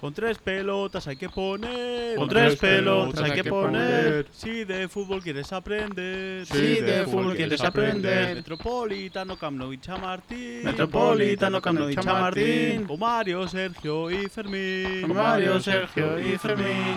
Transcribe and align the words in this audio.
Con 0.00 0.14
tres 0.14 0.38
pelotas 0.38 1.06
hay 1.08 1.16
que 1.16 1.28
poner. 1.28 2.16
Con 2.16 2.26
tres 2.26 2.56
pelotas 2.56 3.20
hay 3.20 3.32
que 3.32 3.44
poner. 3.44 4.28
Si 4.32 4.64
de 4.64 4.88
fútbol 4.88 5.22
quieres 5.22 5.52
aprender. 5.52 6.46
Si 6.46 6.80
de 6.80 7.04
fútbol 7.04 7.36
quieres 7.36 7.60
aprender. 7.60 8.36
Metropolitano, 8.36 9.36
Camp 9.36 9.58
Nou 9.58 9.74
y 9.74 9.78
Chamartín. 9.78 10.64
Metropolitano, 10.64 11.60
Camp 11.60 11.80
Nou 11.80 11.90
y 11.90 11.96
Chamartín. 11.96 12.86
Con 12.86 12.98
Mario, 12.98 13.46
Sergio 13.46 14.10
y 14.10 14.26
Fermín. 14.28 15.02
Con 15.02 15.14
Mario, 15.14 15.60
Sergio 15.60 16.18
y 16.18 16.38
Fermín. 16.38 16.96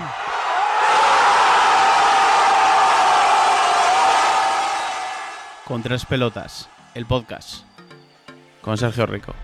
Con 5.66 5.84
tres 5.84 6.06
pelotas, 6.06 6.70
el 6.96 7.06
podcast. 7.06 7.66
Con 8.62 8.78
Sergio 8.78 9.06
Rico. 9.06 9.36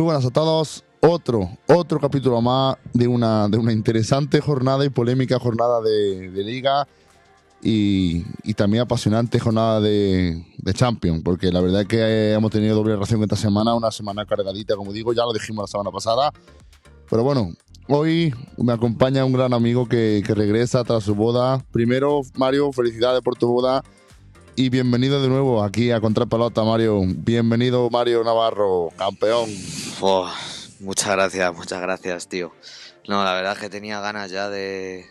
Muy 0.00 0.06
buenas 0.06 0.24
a 0.24 0.30
todos. 0.30 0.82
Otro, 1.02 1.50
otro 1.68 2.00
capítulo 2.00 2.40
más 2.40 2.76
de 2.94 3.06
una, 3.06 3.48
de 3.48 3.58
una 3.58 3.70
interesante 3.70 4.40
jornada 4.40 4.82
y 4.82 4.88
polémica 4.88 5.38
jornada 5.38 5.82
de, 5.82 6.30
de 6.30 6.42
liga 6.42 6.88
y, 7.62 8.24
y 8.42 8.54
también 8.54 8.82
apasionante 8.82 9.38
jornada 9.38 9.78
de, 9.78 10.42
de 10.56 10.72
Champions, 10.72 11.20
porque 11.22 11.52
la 11.52 11.60
verdad 11.60 11.82
es 11.82 11.86
que 11.86 12.32
hemos 12.32 12.50
tenido 12.50 12.76
doble 12.76 12.96
ración 12.96 13.22
esta 13.22 13.36
semana, 13.36 13.74
una 13.74 13.90
semana 13.90 14.24
cargadita, 14.24 14.74
como 14.74 14.90
digo, 14.90 15.12
ya 15.12 15.24
lo 15.24 15.34
dijimos 15.34 15.64
la 15.64 15.66
semana 15.66 15.90
pasada. 15.90 16.32
Pero 17.10 17.22
bueno, 17.22 17.52
hoy 17.86 18.34
me 18.56 18.72
acompaña 18.72 19.26
un 19.26 19.34
gran 19.34 19.52
amigo 19.52 19.86
que, 19.86 20.22
que 20.26 20.34
regresa 20.34 20.82
tras 20.82 21.04
su 21.04 21.14
boda. 21.14 21.62
Primero, 21.72 22.22
Mario, 22.36 22.72
felicidades 22.72 23.20
por 23.20 23.36
tu 23.36 23.48
boda. 23.48 23.84
Y 24.56 24.68
bienvenido 24.68 25.22
de 25.22 25.28
nuevo 25.28 25.62
aquí 25.62 25.90
a 25.92 26.00
Contrapelota, 26.00 26.64
Mario. 26.64 27.02
Bienvenido, 27.04 27.88
Mario 27.88 28.24
Navarro, 28.24 28.90
campeón. 28.96 29.48
Oh, 30.00 30.30
muchas 30.80 31.12
gracias, 31.12 31.54
muchas 31.54 31.80
gracias, 31.80 32.28
tío. 32.28 32.52
No, 33.08 33.24
la 33.24 33.32
verdad 33.32 33.52
es 33.52 33.58
que 33.58 33.70
tenía 33.70 34.00
ganas 34.00 34.30
ya 34.30 34.50
de, 34.50 35.06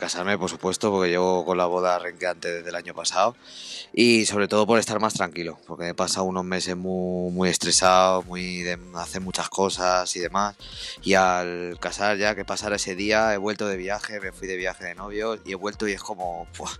casarme, 0.00 0.38
por 0.38 0.48
supuesto, 0.48 0.90
porque 0.90 1.10
llevo 1.10 1.44
con 1.44 1.58
la 1.58 1.66
boda 1.66 1.98
renqueante 1.98 2.50
desde 2.50 2.68
el 2.70 2.74
año 2.74 2.94
pasado. 2.94 3.36
Y 3.92 4.26
sobre 4.26 4.48
todo 4.48 4.66
por 4.66 4.78
estar 4.78 5.00
más 5.00 5.14
tranquilo, 5.14 5.58
porque 5.66 5.88
he 5.88 5.94
pasado 5.94 6.24
unos 6.24 6.44
meses 6.44 6.76
muy, 6.76 7.30
muy 7.32 7.48
estresado, 7.50 8.22
muy 8.22 8.62
de 8.62 8.78
hacer 8.94 9.20
muchas 9.20 9.48
cosas 9.48 10.14
y 10.16 10.20
demás. 10.20 10.56
Y 11.02 11.14
al 11.14 11.78
casar 11.80 12.16
ya, 12.16 12.34
que 12.34 12.44
pasara 12.44 12.76
ese 12.76 12.94
día, 12.94 13.34
he 13.34 13.38
vuelto 13.38 13.66
de 13.66 13.76
viaje, 13.76 14.20
me 14.20 14.32
fui 14.32 14.48
de 14.48 14.56
viaje 14.56 14.84
de 14.84 14.94
novio 14.94 15.38
y 15.44 15.52
he 15.52 15.56
vuelto 15.56 15.88
y 15.88 15.92
es 15.92 16.02
como... 16.02 16.46
¡buah! 16.56 16.70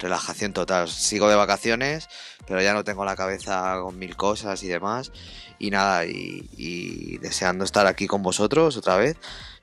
Relajación 0.00 0.52
total. 0.52 0.88
Sigo 0.88 1.28
de 1.28 1.36
vacaciones, 1.36 2.08
pero 2.48 2.60
ya 2.62 2.72
no 2.74 2.82
tengo 2.84 3.04
la 3.04 3.14
cabeza 3.16 3.76
con 3.82 3.98
mil 3.98 4.16
cosas 4.16 4.62
y 4.62 4.68
demás. 4.68 5.12
Y 5.58 5.70
nada, 5.70 6.06
y, 6.06 6.48
y 6.56 7.18
deseando 7.18 7.64
estar 7.64 7.86
aquí 7.86 8.06
con 8.06 8.22
vosotros 8.22 8.76
otra 8.78 8.96
vez 8.96 9.16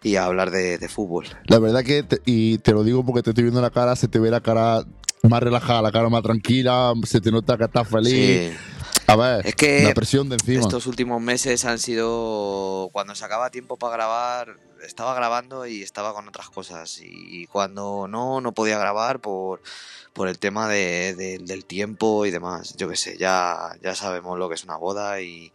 y 0.03 0.15
a 0.15 0.25
hablar 0.25 0.51
de, 0.51 0.77
de 0.77 0.87
fútbol. 0.87 1.25
La 1.47 1.57
verdad 1.59 1.83
que, 1.83 2.03
te- 2.03 2.21
y 2.25 2.59
te 2.59 2.71
lo 2.71 2.83
digo 2.83 3.03
porque 3.03 3.23
te 3.23 3.31
estoy 3.31 3.45
viendo 3.45 3.61
la 3.61 3.71
cara, 3.71 3.95
se 3.95 4.07
te 4.07 4.19
ve 4.19 4.29
la 4.29 4.41
cara 4.41 4.83
más 5.23 5.41
relajada, 5.41 5.81
la 5.81 5.91
cara 5.91 6.07
más 6.09 6.21
tranquila, 6.21 6.93
se 7.03 7.19
te 7.19 7.31
nota 7.31 7.57
que 7.57 7.63
estás 7.63 7.87
feliz. 7.87 8.13
Sí, 8.13 8.51
A 9.07 9.15
ver, 9.15 9.45
Es 9.45 9.55
que 9.55 9.83
la 9.83 9.93
presión 9.93 10.29
de 10.29 10.35
encima. 10.35 10.61
estos 10.61 10.85
últimos 10.87 11.21
meses 11.21 11.63
han 11.65 11.79
sido 11.79 12.89
cuando 12.91 13.15
sacaba 13.15 13.49
tiempo 13.49 13.77
para 13.77 13.93
grabar, 13.93 14.55
estaba 14.85 15.13
grabando 15.13 15.65
y 15.65 15.81
estaba 15.81 16.13
con 16.13 16.27
otras 16.27 16.49
cosas. 16.49 16.99
Y 17.01 17.47
cuando 17.47 18.07
no, 18.09 18.41
no 18.41 18.51
podía 18.53 18.77
grabar 18.77 19.19
por, 19.19 19.61
por 20.13 20.27
el 20.27 20.39
tema 20.39 20.67
de- 20.67 21.13
de- 21.15 21.37
del 21.39 21.65
tiempo 21.65 22.25
y 22.25 22.31
demás. 22.31 22.75
Yo 22.77 22.89
qué 22.89 22.95
sé, 22.95 23.17
ya, 23.17 23.75
ya 23.81 23.95
sabemos 23.95 24.37
lo 24.37 24.49
que 24.49 24.55
es 24.55 24.63
una 24.65 24.77
boda 24.77 25.21
y, 25.21 25.53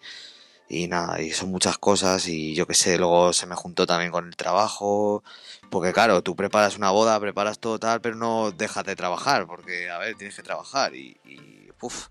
y 0.68 0.88
nada, 0.88 1.20
y 1.20 1.30
son 1.32 1.50
muchas 1.50 1.76
cosas 1.78 2.26
y 2.28 2.54
yo 2.54 2.66
qué 2.66 2.74
sé, 2.74 2.96
luego 2.98 3.32
se 3.34 3.46
me 3.46 3.54
juntó 3.56 3.86
también 3.86 4.10
con 4.10 4.26
el 4.26 4.36
trabajo. 4.36 5.22
Porque 5.70 5.92
claro, 5.92 6.22
tú 6.22 6.34
preparas 6.36 6.76
una 6.76 6.90
boda, 6.90 7.18
preparas 7.20 7.58
todo 7.58 7.78
tal, 7.78 8.00
pero 8.00 8.16
no 8.16 8.50
dejas 8.52 8.84
de 8.84 8.96
trabajar, 8.96 9.46
porque 9.46 9.90
a 9.90 9.98
ver, 9.98 10.16
tienes 10.16 10.36
que 10.36 10.42
trabajar 10.42 10.94
y, 10.94 11.16
y 11.24 11.68
uf, 11.80 12.08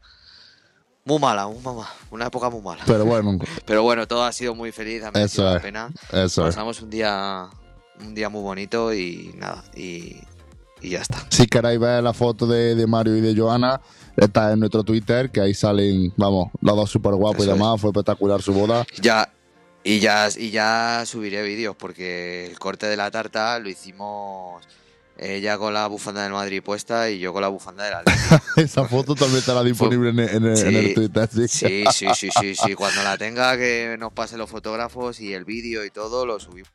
muy 1.06 1.20
mala, 1.20 1.48
muy 1.48 1.60
mala, 1.62 1.90
una 2.12 2.28
época 2.28 2.50
muy 2.50 2.62
mala. 2.62 2.84
Pero 2.86 3.06
bueno, 3.06 3.38
Pero 3.66 3.84
bueno, 3.84 4.08
todo 4.08 4.24
ha 4.24 4.32
sido 4.32 4.56
muy 4.56 4.72
feliz, 4.72 5.04
ha 5.04 5.12
merecido 5.12 5.44
Eso 5.46 5.52
la 5.52 5.58
es. 5.58 5.64
pena. 5.64 5.90
eso 6.12 6.48
es. 6.48 6.56
Pasamos 6.56 6.82
un 6.82 6.90
día 6.90 7.50
un 8.00 8.16
día 8.16 8.30
muy 8.30 8.42
bonito 8.42 8.94
y 8.94 9.32
nada, 9.38 9.64
y, 9.76 10.16
y 10.82 10.90
ya 10.90 11.02
está. 11.02 11.24
Si 11.30 11.46
queréis 11.46 11.80
ver 11.80 12.02
la 12.04 12.14
foto 12.14 12.48
de, 12.48 12.74
de 12.76 12.88
Mario 12.88 13.16
y 13.16 13.22
de 13.22 13.36
Joana, 13.40 13.80
está 14.18 14.52
en 14.54 14.60
nuestro 14.60 14.84
Twitter, 14.84 15.30
que 15.30 15.40
ahí 15.42 15.54
salen, 15.54 16.12
vamos, 16.18 16.50
los 16.62 16.76
dos 16.76 16.90
súper 16.90 17.14
guapos 17.14 17.46
y 17.46 17.50
es. 17.50 17.54
demás. 17.56 17.80
Fue 17.80 17.92
espectacular 17.92 18.42
su 18.42 18.54
boda. 18.54 18.86
Ya 19.00 19.32
y 19.84 20.00
ya 20.00 20.28
y 20.36 20.50
ya 20.52 21.04
subiré 21.06 21.42
vídeos 21.44 21.76
porque 21.76 22.46
el 22.48 22.58
corte 22.60 22.86
de 22.88 22.98
la 22.98 23.10
tarta 23.12 23.58
lo 23.60 23.70
hicimos 23.70 24.64
ella 25.22 25.58
con 25.60 25.72
la 25.74 25.86
bufanda 25.86 26.24
del 26.24 26.32
Madrid 26.32 26.64
puesta 26.64 27.10
y 27.12 27.20
yo 27.20 27.32
con 27.32 27.44
la 27.44 27.48
bufanda 27.48 27.84
de 27.84 27.92
la 27.92 28.04
Esa 28.58 28.86
foto 28.86 29.14
también 29.14 29.38
estará 29.38 29.64
disponible 29.64 30.10
en, 30.10 30.20
en 30.20 30.46
el, 30.46 30.58
en 30.58 30.76
el 30.76 30.88
Sí, 30.88 30.94
Twitter. 30.96 31.30
Sí. 31.32 31.48
Sí, 31.48 31.84
sí, 31.92 32.08
sí, 32.16 32.30
sí, 32.40 32.56
sí. 32.56 32.74
Cuando 32.74 33.04
la 33.04 33.18
tenga 33.20 33.56
que 33.56 33.98
nos 34.00 34.12
pase 34.14 34.36
los 34.36 34.50
fotógrafos 34.50 35.20
y 35.20 35.34
el 35.34 35.46
vídeo 35.46 35.86
y 35.86 35.92
todo 35.92 36.26
lo 36.26 36.40
subimos. 36.40 36.72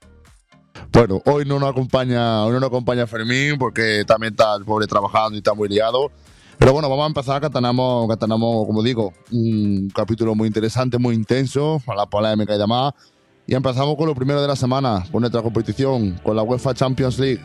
Bueno, 0.92 1.20
hoy 1.24 1.44
no 1.44 1.58
nos 1.58 1.70
acompaña, 1.70 2.44
hoy 2.44 2.52
no 2.52 2.60
nos 2.60 2.68
acompaña 2.68 3.06
Fermín 3.08 3.58
porque 3.58 4.04
también 4.06 4.32
está 4.34 4.54
el 4.54 4.64
pobre 4.64 4.86
trabajando 4.86 5.34
y 5.34 5.38
está 5.38 5.52
muy 5.52 5.68
liado. 5.68 6.12
Pero 6.58 6.72
bueno, 6.72 6.88
vamos 6.88 7.04
a 7.04 7.08
empezar 7.08 7.40
que 7.42 7.50
tenemos, 7.50 8.08
que 8.08 8.16
tenemos, 8.16 8.66
como 8.66 8.82
digo, 8.82 9.12
un 9.32 9.90
capítulo 9.94 10.34
muy 10.36 10.46
interesante, 10.46 10.98
muy 10.98 11.16
intenso, 11.16 11.82
a 11.86 11.94
la 11.96 12.06
polémica 12.06 12.54
y 12.54 12.58
demás. 12.58 12.94
Y 13.46 13.54
empezamos 13.54 13.96
con 13.96 14.06
lo 14.06 14.14
primero 14.14 14.40
de 14.40 14.48
la 14.48 14.56
semana, 14.56 15.04
con 15.10 15.20
nuestra 15.20 15.42
competición, 15.42 16.18
con 16.22 16.34
la 16.36 16.42
UEFA 16.42 16.74
Champions 16.74 17.18
League. 17.18 17.40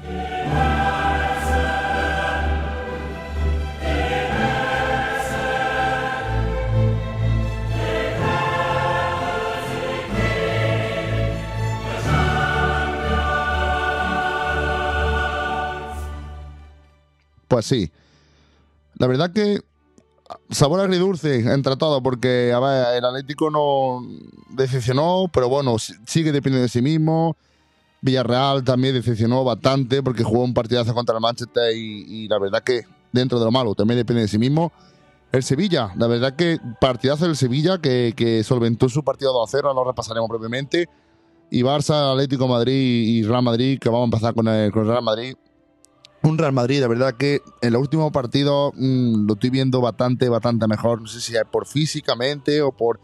Pues 17.51 17.65
sí. 17.65 17.91
La 18.95 19.07
verdad 19.07 19.33
que 19.33 19.59
sabor 20.51 20.79
agridulce 20.79 21.39
entre 21.51 21.75
todo, 21.75 22.01
porque 22.01 22.53
a 22.55 22.95
el 22.95 23.03
Atlético 23.03 23.49
no 23.51 24.07
decepcionó, 24.51 25.25
pero 25.33 25.49
bueno, 25.49 25.77
si- 25.77 25.93
sigue 26.07 26.31
dependiendo 26.31 26.61
de 26.63 26.69
sí 26.69 26.81
mismo. 26.81 27.35
Villarreal 27.99 28.63
también 28.63 28.93
decepcionó 28.93 29.43
bastante 29.43 30.01
porque 30.01 30.23
jugó 30.23 30.45
un 30.45 30.53
partidazo 30.53 30.93
contra 30.93 31.15
el 31.15 31.21
Manchester 31.21 31.75
y, 31.75 32.29
la 32.29 32.39
verdad 32.39 32.63
que 32.63 32.83
dentro 33.11 33.37
de 33.37 33.43
lo 33.43 33.51
malo 33.51 33.75
también 33.75 33.97
depende 33.97 34.21
de 34.21 34.27
sí 34.29 34.37
mismo. 34.37 34.71
El 35.33 35.43
Sevilla, 35.43 35.91
la 35.97 36.07
verdad 36.07 36.37
que 36.37 36.57
partidazo 36.79 37.25
del 37.25 37.35
Sevilla 37.35 37.79
que, 37.79 38.43
solventó 38.45 38.87
su 38.87 39.03
partido 39.03 39.33
2-0, 39.33 39.75
lo 39.75 39.83
repasaremos 39.83 40.29
brevemente. 40.29 40.87
Y 41.49 41.63
Barça, 41.63 42.13
Atlético 42.13 42.47
Madrid 42.47 42.73
y 43.09 43.23
Real 43.23 43.43
Madrid, 43.43 43.77
que 43.77 43.89
vamos 43.89 44.03
a 44.03 44.05
empezar 44.05 44.33
con 44.33 44.47
el, 44.47 44.71
con 44.71 44.83
el 44.83 44.87
Real 44.87 45.03
Madrid. 45.03 45.35
Un 46.23 46.37
Real 46.37 46.53
Madrid, 46.53 46.79
de 46.79 46.87
verdad 46.87 47.15
que 47.15 47.41
en 47.61 47.73
los 47.73 47.81
últimos 47.81 48.11
partidos 48.11 48.73
mm, 48.75 49.25
lo 49.25 49.33
estoy 49.33 49.49
viendo 49.49 49.81
bastante, 49.81 50.29
bastante 50.29 50.67
mejor. 50.67 51.01
No 51.01 51.07
sé 51.07 51.19
si 51.19 51.35
es 51.35 51.43
por 51.51 51.65
físicamente 51.65 52.61
o 52.61 52.71
por, 52.71 52.99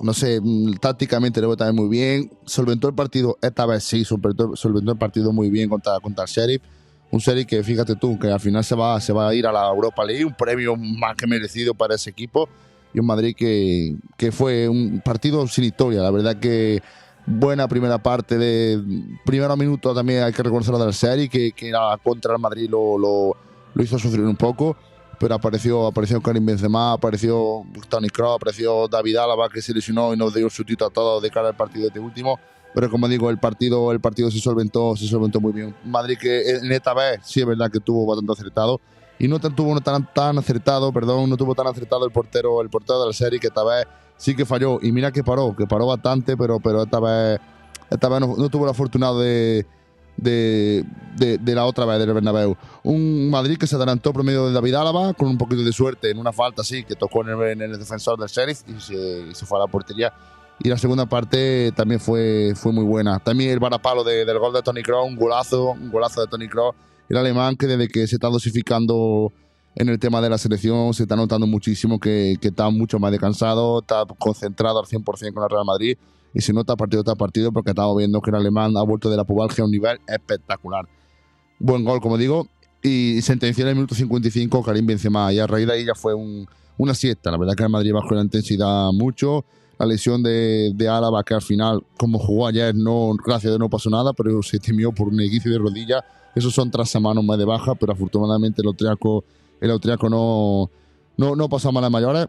no 0.00 0.14
sé, 0.14 0.40
mm, 0.40 0.76
tácticamente 0.80 1.42
lo 1.42 1.48
veo 1.48 1.56
también 1.58 1.76
muy 1.76 1.90
bien. 1.90 2.30
Solventó 2.46 2.88
el 2.88 2.94
partido, 2.94 3.36
esta 3.42 3.66
vez 3.66 3.84
sí, 3.84 4.02
solventó, 4.04 4.56
solventó 4.56 4.92
el 4.92 4.98
partido 4.98 5.32
muy 5.32 5.50
bien 5.50 5.68
contra, 5.68 6.00
contra 6.00 6.24
el 6.24 6.30
Sheriff. 6.30 6.62
Un 7.10 7.20
Sheriff 7.20 7.46
que 7.46 7.62
fíjate 7.62 7.96
tú, 7.96 8.18
que 8.18 8.28
al 8.30 8.40
final 8.40 8.64
se 8.64 8.74
va, 8.74 8.98
se 9.00 9.12
va 9.12 9.28
a 9.28 9.34
ir 9.34 9.46
a 9.46 9.52
la 9.52 9.68
Europa 9.68 10.02
League, 10.04 10.24
un 10.24 10.34
premio 10.34 10.74
más 10.76 11.16
que 11.16 11.26
merecido 11.26 11.74
para 11.74 11.96
ese 11.96 12.08
equipo. 12.10 12.48
Y 12.94 13.00
un 13.00 13.06
Madrid 13.06 13.34
que, 13.36 13.96
que 14.16 14.32
fue 14.32 14.68
un 14.68 15.02
partido 15.04 15.46
sin 15.48 15.64
historia, 15.64 16.00
la 16.00 16.10
verdad 16.10 16.36
que 16.36 16.82
buena 17.28 17.68
primera 17.68 17.98
parte 17.98 18.38
de 18.38 18.82
primero 19.24 19.56
minuto 19.56 19.94
también 19.94 20.22
hay 20.22 20.32
que 20.32 20.42
reconocerlo 20.42 20.78
del 20.78 20.94
serie 20.94 21.28
que, 21.28 21.52
que 21.52 21.68
era 21.68 21.96
contra 22.02 22.32
el 22.34 22.40
Madrid 22.40 22.68
lo, 22.70 22.96
lo, 22.96 23.36
lo 23.74 23.82
hizo 23.82 23.98
sufrir 23.98 24.24
un 24.24 24.36
poco 24.36 24.76
pero 25.18 25.34
apareció 25.34 25.86
apareció 25.86 26.20
Karim 26.20 26.46
Benzema 26.46 26.92
apareció 26.92 27.64
Toni 27.88 28.08
Kroos 28.08 28.36
apareció 28.36 28.88
David 28.88 29.16
Álava 29.16 29.48
que 29.48 29.60
se 29.60 29.74
lesionó 29.74 30.14
y 30.14 30.16
nos 30.16 30.32
dio 30.32 30.48
su 30.48 30.64
título 30.64 30.88
a 30.88 30.92
todos 30.92 31.22
de 31.22 31.30
cara 31.30 31.48
al 31.48 31.56
partido 31.56 31.82
de 31.82 31.88
este 31.88 32.00
último. 32.00 32.38
Pero 32.74 32.90
como 32.90 33.08
digo 33.08 33.28
el 33.30 33.38
partido 33.38 33.90
el 33.90 34.00
partido 34.00 34.30
se 34.30 34.38
solventó 34.38 34.96
se 34.96 35.08
solventó 35.08 35.40
muy 35.40 35.52
bien. 35.52 35.74
Madrid 35.84 36.18
que 36.20 36.48
en 36.50 36.70
esta 36.70 36.94
vez 36.94 37.20
sí 37.24 37.40
es 37.40 37.46
verdad 37.46 37.70
que 37.70 37.80
tuvo 37.80 38.06
bastante 38.06 38.32
acertado. 38.32 38.80
Y 39.20 39.26
no 39.26 39.40
tuvo 39.40 39.80
tan, 39.80 40.08
tan 40.14 40.38
acertado, 40.38 40.92
perdón, 40.92 41.28
no 41.28 41.36
tuvo 41.36 41.52
tan 41.52 41.66
acertado 41.66 42.06
el 42.06 42.12
portero, 42.12 42.62
el 42.62 42.70
portero 42.70 43.00
de 43.00 43.06
la 43.08 43.12
serie 43.12 43.40
que 43.40 43.48
esta 43.48 43.64
vez 43.64 43.84
sí 44.18 44.34
que 44.36 44.44
falló. 44.44 44.78
Y 44.82 44.92
mira 44.92 45.10
que 45.10 45.24
paró, 45.24 45.56
que 45.56 45.66
paró 45.66 45.86
bastante, 45.86 46.36
pero, 46.36 46.60
pero 46.60 46.82
esta 46.82 47.00
vez, 47.00 47.40
esta 47.88 48.08
vez 48.10 48.20
no, 48.20 48.48
tuvo 48.50 48.66
la 48.66 48.74
fortuna 48.74 49.12
de, 49.14 49.64
de, 50.18 50.84
de, 51.16 51.54
la 51.54 51.64
otra 51.64 51.86
vez 51.86 51.98
del 51.98 52.12
Bernabéu. 52.12 52.54
Un 52.82 53.30
Madrid 53.30 53.56
que 53.56 53.66
se 53.66 53.76
adelantó 53.76 54.12
por 54.12 54.24
medio 54.24 54.46
de 54.48 54.52
David 54.52 54.74
Álava 54.74 55.14
con 55.14 55.28
un 55.28 55.38
poquito 55.38 55.62
de 55.62 55.72
suerte 55.72 56.10
en 56.10 56.18
una 56.18 56.32
falta 56.32 56.60
así 56.60 56.84
que 56.84 56.94
tocó 56.94 57.22
en 57.22 57.30
el, 57.30 57.42
en 57.52 57.62
el 57.62 57.78
defensor 57.78 58.18
del 58.18 58.28
Sheriff 58.28 58.62
y 58.68 58.78
se, 58.80 59.34
se, 59.34 59.46
fue 59.46 59.58
a 59.58 59.62
la 59.62 59.68
portería. 59.68 60.12
Y 60.60 60.68
la 60.68 60.76
segunda 60.76 61.06
parte 61.06 61.70
también 61.72 62.00
fue, 62.00 62.52
fue 62.56 62.72
muy 62.72 62.84
buena. 62.84 63.20
También 63.20 63.50
el 63.50 63.60
varapalo 63.60 64.02
de, 64.02 64.24
del 64.24 64.38
gol 64.40 64.52
de 64.52 64.60
Tony 64.60 64.82
Kroos, 64.82 65.06
un 65.06 65.16
golazo, 65.16 65.70
un 65.70 65.90
golazo 65.90 66.20
de 66.20 66.26
Tony 66.26 66.48
Kroos. 66.48 66.74
El 67.08 67.16
alemán 67.16 67.56
que 67.56 67.66
desde 67.66 67.88
que 67.88 68.06
se 68.06 68.16
está 68.16 68.28
dosificando 68.28 69.32
en 69.78 69.88
el 69.88 69.98
tema 70.00 70.20
de 70.20 70.28
la 70.28 70.38
selección 70.38 70.92
se 70.92 71.04
está 71.04 71.14
notando 71.14 71.46
muchísimo 71.46 72.00
que, 72.00 72.36
está 72.42 72.68
mucho 72.68 72.98
más 72.98 73.12
descansado, 73.12 73.78
está 73.78 74.04
concentrado 74.18 74.80
al 74.80 74.86
100% 74.86 75.04
con 75.32 75.44
el 75.44 75.50
Real 75.50 75.64
Madrid 75.64 75.96
y 76.34 76.40
se 76.40 76.52
nota 76.52 76.74
partido 76.74 77.04
tras 77.04 77.16
partido 77.16 77.52
porque 77.52 77.70
estamos 77.70 77.96
viendo 77.96 78.20
que 78.20 78.30
el 78.30 78.36
alemán 78.36 78.76
ha 78.76 78.82
vuelto 78.82 79.08
de 79.08 79.16
la 79.16 79.22
pubalgia 79.22 79.62
a 79.62 79.66
un 79.66 79.70
nivel 79.70 80.00
espectacular. 80.08 80.88
Buen 81.60 81.84
gol, 81.84 82.00
como 82.00 82.18
digo, 82.18 82.48
y 82.82 83.22
sentenció 83.22 83.62
en 83.64 83.68
el 83.68 83.74
minuto 83.76 83.94
55 83.94 84.64
Karim 84.64 84.84
Benzema 84.84 85.32
y 85.32 85.38
a 85.38 85.46
raíz 85.46 85.68
de 85.68 85.72
ahí 85.74 85.84
ya 85.84 85.94
fue 85.94 86.12
un, 86.12 86.48
una 86.76 86.92
siesta. 86.94 87.30
La 87.30 87.38
verdad 87.38 87.54
que 87.54 87.62
el 87.62 87.68
Madrid 87.68 87.92
bajó 87.92 88.14
la 88.14 88.22
intensidad 88.22 88.90
mucho. 88.92 89.44
La 89.78 89.86
lesión 89.86 90.24
de, 90.24 90.72
de 90.74 90.88
Álava, 90.88 91.22
que 91.22 91.34
al 91.34 91.42
final, 91.42 91.84
como 91.96 92.18
jugó 92.18 92.48
ayer, 92.48 92.74
no, 92.74 93.12
gracias 93.24 93.44
a 93.44 93.48
Dios 93.50 93.60
no 93.60 93.70
pasó 93.70 93.88
nada, 93.90 94.12
pero 94.12 94.42
se 94.42 94.58
temió 94.58 94.90
por 94.90 95.06
un 95.06 95.20
equipo 95.20 95.48
de 95.48 95.56
rodilla. 95.56 96.04
Esos 96.34 96.52
son 96.52 96.68
tras 96.68 96.90
semanas 96.90 97.22
más 97.22 97.38
de 97.38 97.44
baja, 97.44 97.76
pero 97.76 97.92
afortunadamente 97.92 98.60
el 98.60 98.66
austriaco, 98.66 99.24
el 99.60 99.70
austriaco 99.70 100.08
no, 100.08 100.70
no, 101.16 101.36
no 101.36 101.48
pasó 101.48 101.68
a 101.68 101.72
malas 101.72 101.90
mayores. 101.90 102.26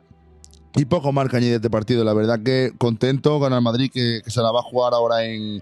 Y 0.76 0.86
poco 0.86 1.12
más 1.12 1.30
que 1.30 1.38
añadir 1.38 1.56
este 1.56 1.70
partido. 1.70 2.04
La 2.04 2.14
verdad 2.14 2.42
que 2.44 2.72
contento 2.78 3.40
con 3.40 3.54
el 3.54 3.62
Madrid 3.62 3.90
que, 3.92 4.22
se 4.28 4.42
la 4.42 4.52
va 4.52 4.60
a 4.60 4.64
jugar 4.64 4.94
ahora 4.94 5.26
en, 5.26 5.62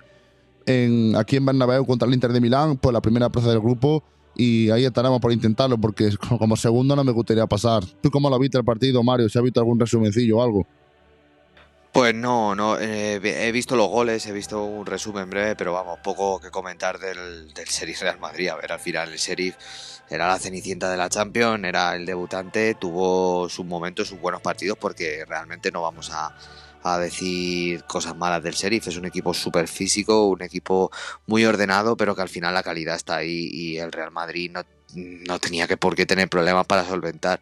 en, 0.65 1.15
aquí 1.15 1.37
en 1.37 1.45
Bernabéu 1.45 1.85
contra 1.85 2.07
el 2.07 2.13
Inter 2.13 2.33
de 2.33 2.41
Milán 2.41 2.77
por 2.77 2.93
la 2.93 3.01
primera 3.01 3.29
plaza 3.29 3.49
del 3.49 3.59
grupo. 3.59 4.03
Y 4.35 4.69
ahí 4.69 4.85
estaremos 4.85 5.19
por 5.19 5.31
intentarlo 5.31 5.77
porque 5.77 6.09
como 6.39 6.55
segundo 6.55 6.95
no 6.95 7.03
me 7.03 7.11
gustaría 7.11 7.47
pasar. 7.47 7.83
¿Tú 8.01 8.11
cómo 8.11 8.29
lo 8.29 8.37
viste 8.37 8.57
el 8.57 8.65
partido, 8.65 9.01
Mario? 9.01 9.29
¿Se 9.29 9.39
ha 9.39 9.41
visto 9.41 9.59
algún 9.59 9.79
resumencillo 9.79 10.37
o 10.37 10.43
algo? 10.43 10.67
Pues 11.97 12.13
no, 12.13 12.53
no 12.53 12.77
eh, 12.79 13.15
he 13.23 13.51
visto 13.51 13.75
los 13.75 13.88
goles, 13.88 14.23
he 14.27 14.31
visto 14.31 14.63
un 14.63 14.85
resumen 14.85 15.31
breve, 15.31 15.55
pero 15.55 15.73
vamos, 15.73 15.97
poco 16.03 16.39
que 16.39 16.51
comentar 16.51 16.99
del, 16.99 17.51
del 17.55 17.65
Sheriff 17.65 18.03
Real 18.03 18.19
Madrid. 18.19 18.49
A 18.49 18.55
ver, 18.55 18.71
al 18.71 18.79
final 18.79 19.11
el 19.11 19.17
Sheriff 19.17 19.55
era 20.07 20.27
la 20.27 20.38
cenicienta 20.38 20.91
de 20.91 20.97
la 20.97 21.09
Champions, 21.09 21.63
era 21.63 21.95
el 21.95 22.05
debutante, 22.05 22.75
tuvo 22.75 23.49
sus 23.49 23.65
momentos, 23.65 24.09
sus 24.09 24.21
buenos 24.21 24.41
partidos, 24.41 24.77
porque 24.77 25.25
realmente 25.27 25.71
no 25.71 25.81
vamos 25.81 26.11
a, 26.11 26.38
a 26.83 26.99
decir 26.99 27.83
cosas 27.85 28.15
malas 28.15 28.43
del 28.43 28.53
Sheriff. 28.53 28.89
Es 28.89 28.97
un 28.97 29.05
equipo 29.07 29.33
súper 29.33 29.67
físico, 29.67 30.27
un 30.27 30.43
equipo 30.43 30.91
muy 31.25 31.45
ordenado, 31.45 31.97
pero 31.97 32.15
que 32.15 32.21
al 32.21 32.29
final 32.29 32.53
la 32.53 32.61
calidad 32.61 32.95
está 32.95 33.15
ahí 33.15 33.50
y 33.51 33.77
el 33.79 33.91
Real 33.91 34.11
Madrid 34.11 34.51
no, 34.53 34.61
no 34.97 35.39
tenía 35.39 35.67
que 35.67 35.77
por 35.77 35.95
qué 35.95 36.05
tener 36.05 36.29
problemas 36.29 36.65
para 36.65 36.85
solventar 36.85 37.39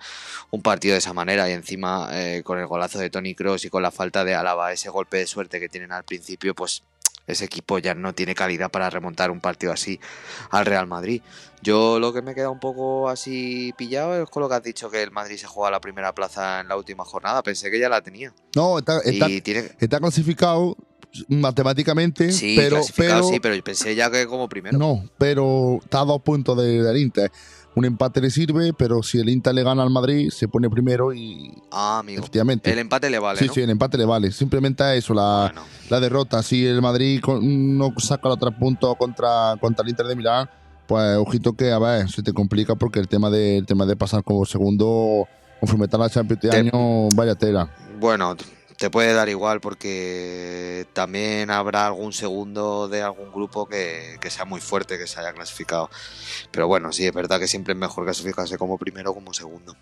un 0.52 0.62
partido 0.62 0.94
de 0.94 1.00
esa 1.00 1.14
manera. 1.14 1.50
Y 1.50 1.54
encima, 1.54 2.10
eh, 2.12 2.42
con 2.44 2.60
el 2.60 2.68
golazo 2.68 3.00
de 3.00 3.10
Tony 3.10 3.36
Cross 3.36 3.66
y 3.66 3.70
con 3.70 3.82
la 3.82 3.92
falta 3.92 4.24
de 4.24 4.36
Álava, 4.36 4.72
ese 4.72 4.90
golpe 4.90 5.18
de 5.18 5.28
suerte 5.28 5.60
que 5.60 5.70
tienen 5.70 5.92
al 5.92 6.04
principio, 6.04 6.54
pues 6.54 6.84
ese 7.28 7.46
equipo 7.46 7.80
ya 7.80 7.96
no 7.96 8.14
tiene 8.14 8.36
calidad 8.36 8.70
para 8.70 8.90
remontar 8.90 9.32
un 9.32 9.40
partido 9.40 9.74
así 9.74 10.00
al 10.52 10.66
Real 10.66 10.88
Madrid. 10.88 11.22
Yo 11.62 12.00
lo 12.00 12.14
que 12.14 12.22
me 12.22 12.36
queda 12.36 12.52
un 12.52 12.60
poco 12.60 13.10
así 13.10 13.74
pillado 13.78 14.22
es 14.22 14.30
con 14.30 14.44
lo 14.44 14.50
que 14.50 14.56
has 14.56 14.64
dicho 14.64 14.92
que 14.92 15.02
el 15.02 15.12
Madrid 15.12 15.38
se 15.38 15.48
juega 15.48 15.72
la 15.72 15.82
primera 15.82 16.14
plaza 16.14 16.60
en 16.60 16.68
la 16.68 16.78
última 16.78 17.04
jornada. 17.04 17.42
Pensé 17.42 17.72
que 17.72 17.80
ya 17.80 17.90
la 17.90 18.02
tenía. 18.02 18.34
No, 18.56 18.78
está, 18.78 19.00
está, 19.00 20.00
clasificado 20.00 20.78
matemáticamente, 21.28 22.32
sí, 22.32 22.56
pero, 22.58 22.82
pero, 22.96 23.24
sí, 23.24 23.40
pero 23.40 23.64
pensé 23.64 23.96
ya 23.96 24.10
que 24.10 24.26
como 24.28 24.50
primero. 24.50 24.78
No, 24.78 25.04
pero 25.18 25.80
está 25.84 26.02
a 26.02 26.06
dos 26.06 26.22
puntos 26.22 26.58
del 26.58 26.98
Inter 26.98 27.32
un 27.76 27.84
empate 27.84 28.22
le 28.22 28.30
sirve, 28.30 28.72
pero 28.74 29.04
si 29.04 29.20
el 29.20 29.30
Inter 29.30 29.54
le 29.54 29.64
gana 29.64 29.84
al 29.84 29.90
Madrid, 29.90 30.30
se 30.30 30.48
pone 30.48 30.70
primero 30.70 31.14
y. 31.14 31.54
Ah, 31.72 32.00
amigo. 32.00 32.22
Efectivamente. 32.22 32.72
El 32.72 32.80
empate 32.80 33.10
le 33.10 33.20
vale. 33.20 33.38
Sí, 33.38 33.48
¿no? 33.48 33.54
sí, 33.54 33.62
el 33.62 33.70
empate 33.70 33.98
le 33.98 34.06
vale. 34.06 34.32
Simplemente 34.32 34.98
eso, 34.98 35.14
la, 35.14 35.54
la 35.90 36.00
derrota. 36.00 36.42
Si 36.42 36.66
el 36.66 36.82
Madrid 36.82 37.22
no 37.42 37.94
saca 37.98 38.30
los 38.30 38.40
tres 38.40 38.54
puntos 38.58 38.96
contra, 38.98 39.56
contra 39.60 39.84
el 39.84 39.90
Inter 39.90 40.08
de 40.08 40.16
Milán, 40.16 40.50
pues 40.88 41.18
ojito 41.18 41.54
que, 41.54 41.72
a 41.72 41.80
ver, 41.80 42.10
se 42.10 42.24
te 42.24 42.32
complica 42.32 42.76
porque 42.76 43.00
el 43.00 43.10
tema 43.10 43.30
de, 43.30 43.58
el 43.58 43.66
tema 43.66 43.86
de 43.86 43.98
pasar 43.98 44.24
como 44.24 44.46
segundo, 44.46 45.28
conforme 45.60 45.86
está 45.86 45.98
la 45.98 46.10
Champions 46.10 46.44
de 46.44 46.58
año, 46.58 47.10
vaya 47.14 47.36
tela. 47.36 47.70
Bueno, 48.00 48.38
te 48.78 48.90
puede 48.90 49.14
dar 49.14 49.30
igual 49.30 49.62
porque 49.62 50.86
también 50.94 51.50
habrá 51.50 51.88
algún 51.88 52.14
segundo 52.14 52.88
de 52.88 53.02
algún 53.02 53.32
grupo 53.32 53.68
que, 53.68 54.18
sea 54.30 54.46
muy 54.46 54.60
fuerte, 54.60 54.98
que 54.98 55.08
se 55.08 55.20
haya 55.20 55.34
clasificado. 55.34 55.90
Pero 56.52 56.68
bueno, 56.68 56.92
sí, 56.92 57.06
es 57.06 57.14
verdad 57.14 57.40
que 57.40 57.48
siempre 57.48 57.74
es 57.74 57.80
mejor 57.80 58.06
clasificarse 58.06 58.58
como 58.58 58.78
primero 58.78 59.12
o 59.12 59.14
como 59.14 59.34
segundo. 59.34 59.76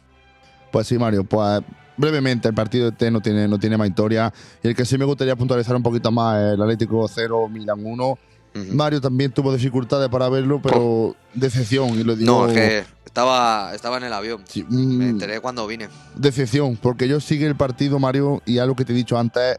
Pues 0.71 0.87
sí, 0.87 0.97
Mario, 0.97 1.23
pues 1.23 1.61
brevemente 1.97 2.47
el 2.47 2.53
partido 2.53 2.89
de 2.89 2.97
T 2.97 3.11
no 3.11 3.21
tiene, 3.21 3.47
no 3.47 3.59
tiene 3.59 3.77
más 3.77 3.87
historia. 3.87 4.33
Y 4.61 4.67
el 4.69 4.75
que 4.75 4.85
sí 4.85 4.97
me 4.97 5.05
gustaría 5.05 5.35
puntualizar 5.35 5.75
un 5.75 5.83
poquito 5.83 6.11
más 6.11 6.53
el 6.53 6.61
Atlético 6.61 7.07
0, 7.07 7.49
Milan 7.49 7.83
1. 7.83 8.19
Mario 8.53 9.01
también 9.01 9.31
tuvo 9.31 9.53
dificultades 9.53 10.09
para 10.09 10.29
verlo, 10.29 10.61
pero 10.61 11.15
decepción, 11.33 11.89
y 11.99 12.03
lo 12.03 12.15
digo. 12.15 12.31
No, 12.31 12.47
es 12.47 12.53
que 12.53 12.83
estaba, 13.05 13.73
estaba 13.73 13.97
en 13.97 14.03
el 14.03 14.13
avión. 14.13 14.43
Mm. 14.69 14.97
me 14.97 15.09
enteré 15.09 15.39
cuando 15.39 15.65
vine. 15.67 15.89
Decepción, 16.15 16.77
porque 16.77 17.07
yo 17.07 17.19
sigue 17.19 17.47
el 17.47 17.55
partido, 17.55 17.99
Mario, 17.99 18.41
y 18.45 18.59
algo 18.59 18.75
que 18.75 18.85
te 18.85 18.93
he 18.93 18.95
dicho 18.95 19.17
antes, 19.17 19.57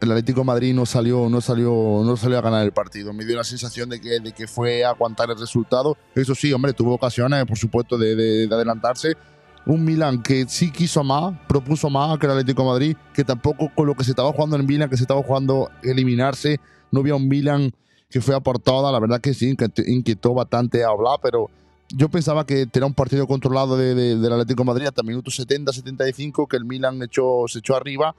el 0.00 0.10
Atlético 0.10 0.40
de 0.40 0.46
Madrid 0.46 0.74
no 0.74 0.86
salió, 0.86 1.28
no 1.28 1.40
salió, 1.40 2.02
no 2.04 2.16
salió 2.16 2.38
a 2.38 2.42
ganar 2.42 2.64
el 2.64 2.72
partido. 2.72 3.12
Me 3.12 3.24
dio 3.24 3.36
la 3.36 3.44
sensación 3.44 3.88
de 3.88 4.00
que, 4.00 4.20
de 4.20 4.32
que 4.32 4.46
fue 4.46 4.84
a 4.84 4.90
aguantar 4.90 5.30
el 5.30 5.38
resultado. 5.38 5.96
Eso 6.14 6.34
sí, 6.34 6.52
hombre, 6.52 6.72
tuvo 6.72 6.94
ocasiones, 6.94 7.44
por 7.46 7.56
supuesto, 7.56 7.96
de, 7.96 8.14
de, 8.14 8.54
adelantarse. 8.54 9.16
Un 9.64 9.84
Milan 9.84 10.22
que 10.22 10.46
sí 10.48 10.70
quiso 10.70 11.02
más, 11.02 11.34
propuso 11.48 11.90
más 11.90 12.18
que 12.18 12.26
el 12.26 12.32
Atlético 12.32 12.62
de 12.62 12.68
Madrid, 12.68 12.96
que 13.12 13.24
tampoco 13.24 13.70
con 13.74 13.86
lo 13.86 13.94
que 13.94 14.04
se 14.04 14.10
estaba 14.10 14.32
jugando 14.32 14.56
en 14.56 14.66
Milan, 14.66 14.88
que 14.88 14.96
se 14.96 15.02
estaba 15.02 15.22
jugando 15.22 15.70
eliminarse, 15.82 16.60
no 16.92 17.00
había 17.00 17.16
un 17.16 17.26
Milan 17.26 17.72
que 18.08 18.20
fue 18.20 18.34
aportada, 18.34 18.92
la 18.92 19.00
verdad 19.00 19.20
que 19.20 19.34
sí, 19.34 19.56
inquietó 19.86 20.34
bastante 20.34 20.84
a 20.84 20.88
hablar, 20.88 21.18
pero 21.22 21.50
yo 21.88 22.08
pensaba 22.08 22.46
que 22.46 22.66
tenía 22.66 22.86
un 22.86 22.94
partido 22.94 23.26
controlado 23.26 23.76
de, 23.76 23.94
del 23.94 24.32
Atlético 24.32 24.62
de 24.62 24.66
Madrid 24.66 24.86
hasta 24.86 25.02
minutos 25.02 25.36
70, 25.36 25.72
75, 25.72 26.46
que 26.46 26.56
el 26.56 26.64
Milan 26.64 27.02
echó, 27.02 27.44
se 27.48 27.58
echó 27.60 27.76
arriba 27.76 28.14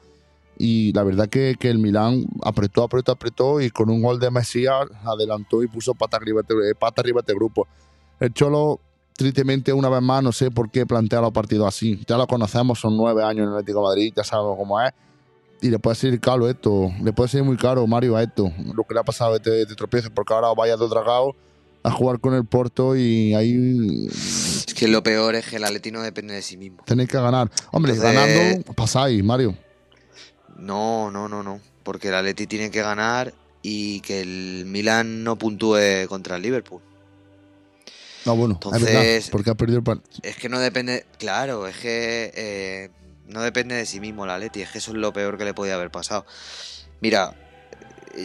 y 0.57 0.91
la 0.93 1.03
verdad 1.03 1.29
que, 1.29 1.55
que, 1.59 1.69
el 1.69 1.77
Milan 1.77 2.25
apretó, 2.43 2.83
apretó, 2.83 3.11
apretó 3.11 3.61
y 3.61 3.69
con 3.69 3.89
un 3.89 4.01
gol 4.01 4.19
de 4.19 4.31
Mesías 4.31 4.87
adelantó 5.05 5.63
y 5.63 5.67
puso 5.67 5.93
pata 5.93 6.17
arriba, 6.17 6.41
este, 6.41 6.55
pata 6.75 7.01
arriba 7.01 7.19
este 7.19 7.33
grupo. 7.33 7.67
El 8.19 8.33
Cholo, 8.33 8.79
tristemente, 9.15 9.71
una 9.71 9.89
vez 9.89 10.01
más, 10.01 10.23
no 10.23 10.31
sé 10.31 10.49
por 10.49 10.71
qué 10.71 10.85
plantea 10.85 11.21
los 11.21 11.31
partidos 11.31 11.67
así. 11.67 12.01
Ya 12.07 12.17
lo 12.17 12.25
conocemos, 12.25 12.79
son 12.79 12.97
nueve 12.97 13.23
años 13.23 13.43
en 13.43 13.49
el 13.49 13.59
Atlético 13.59 13.79
de 13.81 13.85
Madrid, 13.85 14.13
ya 14.15 14.23
sabemos 14.23 14.57
cómo 14.57 14.81
es 14.81 14.91
y 15.61 15.69
le 15.69 15.79
puede 15.79 15.95
ser 15.95 16.19
caro 16.19 16.49
esto, 16.49 16.91
le 17.01 17.13
puede 17.13 17.29
ser 17.29 17.43
muy 17.43 17.57
caro 17.57 17.85
Mario 17.87 18.15
a 18.15 18.23
esto, 18.23 18.51
lo 18.73 18.83
que 18.83 18.93
le 18.93 18.99
ha 18.99 19.03
pasado 19.03 19.33
a 19.33 19.35
este, 19.37 19.61
este 19.61 19.75
tropiezo, 19.75 20.09
porque 20.13 20.33
ahora 20.33 20.53
vaya 20.53 20.77
de 20.77 20.87
dragado 20.87 21.35
a 21.83 21.91
jugar 21.91 22.19
con 22.19 22.33
el 22.33 22.45
Porto 22.45 22.95
y 22.95 23.33
ahí... 23.33 24.07
Es 24.07 24.73
que 24.73 24.87
lo 24.87 25.01
peor 25.03 25.35
es 25.35 25.47
que 25.47 25.55
el 25.55 25.63
Atleti 25.63 25.91
no 25.91 26.01
depende 26.01 26.33
de 26.33 26.41
sí 26.41 26.57
mismo. 26.57 26.83
Tenéis 26.85 27.09
que 27.09 27.17
ganar. 27.17 27.49
Hombre, 27.71 27.95
ganando 27.95 28.73
pasáis, 28.73 29.23
Mario. 29.23 29.55
No, 30.57 31.11
no, 31.11 31.29
no, 31.29 31.43
no, 31.43 31.59
porque 31.83 32.09
el 32.09 32.15
Atleti 32.15 32.47
tiene 32.47 32.71
que 32.71 32.81
ganar 32.81 33.33
y 33.61 34.01
que 34.01 34.21
el 34.21 34.65
Milan 34.65 35.23
no 35.23 35.37
puntúe 35.37 36.07
contra 36.07 36.35
el 36.35 36.41
Liverpool. 36.41 36.81
No, 38.25 38.35
bueno, 38.35 38.55
Entonces, 38.55 38.89
es 38.89 38.93
verdad, 38.93 39.29
porque 39.31 39.49
ha 39.51 39.55
perdido 39.55 39.81
el. 39.85 40.01
Es 40.21 40.35
que 40.35 40.49
no 40.49 40.59
depende, 40.59 41.05
claro, 41.17 41.65
es 41.65 41.77
que 41.77 42.31
eh, 42.35 42.89
no 43.27 43.41
depende 43.41 43.75
de 43.75 43.85
sí 43.85 43.99
mismo 43.99 44.25
la 44.25 44.39
Leti, 44.39 44.61
es 44.61 44.69
que 44.69 44.77
eso 44.79 44.91
es 44.91 44.97
lo 44.97 45.13
peor 45.13 45.37
que 45.37 45.45
le 45.45 45.53
podía 45.53 45.75
haber 45.75 45.91
pasado. 45.91 46.25
Mira, 47.01 47.35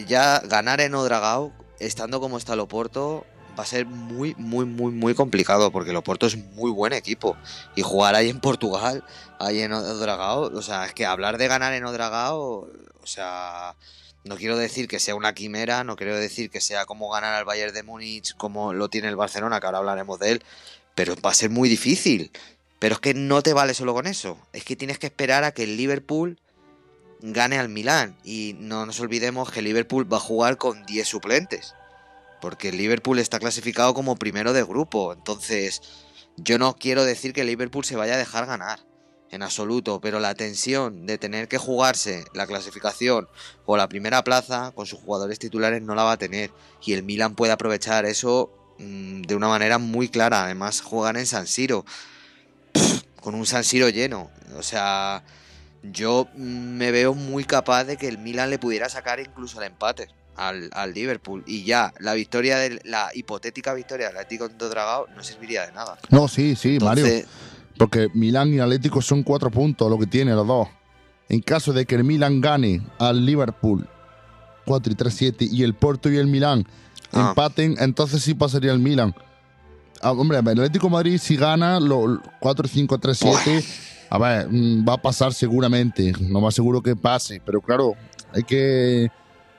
ya 0.06 0.40
ganar 0.40 0.80
en 0.80 0.94
Odragao, 0.94 1.52
estando 1.78 2.20
como 2.20 2.38
está 2.38 2.54
el 2.54 2.60
Oporto, 2.60 3.26
va 3.58 3.64
a 3.64 3.66
ser 3.66 3.86
muy, 3.86 4.34
muy, 4.36 4.64
muy, 4.64 4.92
muy 4.92 5.14
complicado, 5.14 5.70
porque 5.70 5.90
el 5.90 5.96
Oporto 5.96 6.26
es 6.26 6.36
muy 6.36 6.70
buen 6.70 6.92
equipo. 6.92 7.36
Y 7.76 7.82
jugar 7.82 8.14
ahí 8.14 8.30
en 8.30 8.40
Portugal, 8.40 9.04
ahí 9.38 9.60
en 9.60 9.72
Odragao, 9.72 10.50
o 10.54 10.62
sea, 10.62 10.86
es 10.86 10.94
que 10.94 11.06
hablar 11.06 11.38
de 11.38 11.48
ganar 11.48 11.74
en 11.74 11.84
Odragao, 11.84 12.68
o 13.02 13.06
sea, 13.06 13.76
no 14.24 14.36
quiero 14.36 14.56
decir 14.56 14.88
que 14.88 15.00
sea 15.00 15.14
una 15.14 15.34
quimera, 15.34 15.84
no 15.84 15.96
quiero 15.96 16.16
decir 16.16 16.50
que 16.50 16.60
sea 16.60 16.86
como 16.86 17.10
ganar 17.10 17.34
al 17.34 17.44
Bayern 17.44 17.74
de 17.74 17.82
Múnich, 17.82 18.34
como 18.36 18.72
lo 18.72 18.88
tiene 18.88 19.08
el 19.08 19.16
Barcelona, 19.16 19.60
que 19.60 19.66
ahora 19.66 19.78
hablaremos 19.78 20.18
de 20.18 20.32
él, 20.32 20.44
pero 20.94 21.14
va 21.24 21.30
a 21.30 21.34
ser 21.34 21.50
muy 21.50 21.68
difícil. 21.68 22.30
Pero 22.82 22.94
es 22.96 23.00
que 23.00 23.14
no 23.14 23.42
te 23.42 23.52
vale 23.52 23.74
solo 23.74 23.94
con 23.94 24.08
eso. 24.08 24.36
Es 24.52 24.64
que 24.64 24.74
tienes 24.74 24.98
que 24.98 25.06
esperar 25.06 25.44
a 25.44 25.52
que 25.52 25.62
el 25.62 25.76
Liverpool 25.76 26.40
gane 27.20 27.56
al 27.56 27.68
Milán. 27.68 28.18
Y 28.24 28.56
no 28.58 28.86
nos 28.86 28.98
olvidemos 28.98 29.52
que 29.52 29.60
el 29.60 29.66
Liverpool 29.66 30.12
va 30.12 30.16
a 30.16 30.20
jugar 30.20 30.56
con 30.56 30.84
10 30.84 31.06
suplentes. 31.06 31.76
Porque 32.40 32.70
el 32.70 32.78
Liverpool 32.78 33.20
está 33.20 33.38
clasificado 33.38 33.94
como 33.94 34.16
primero 34.16 34.52
de 34.52 34.64
grupo. 34.64 35.12
Entonces, 35.12 35.80
Yo 36.36 36.58
no 36.58 36.74
quiero 36.74 37.04
decir 37.04 37.32
que 37.32 37.42
el 37.42 37.46
Liverpool 37.46 37.84
se 37.84 37.94
vaya 37.94 38.14
a 38.14 38.18
dejar 38.18 38.46
ganar, 38.46 38.80
en 39.30 39.44
absoluto, 39.44 40.00
pero 40.00 40.18
la 40.18 40.34
tensión 40.34 41.06
de 41.06 41.18
tener 41.18 41.46
que 41.46 41.58
jugarse 41.58 42.24
la 42.34 42.48
clasificación 42.48 43.28
o 43.64 43.76
la 43.76 43.88
primera 43.88 44.24
plaza 44.24 44.72
con 44.74 44.86
sus 44.86 44.98
jugadores 44.98 45.38
titulares 45.38 45.82
no 45.82 45.94
la 45.94 46.02
va 46.02 46.12
a 46.12 46.18
tener. 46.18 46.50
Y 46.84 46.94
el 46.94 47.04
Milan 47.04 47.36
puede 47.36 47.52
aprovechar 47.52 48.06
eso 48.06 48.50
mm, 48.78 49.22
de 49.22 49.36
una 49.36 49.46
manera 49.46 49.78
muy 49.78 50.08
clara. 50.08 50.42
Además, 50.42 50.80
juegan 50.80 51.16
en 51.16 51.26
San 51.26 51.46
Siro, 51.46 51.84
con 53.22 53.34
un 53.34 53.46
San 53.46 53.64
Siro 53.64 53.88
lleno. 53.88 54.30
O 54.58 54.62
sea, 54.62 55.22
yo 55.82 56.28
me 56.36 56.90
veo 56.90 57.14
muy 57.14 57.44
capaz 57.44 57.84
de 57.84 57.96
que 57.96 58.08
el 58.08 58.18
Milan 58.18 58.50
le 58.50 58.58
pudiera 58.58 58.88
sacar 58.88 59.20
incluso 59.20 59.60
el 59.60 59.68
empate 59.68 60.08
al, 60.36 60.70
al 60.72 60.92
Liverpool. 60.92 61.42
Y 61.46 61.64
ya, 61.64 61.92
la 62.00 62.14
victoria 62.14 62.58
de 62.58 62.80
la 62.84 63.10
hipotética 63.14 63.72
victoria 63.74 64.08
del 64.08 64.16
Atlético 64.16 64.48
de 64.48 64.68
Dragao 64.68 65.06
no 65.16 65.22
serviría 65.22 65.66
de 65.66 65.72
nada. 65.72 65.98
No, 66.10 66.28
sí, 66.28 66.54
sí, 66.56 66.78
Mario. 66.80 67.06
Porque 67.78 68.08
Milán 68.14 68.52
y 68.52 68.60
Atlético 68.60 69.00
son 69.00 69.22
cuatro 69.22 69.50
puntos 69.50 69.88
lo 69.88 69.98
que 69.98 70.06
tiene 70.06 70.32
los 70.34 70.46
dos. 70.46 70.68
En 71.28 71.40
caso 71.40 71.72
de 71.72 71.86
que 71.86 71.94
el 71.94 72.04
Milan 72.04 72.40
gane 72.40 72.82
al 72.98 73.24
Liverpool 73.24 73.88
4 74.66 74.92
y 74.92 74.96
3, 74.96 75.14
7 75.14 75.48
y 75.50 75.62
el 75.62 75.74
Porto 75.74 76.10
y 76.10 76.16
el 76.18 76.26
Milán 76.26 76.66
Ah. 77.14 77.28
empaten, 77.30 77.76
entonces 77.78 78.22
sí 78.22 78.34
pasaría 78.34 78.72
el 78.72 78.78
Milan. 78.78 79.14
Ah, 80.02 80.12
hombre, 80.12 80.38
el 80.38 80.48
Atlético 80.48 80.86
de 80.88 80.92
Madrid 80.92 81.18
si 81.18 81.36
gana 81.36 81.78
lo, 81.78 82.20
4, 82.40 82.68
5, 82.68 82.98
3, 82.98 83.18
7, 83.18 83.64
a 84.10 84.18
ver, 84.18 84.48
mm, 84.50 84.86
va 84.88 84.94
a 84.94 85.02
pasar 85.02 85.32
seguramente. 85.32 86.12
No 86.20 86.40
más 86.40 86.54
seguro 86.54 86.82
que 86.82 86.96
pase, 86.96 87.40
pero 87.44 87.60
claro, 87.60 87.94
hay 88.34 88.42
que... 88.42 89.10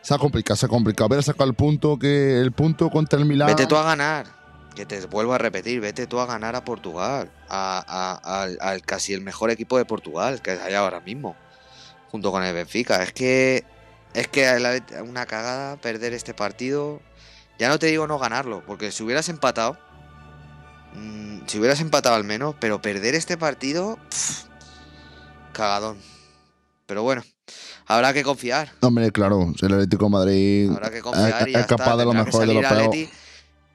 Se 0.02 0.14
ha 0.14 0.18
complicado, 0.18 0.58
se 0.58 0.66
ha 0.66 0.70
complicado. 0.70 1.06
Haber 1.06 1.24
sacado 1.24 1.50
el 1.50 1.56
punto, 1.56 1.98
que 1.98 2.38
el 2.42 2.52
punto 2.52 2.90
contra 2.90 3.18
el 3.18 3.26
Milan... 3.26 3.48
Vete 3.48 3.66
tú 3.68 3.78
a 3.78 3.84
ganar. 3.84 4.28
Que 4.76 4.86
te 4.86 5.00
vuelvo 5.06 5.34
a 5.34 5.38
repetir, 5.38 5.80
vete 5.80 6.08
tú 6.08 6.20
a 6.20 6.26
ganar 6.26 6.58
a 6.58 6.66
Portugal. 6.66 7.32
A, 7.48 7.84
a- 7.88 8.42
al, 8.44 8.58
al 8.60 8.82
casi 8.82 9.14
el 9.14 9.22
mejor 9.22 9.50
equipo 9.50 9.78
de 9.78 9.86
Portugal 9.86 10.42
que 10.42 10.52
hay 10.52 10.74
ahora 10.74 11.00
mismo. 11.00 11.38
Junto 12.12 12.32
con 12.32 12.44
el 12.44 12.54
Benfica. 12.54 13.02
Es 13.02 13.14
que. 13.14 13.64
Es 14.14 14.28
que 14.28 14.82
una 15.08 15.26
cagada 15.26 15.78
perder 15.78 16.12
este 16.14 16.34
partido. 16.34 17.00
Ya 17.58 17.70
no 17.70 17.80
te 17.80 17.86
digo 17.88 18.06
no 18.06 18.20
ganarlo. 18.20 18.62
Porque 18.66 18.92
si 18.92 19.04
hubieras 19.04 19.30
empatado. 19.30 19.78
Mm, 20.96 21.42
si 21.48 21.60
hubieras 21.60 21.80
empatado 21.82 22.16
al 22.16 22.24
menos. 22.24 22.56
Pero 22.60 22.82
perder 22.82 23.16
este 23.16 23.38
partido. 23.38 23.98
cagadón. 25.54 25.98
Pero 26.86 27.04
bueno. 27.04 27.24
Habrá 27.86 28.14
que 28.14 28.24
confiar. 28.24 28.72
Hombre, 28.82 29.12
claro, 29.12 29.54
el 29.62 29.74
Atlético 29.74 30.06
de 30.06 30.10
Madrid 30.12 30.70
Habrá 30.72 30.90
que 30.90 31.02
confiar 31.02 31.50
es- 31.50 31.66
capaz 31.68 31.84
está. 31.84 31.98
de 31.98 32.06
lo 32.06 32.14
mejor 32.14 32.48
de 32.48 32.54
lo 32.54 32.62
peor. 32.62 32.74
Atleti. 32.74 33.10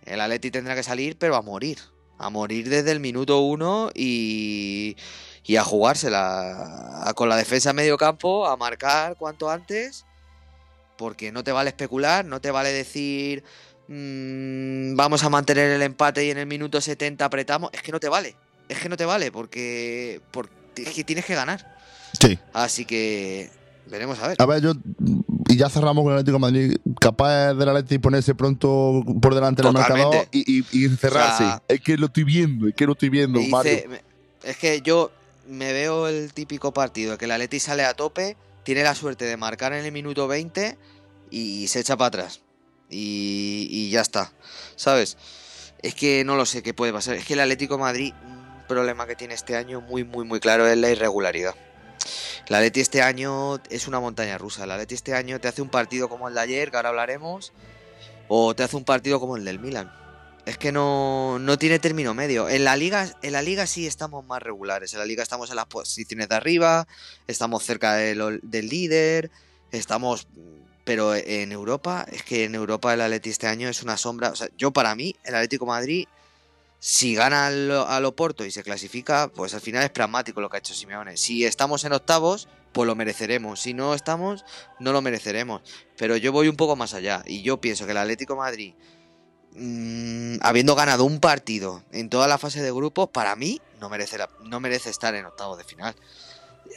El 0.07 0.21
Atleti 0.23 0.51
tendrá 0.51 0.75
que 0.75 0.83
salir, 0.83 1.19
pero 1.19 1.37
a 1.37 1.43
morir. 1.43 1.79
A 2.19 2.31
morir 2.31 2.69
desde 2.71 2.91
el 2.91 3.01
minuto 3.01 3.41
uno 3.41 3.91
y, 3.95 4.97
y 5.45 5.57
a 5.57 5.63
jugársela. 5.65 7.03
A- 7.05 7.13
con 7.15 7.29
la 7.29 7.37
defensa 7.37 7.71
a 7.71 7.73
medio 7.75 7.99
campo, 7.99 8.47
a 8.49 8.57
marcar 8.57 9.17
cuanto 9.17 9.51
antes. 9.51 10.07
Porque 10.97 11.31
no 11.31 11.45
te 11.45 11.53
vale 11.53 11.69
especular, 11.69 12.25
no 12.25 12.41
te 12.41 12.51
vale 12.51 12.73
decir 12.73 13.45
"Mm, 13.89 14.95
vamos 14.97 15.25
a 15.25 15.29
mantener 15.29 15.71
el 15.71 15.83
empate 15.83 16.25
y 16.25 16.31
en 16.31 16.39
el 16.39 16.47
minuto 16.47 16.81
70 16.81 17.25
apretamos. 17.25 17.71
Es 17.73 17.83
que 17.83 17.93
no 17.93 18.01
te 18.01 18.09
vale. 18.09 18.35
Es 18.69 18.79
que 18.79 18.89
no 18.89 18.97
te 18.97 19.05
vale 19.05 19.33
porque, 19.33 20.21
porque 20.31 20.53
es 20.83 20.91
que 20.91 21.05
tienes 21.05 21.25
que 21.25 21.35
ganar. 21.35 21.77
Sí. 22.21 22.39
Así 22.53 22.85
que 22.85 23.51
veremos 23.91 24.19
a 24.21 24.29
ver. 24.29 24.37
A 24.41 24.47
ver, 24.47 24.61
yo. 24.63 24.73
Y 25.49 25.57
ya 25.57 25.71
cerramos 25.71 26.05
con 26.05 26.13
el 26.13 26.19
Atlético 26.19 26.37
de 26.37 26.41
Madrid. 26.41 26.77
Capaz 27.01 27.55
del 27.55 27.69
Atlético 27.69 28.03
ponerse 28.03 28.35
pronto 28.35 29.03
por 29.23 29.35
delante 29.35 29.63
del 29.63 29.73
marcador 29.73 30.29
y, 30.33 30.59
y, 30.61 30.65
y 30.73 30.85
encerrarse. 30.85 31.45
O 31.45 31.47
sea, 31.49 31.63
es 31.69 31.81
que 31.81 31.97
lo 31.97 32.07
estoy 32.07 32.25
viendo, 32.25 32.69
es 32.69 32.75
que 32.75 32.85
lo 32.87 32.93
estoy 32.93 33.09
viendo, 33.09 33.41
Mario. 33.41 33.73
me- 33.89 34.03
es 34.45 34.57
que 34.59 34.83
yo 34.83 35.11
me 35.49 35.73
veo 35.73 36.07
el 36.09 36.33
típico 36.35 36.73
partido 36.75 37.17
que 37.19 37.25
el 37.25 37.31
Atleti 37.31 37.59
sale 37.59 37.85
a 37.85 37.95
tope, 37.95 38.37
tiene 38.65 38.83
la 38.85 38.95
suerte 38.95 39.25
de 39.25 39.37
marcar 39.39 39.73
en 39.73 39.85
el 39.85 39.91
minuto 39.93 40.29
20 40.29 40.77
y 41.31 41.67
se 41.69 41.81
echa 41.81 41.97
para 41.97 42.09
atrás. 42.09 42.43
Y, 42.91 43.69
y 43.71 43.91
ya 43.91 44.01
está, 44.01 44.33
¿sabes? 44.77 45.17
Es 45.83 45.95
que 45.95 46.25
no 46.25 46.37
lo 46.37 46.47
sé 46.47 46.63
qué 46.63 46.75
puede 46.75 46.93
pasar. 46.93 47.17
Es 47.17 47.25
que 47.25 47.35
el 47.35 47.41
Atlético 47.41 47.79
Madrid, 47.79 48.15
un 48.25 48.67
problema 48.67 49.07
que 49.07 49.17
tiene 49.17 49.35
este 49.35 49.57
año 49.57 49.81
muy, 49.81 50.05
muy, 50.05 50.25
muy 50.25 50.41
claro 50.41 50.67
es 50.67 50.77
la 50.77 50.91
irregularidad. 50.91 51.55
El 52.49 52.55
Atleti 52.55 52.81
este 52.81 53.03
año 53.03 53.61
es 53.69 53.89
una 53.89 54.01
montaña 54.01 54.39
rusa. 54.39 54.65
El 54.65 54.71
Atleti 54.71 54.95
este 54.95 55.15
año 55.15 55.39
te 55.41 55.49
hace 55.49 55.61
un 55.61 55.69
partido 55.69 56.09
como 56.09 56.29
el 56.29 56.35
de 56.35 56.41
ayer, 56.41 56.71
que 56.71 56.77
ahora 56.77 56.89
hablaremos, 56.89 57.53
o 58.27 58.55
te 58.55 58.63
hace 58.63 58.77
un 58.77 58.85
partido 58.85 59.21
como 59.21 59.37
el 59.37 59.45
del 59.45 59.59
Milan. 59.59 59.93
Es 60.47 60.57
que 60.57 60.73
no, 60.73 61.39
no 61.39 61.59
tiene 61.59 61.79
término 61.79 62.15
medio. 62.15 62.49
En 62.49 62.65
la 62.65 62.75
liga, 62.75 63.07
en 63.21 63.33
la 63.33 63.43
liga 63.43 63.67
sí 63.67 63.87
estamos 63.87 64.25
más 64.25 64.43
regulares. 64.43 64.95
En 64.95 64.99
la 64.99 65.05
liga 65.05 65.23
estamos 65.23 65.51
en 65.51 65.57
las 65.57 65.67
posiciones 65.67 66.29
de 66.31 66.35
arriba, 66.35 66.89
estamos 67.27 67.65
cerca 67.65 67.95
del 67.97 68.41
líder, 68.69 69.31
estamos. 69.71 70.27
Pero 70.89 71.15
en 71.15 71.53
Europa, 71.53 72.07
es 72.11 72.23
que 72.23 72.45
en 72.45 72.55
Europa 72.55 72.95
el 72.95 73.03
Atleti 73.03 73.29
este 73.29 73.47
año 73.47 73.69
es 73.69 73.83
una 73.83 73.99
sombra. 73.99 74.31
O 74.31 74.37
sea, 74.37 74.49
yo 74.57 74.71
para 74.71 74.95
mí, 74.95 75.15
el 75.23 75.35
Atlético 75.35 75.67
Madrid, 75.67 76.09
si 76.79 77.15
gana 77.15 77.47
al, 77.47 77.71
al 77.71 78.07
Oporto 78.07 78.43
y 78.43 78.51
se 78.51 78.63
clasifica, 78.63 79.29
pues 79.29 79.53
al 79.53 79.61
final 79.61 79.85
es 79.85 79.91
pragmático 79.91 80.41
lo 80.41 80.49
que 80.49 80.57
ha 80.57 80.61
hecho 80.61 80.73
Simeone. 80.73 81.19
Si 81.19 81.45
estamos 81.45 81.85
en 81.85 81.93
octavos, 81.93 82.49
pues 82.73 82.87
lo 82.87 82.95
mereceremos. 82.95 83.61
Si 83.61 83.75
no 83.75 83.93
estamos, 83.93 84.47
no 84.81 84.93
lo 84.93 85.03
mereceremos. 85.03 85.61
Pero 85.99 86.17
yo 86.17 86.33
voy 86.33 86.49
un 86.49 86.57
poco 86.57 86.75
más 86.75 86.95
allá. 86.95 87.23
Y 87.27 87.43
yo 87.43 87.61
pienso 87.61 87.85
que 87.85 87.91
el 87.91 87.99
Atlético 87.99 88.35
Madrid 88.35 88.73
mm, 89.57 90.37
habiendo 90.41 90.75
ganado 90.75 91.05
un 91.05 91.21
partido 91.21 91.85
en 91.93 92.09
toda 92.09 92.27
la 92.29 92.39
fase 92.39 92.63
de 92.63 92.73
grupos, 92.73 93.11
para 93.11 93.37
mí 93.37 93.61
no 93.79 93.91
merece, 93.91 94.17
no 94.45 94.59
merece 94.59 94.89
estar 94.89 95.15
en 95.15 95.27
octavos 95.27 95.59
de 95.59 95.65
final. 95.65 95.95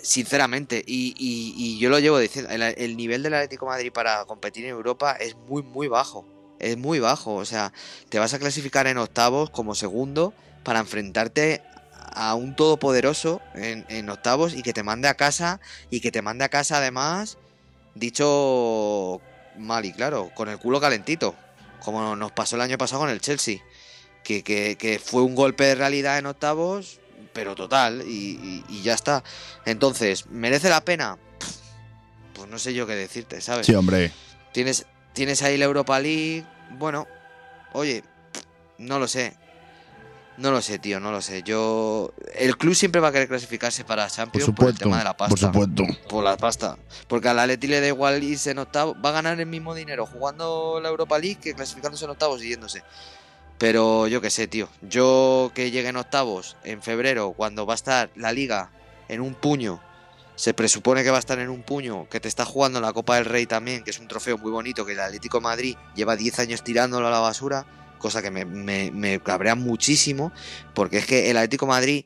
Sinceramente, 0.03 0.83
y, 0.85 1.13
y- 1.17 1.77
yo 1.79 1.89
lo 1.89 1.99
llevo 1.99 2.17
diciendo, 2.17 2.49
el, 2.51 2.61
el 2.61 2.97
nivel 2.97 3.23
del 3.23 3.33
Atlético 3.33 3.65
Madrid 3.67 3.91
para 3.91 4.25
competir 4.25 4.65
en 4.65 4.71
Europa 4.71 5.13
es 5.13 5.35
muy, 5.35 5.61
muy 5.63 5.87
bajo. 5.87 6.25
Es 6.59 6.77
muy 6.77 6.99
bajo. 6.99 7.35
O 7.35 7.45
sea, 7.45 7.71
te 8.09 8.19
vas 8.19 8.33
a 8.33 8.39
clasificar 8.39 8.87
en 8.87 8.97
octavos 8.97 9.49
como 9.49 9.75
segundo 9.75 10.33
para 10.63 10.79
enfrentarte 10.79 11.61
a 12.13 12.35
un 12.35 12.55
todopoderoso 12.55 13.41
en, 13.53 13.85
en 13.89 14.09
octavos 14.09 14.53
y 14.53 14.63
que 14.63 14.73
te 14.73 14.83
mande 14.83 15.07
a 15.07 15.15
casa. 15.15 15.59
Y 15.89 15.99
que 16.01 16.11
te 16.11 16.21
mande 16.21 16.45
a 16.45 16.49
casa 16.49 16.77
además, 16.77 17.37
dicho 17.95 19.21
mal 19.57 19.85
y 19.85 19.91
claro, 19.93 20.31
con 20.35 20.49
el 20.49 20.57
culo 20.57 20.79
calentito 20.79 21.35
como 21.83 22.15
nos 22.15 22.31
pasó 22.31 22.55
el 22.55 22.61
año 22.61 22.77
pasado 22.77 23.01
con 23.01 23.09
el 23.09 23.21
Chelsea, 23.21 23.57
que, 24.23 24.43
que- 24.43 24.77
que 24.77 24.99
fue 24.99 25.23
un 25.23 25.33
golpe 25.35 25.63
de 25.63 25.75
realidad 25.75 26.19
en 26.19 26.27
octavos, 26.27 27.00
pero 27.33 27.55
total, 27.55 28.03
y, 28.05 28.09
y- 28.09 28.65
y 28.69 28.81
ya 28.81 28.93
está. 28.93 29.23
Entonces, 29.65 30.27
¿merece 30.27 30.69
la 30.69 30.81
pena? 30.83 31.17
Pues 32.33 32.49
no 32.49 32.57
sé 32.59 32.73
yo 32.73 32.87
qué 32.87 32.95
decirte, 32.95 33.41
¿sabes? 33.41 33.65
Sí, 33.67 33.75
hombre. 33.75 34.11
Tienes, 34.51 34.85
tienes 35.13 35.41
ahí 35.43 35.57
la 35.57 35.65
Europa 35.65 35.99
League, 35.99 36.45
bueno, 36.71 37.07
oye, 37.73 38.03
no 38.77 38.99
lo 38.99 39.07
sé. 39.07 39.37
No 40.37 40.49
lo 40.49 40.61
sé, 40.61 40.79
tío, 40.79 40.99
no 40.99 41.11
lo 41.11 41.21
sé. 41.21 41.43
Yo. 41.43 42.13
El 42.33 42.57
club 42.57 42.73
siempre 42.73 42.99
va 42.99 43.09
a 43.09 43.11
querer 43.11 43.27
clasificarse 43.27 43.83
para 43.83 44.05
Por 44.05 44.11
Champions 44.11 44.51
por, 44.55 44.69
el 44.69 44.77
tema 44.77 44.97
de 44.97 45.03
la 45.03 45.15
pasta. 45.15 45.51
Por 45.51 45.65
supuesto. 45.67 45.83
Por 46.09 46.23
la 46.23 46.35
pasta. 46.37 46.77
Porque 47.07 47.27
al 47.27 47.37
Atleti 47.37 47.67
le 47.67 47.79
da 47.81 47.87
igual 47.87 48.23
irse 48.23 48.49
en 48.51 48.57
octavos. 48.59 48.95
Va 49.05 49.09
a 49.09 49.11
ganar 49.11 49.39
el 49.39 49.45
mismo 49.45 49.75
dinero 49.75 50.07
jugando 50.07 50.79
la 50.81 50.89
Europa 50.89 51.19
League 51.19 51.37
que 51.39 51.53
clasificándose 51.53 52.05
en 52.05 52.11
octavos 52.11 52.41
y 52.43 52.49
yéndose. 52.49 52.81
Pero 53.61 54.07
yo 54.07 54.21
qué 54.21 54.31
sé, 54.31 54.47
tío. 54.47 54.69
Yo 54.81 55.51
que 55.53 55.69
llegue 55.69 55.89
en 55.89 55.95
octavos 55.95 56.57
en 56.63 56.81
febrero, 56.81 57.33
cuando 57.37 57.67
va 57.67 57.75
a 57.75 57.75
estar 57.75 58.09
la 58.15 58.33
liga 58.33 58.71
en 59.07 59.21
un 59.21 59.35
puño. 59.35 59.79
Se 60.33 60.55
presupone 60.55 61.03
que 61.03 61.11
va 61.11 61.17
a 61.17 61.19
estar 61.19 61.37
en 61.37 61.51
un 61.51 61.61
puño, 61.61 62.09
que 62.09 62.19
te 62.19 62.27
está 62.27 62.43
jugando 62.43 62.81
la 62.81 62.91
Copa 62.91 63.17
del 63.17 63.25
Rey 63.25 63.45
también, 63.45 63.83
que 63.83 63.91
es 63.91 63.99
un 63.99 64.07
trofeo 64.07 64.39
muy 64.39 64.49
bonito, 64.49 64.83
que 64.83 64.93
el 64.93 64.99
Atlético 64.99 65.41
Madrid 65.41 65.75
lleva 65.95 66.15
10 66.15 66.39
años 66.39 66.63
tirándolo 66.63 67.07
a 67.07 67.11
la 67.11 67.19
basura, 67.19 67.67
cosa 67.99 68.23
que 68.23 68.31
me, 68.31 68.45
me, 68.45 68.89
me 68.89 69.19
cabrea 69.19 69.53
muchísimo, 69.53 70.31
porque 70.73 70.97
es 70.97 71.05
que 71.05 71.29
el 71.29 71.37
Atlético 71.37 71.67
Madrid 71.67 72.05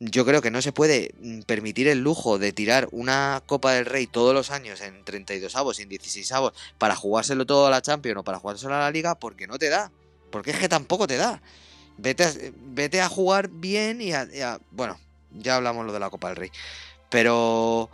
yo 0.00 0.26
creo 0.26 0.42
que 0.42 0.50
no 0.50 0.60
se 0.60 0.72
puede 0.72 1.14
mm, 1.18 1.42
permitir 1.42 1.88
el 1.88 2.00
lujo 2.00 2.38
de 2.38 2.52
tirar 2.52 2.88
una 2.92 3.42
Copa 3.46 3.72
del 3.72 3.86
Rey 3.86 4.06
todos 4.06 4.34
los 4.34 4.50
años 4.50 4.82
en 4.82 5.02
32 5.02 5.56
avos 5.56 5.78
y 5.78 5.84
en 5.84 5.88
16 5.88 6.30
avos 6.32 6.52
para 6.76 6.94
jugárselo 6.94 7.46
todo 7.46 7.68
a 7.68 7.70
la 7.70 7.80
Champions 7.80 8.18
o 8.18 8.24
para 8.24 8.38
jugárselo 8.38 8.74
a 8.74 8.80
la 8.80 8.90
Liga 8.90 9.14
porque 9.14 9.46
no 9.46 9.58
te 9.58 9.70
da. 9.70 9.90
Porque 10.30 10.50
es 10.52 10.58
que 10.58 10.68
tampoco 10.68 11.06
te 11.06 11.16
da. 11.16 11.40
Vete 11.98 12.24
a, 12.24 12.32
vete 12.56 13.00
a 13.00 13.08
jugar 13.08 13.48
bien 13.48 14.00
y 14.00 14.12
a, 14.12 14.58
Bueno, 14.70 14.98
ya 15.32 15.56
hablamos 15.56 15.84
lo 15.86 15.92
de 15.92 16.00
la 16.00 16.10
Copa 16.10 16.28
del 16.28 16.36
Rey. 16.36 16.50
Pero 17.10 17.90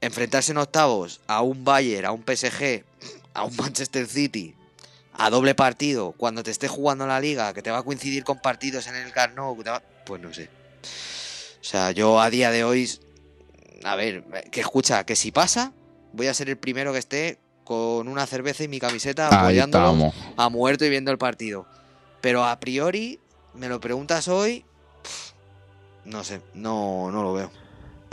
enfrentarse 0.00 0.52
en 0.52 0.58
octavos 0.58 1.20
a 1.26 1.42
un 1.42 1.64
Bayern, 1.64 2.06
a 2.06 2.12
un 2.12 2.22
PSG, 2.22 2.84
a 3.34 3.44
un 3.44 3.56
Manchester 3.56 4.06
City, 4.06 4.54
a 5.14 5.30
doble 5.30 5.54
partido, 5.54 6.12
cuando 6.16 6.42
te 6.42 6.50
esté 6.50 6.68
jugando 6.68 7.06
la 7.06 7.18
liga, 7.20 7.52
que 7.52 7.62
te 7.62 7.70
va 7.70 7.78
a 7.78 7.82
coincidir 7.82 8.22
con 8.24 8.38
partidos 8.40 8.86
en 8.86 8.94
el 8.94 9.12
Camp 9.12 9.34
Nou, 9.34 9.56
va- 9.64 9.82
pues 10.04 10.20
no 10.22 10.32
sé. 10.32 10.48
O 11.60 11.64
sea, 11.64 11.90
yo 11.90 12.20
a 12.20 12.30
día 12.30 12.50
de 12.50 12.62
hoy, 12.64 12.88
a 13.84 13.96
ver, 13.96 14.22
que 14.52 14.60
escucha, 14.60 15.04
que 15.04 15.16
si 15.16 15.32
pasa, 15.32 15.72
voy 16.12 16.28
a 16.28 16.34
ser 16.34 16.48
el 16.48 16.56
primero 16.56 16.92
que 16.92 16.98
esté 17.00 17.38
con 17.68 18.08
una 18.08 18.24
cerveza 18.26 18.64
y 18.64 18.68
mi 18.68 18.80
camiseta 18.80 19.28
Ahí 19.28 19.58
apoyándolo 19.58 19.84
estamos. 19.92 20.14
a 20.38 20.48
muerto 20.48 20.86
y 20.86 20.88
viendo 20.88 21.10
el 21.10 21.18
partido. 21.18 21.66
Pero 22.22 22.42
a 22.46 22.58
priori, 22.58 23.20
me 23.52 23.68
lo 23.68 23.78
preguntas 23.78 24.26
hoy, 24.26 24.64
no 26.06 26.24
sé, 26.24 26.40
no, 26.54 27.10
no 27.12 27.22
lo 27.22 27.34
veo. 27.34 27.50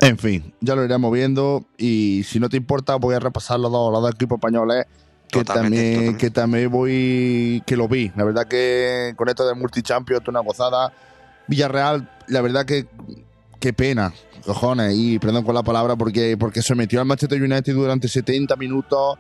En 0.02 0.18
fin, 0.18 0.54
ya 0.60 0.76
lo 0.76 0.84
iremos 0.84 1.10
viendo 1.14 1.64
y 1.78 2.24
si 2.28 2.38
no 2.42 2.50
te 2.50 2.58
importa 2.58 2.98
voy 2.98 3.16
a 3.16 3.20
repasar 3.22 3.58
los 3.62 3.72
dos, 3.72 3.94
los 3.94 4.02
dos 4.02 4.12
equipos 4.14 4.40
españoles 4.40 4.88
que 5.32 5.40
Totalmente, 5.40 5.78
también, 5.78 5.94
totalmente. 5.94 6.18
que 6.26 6.32
también 6.32 6.70
voy, 6.70 7.64
que 7.66 7.78
lo 7.78 7.88
vi. 7.88 8.12
La 8.18 8.26
verdad 8.26 8.46
que 8.50 9.14
con 9.16 9.30
esto 9.30 9.48
del 9.48 9.56
multichampion 9.56 10.22
es 10.22 10.28
una 10.28 10.42
gozada. 10.42 10.92
Villarreal, 11.48 12.12
la 12.28 12.42
verdad 12.42 12.66
que 12.66 12.88
qué 13.62 13.72
pena, 13.72 14.14
cojones, 14.46 14.94
y 14.98 15.18
perdón 15.18 15.46
con 15.46 15.56
la 15.56 15.64
palabra 15.64 15.96
porque, 15.96 16.36
porque 16.38 16.62
se 16.62 16.76
metió 16.76 17.00
al 17.00 17.06
Manchester 17.06 17.42
United 17.42 17.74
durante 17.74 18.10
70 18.10 18.54
minutos 18.58 19.18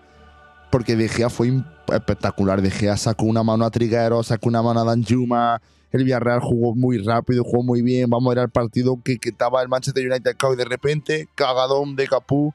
porque 0.75 0.97
De 0.97 1.07
Gea 1.07 1.29
fue 1.29 1.53
espectacular. 1.87 2.61
De 2.61 2.69
Gea 2.69 2.97
sacó 2.97 3.27
una 3.27 3.43
mano 3.43 3.63
a 3.63 3.71
Triguero, 3.71 4.21
sacó 4.23 4.49
una 4.49 4.61
mano 4.61 4.81
a 4.81 4.83
Danjuma. 4.83 5.61
El 5.89 6.03
Villarreal 6.03 6.41
jugó 6.41 6.75
muy 6.75 6.97
rápido, 6.97 7.45
jugó 7.45 7.63
muy 7.63 7.81
bien. 7.81 8.09
Vamos 8.09 8.29
a 8.29 8.35
ver 8.35 8.39
al 8.39 8.49
partido 8.49 8.99
que, 9.01 9.17
estaba 9.23 9.61
el 9.61 9.69
Manchester 9.69 10.05
United 10.05 10.35
y 10.35 10.55
de 10.57 10.65
repente, 10.65 11.29
cagadón 11.33 11.95
de 11.95 12.09
Capú. 12.09 12.53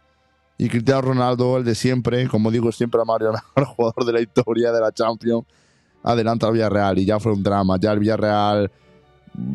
Y 0.58 0.68
Cristiano 0.68 1.00
Ronaldo, 1.00 1.56
el 1.56 1.64
de 1.64 1.74
siempre, 1.74 2.28
como 2.28 2.50
digo 2.50 2.70
siempre 2.72 3.00
a 3.00 3.06
Mario, 3.06 3.32
el 3.56 3.64
jugador 3.64 4.04
de 4.04 4.12
la 4.12 4.20
historia 4.20 4.70
de 4.70 4.80
la 4.82 4.92
Champions, 4.92 5.46
adelanta 6.02 6.46
al 6.46 6.52
Villarreal. 6.52 6.98
Y 6.98 7.06
ya 7.06 7.18
fue 7.18 7.32
un 7.32 7.42
drama. 7.42 7.78
Ya 7.80 7.92
el 7.92 8.00
Villarreal, 8.00 8.70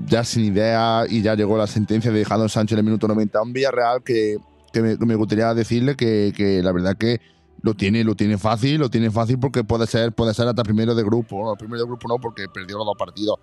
ya 0.07 0.23
sin 0.23 0.45
idea, 0.45 1.03
y 1.07 1.21
ya 1.21 1.35
llegó 1.35 1.55
la 1.55 1.67
sentencia 1.67 2.11
de 2.11 2.25
Jadon 2.25 2.49
Sánchez 2.49 2.73
en 2.73 2.79
el 2.79 2.85
minuto 2.85 3.07
90. 3.07 3.43
Un 3.43 3.53
Villarreal 3.53 4.01
que, 4.01 4.37
que 4.73 4.81
me, 4.81 4.97
me 4.97 5.13
gustaría 5.13 5.53
decirle 5.53 5.95
que, 5.95 6.33
que 6.35 6.63
la 6.63 6.71
verdad 6.71 6.97
que 6.97 7.21
lo 7.65 7.73
tiene, 7.73 8.03
lo 8.03 8.13
tiene 8.13 8.37
fácil, 8.37 8.79
lo 8.79 8.89
tiene 8.91 9.09
fácil 9.09 9.39
porque 9.39 9.63
puede 9.63 9.87
ser, 9.87 10.11
puede 10.13 10.35
ser 10.35 10.47
hasta 10.47 10.61
primero 10.61 10.93
de 10.93 11.03
grupo. 11.03 11.43
No, 11.43 11.55
primero 11.55 11.81
de 11.81 11.87
grupo 11.87 12.07
no, 12.07 12.19
porque 12.19 12.47
perdió 12.47 12.77
los 12.77 12.85
dos 12.85 12.95
partidos. 12.95 13.39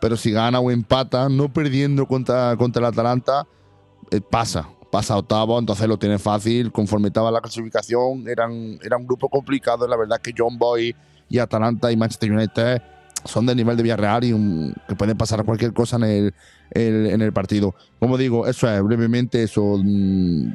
Pero 0.00 0.16
si 0.16 0.32
gana 0.32 0.58
o 0.58 0.68
empata, 0.72 1.28
no 1.28 1.52
perdiendo 1.52 2.04
contra, 2.06 2.56
contra 2.56 2.80
el 2.80 2.86
Atalanta, 2.86 3.46
eh, 4.10 4.20
pasa. 4.20 4.68
Pasa 4.90 5.16
octavo, 5.16 5.58
entonces 5.60 5.86
lo 5.86 5.96
tiene 5.96 6.18
fácil. 6.18 6.72
Conforme 6.72 7.06
estaba 7.06 7.30
la 7.30 7.40
clasificación, 7.40 8.28
eran, 8.28 8.78
era 8.82 8.96
un 8.96 9.06
grupo 9.06 9.28
complicado. 9.28 9.86
La 9.86 9.96
verdad 9.96 10.20
que 10.20 10.34
John 10.36 10.58
Boy 10.58 10.94
y 11.28 11.38
Atalanta 11.38 11.92
y 11.92 11.96
Manchester 11.96 12.32
United 12.32 12.82
son 13.24 13.46
del 13.46 13.56
nivel 13.58 13.76
de 13.76 13.84
Villarreal 13.84 14.24
y 14.24 14.32
un- 14.32 14.74
que 14.88 14.96
pueden 14.96 15.16
pasar 15.16 15.44
cualquier 15.44 15.72
cosa 15.72 15.94
en 15.96 16.02
el, 16.02 16.34
el- 16.72 17.06
en 17.06 17.22
el 17.22 17.32
partido. 17.32 17.74
Como 18.00 18.18
digo, 18.18 18.48
eso 18.48 18.68
es 18.68 18.82
brevemente 18.82 19.44
eso. 19.44 19.78
mm, 19.80 20.52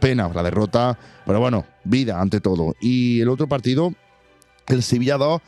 Pena 0.00 0.28
la 0.28 0.42
derrota, 0.42 0.98
pero 1.26 1.40
bueno, 1.40 1.64
vida 1.84 2.20
ante 2.20 2.40
todo. 2.40 2.74
Y 2.80 3.20
el 3.20 3.28
otro 3.28 3.48
partido, 3.48 3.92
el 4.66 4.82
Sevilla 4.82 5.16
2, 5.16 5.40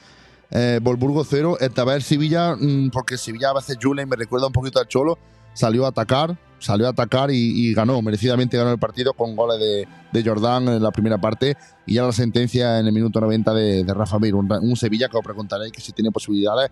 eh, 0.51 0.81
Volburgo 0.83 1.25
0. 1.25 1.59
Esta 1.61 1.85
vez 1.85 2.05
Sevilla, 2.05 2.57
mm, 2.57 2.91
porque 2.91 3.17
Sevilla 3.17 3.51
a 3.51 3.55
veces 3.55 3.79
Julen 3.81 4.09
me 4.09 4.17
recuerda 4.17 4.47
un 4.47 4.53
poquito 4.53 4.81
al 4.81 4.89
Cholo, 4.89 5.19
salió 5.53 5.87
a 5.87 5.91
atacar, 5.91 6.37
salió 6.59 6.87
a 6.87 6.91
atacar 6.91 7.31
y, 7.31 7.73
ganó, 7.75 8.01
merecidamente 8.03 8.57
ganó 8.57 8.73
el 8.73 8.79
partido 8.79 9.13
con 9.15 9.37
goles 9.37 9.59
de, 9.59 9.89
de 10.13 10.29
Jordán 10.29 10.69
en 10.69 10.83
la 10.83 10.91
primera 10.91 11.19
parte 11.19 11.57
y 11.87 11.95
ya 11.95 12.03
la 12.05 12.13
sentencia 12.13 12.79
en 12.79 12.87
el 12.87 12.93
minuto 12.93 13.21
90 13.21 13.55
de, 13.55 13.85
de 13.85 13.95
Rafa 13.95 14.19
Mir. 14.19 14.35
Un, 14.35 14.51
un 14.51 14.77
Sevilla 14.77 15.09
que 15.09 15.17
os 15.17 15.25
preguntaréis 15.25 15.73
que 15.73 15.81
si 15.81 15.93
tiene 15.93 16.11
posibilidades. 16.11 16.71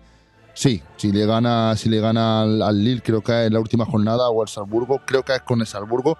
Sí, 0.53 0.81
si 0.97 1.11
le 1.11 1.25
gana, 1.25 1.75
si 1.77 1.89
le 1.89 2.01
gana 2.01 2.41
al, 2.41 2.61
al 2.61 2.83
Lille, 2.83 3.01
creo 3.01 3.21
que 3.21 3.31
es 3.31 3.47
en 3.47 3.53
la 3.53 3.59
última 3.59 3.85
jornada, 3.85 4.29
o 4.29 4.41
al 4.41 4.49
Salzburgo, 4.49 4.99
creo 5.05 5.23
que 5.23 5.33
es 5.33 5.41
con 5.41 5.61
el 5.61 5.67
Salzburgo, 5.67 6.17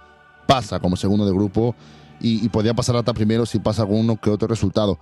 pasa 0.49 0.79
como 0.79 0.95
segundo 0.97 1.25
de 1.27 1.31
grupo 1.31 1.75
y, 2.19 2.43
y 2.43 2.49
podría 2.49 2.73
pasar 2.73 2.95
hasta 2.95 3.13
primero 3.13 3.45
si 3.45 3.59
pasa 3.59 3.83
alguno 3.83 4.19
que 4.19 4.31
otro 4.31 4.47
resultado. 4.47 4.97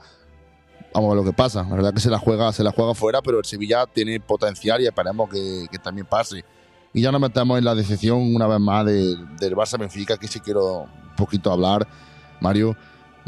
Vamos 0.94 1.12
a 1.12 1.16
ver 1.16 1.24
lo 1.24 1.32
que 1.32 1.36
pasa. 1.36 1.64
La 1.64 1.76
verdad 1.76 1.94
que 1.94 2.00
se 2.02 2.10
la 2.10 2.18
juega, 2.20 2.52
se 2.52 2.64
la 2.64 2.72
juega 2.72 2.94
fuera, 2.94 3.22
pero 3.22 3.40
el 3.40 3.46
Sevilla 3.46 3.86
tiene 3.86 4.20
potencial 4.20 4.82
y 4.82 4.88
esperemos 4.88 5.30
que, 5.30 5.68
que 5.72 5.78
también 5.80 6.06
pase. 6.06 6.44
Y 6.94 7.02
ya 7.02 7.12
nos 7.12 7.22
metemos 7.22 7.58
en 7.58 7.64
la 7.66 7.76
decepción 7.76 8.20
una 8.36 8.46
vez 8.48 8.60
más 8.60 8.86
de- 8.86 9.16
del 9.40 9.56
Barça 9.56 9.80
Benfica, 9.80 10.18
que 10.18 10.28
sí 10.28 10.40
quiero 10.40 10.82
un 10.84 11.16
poquito 11.16 11.52
hablar. 11.52 11.88
Mario, 12.42 12.76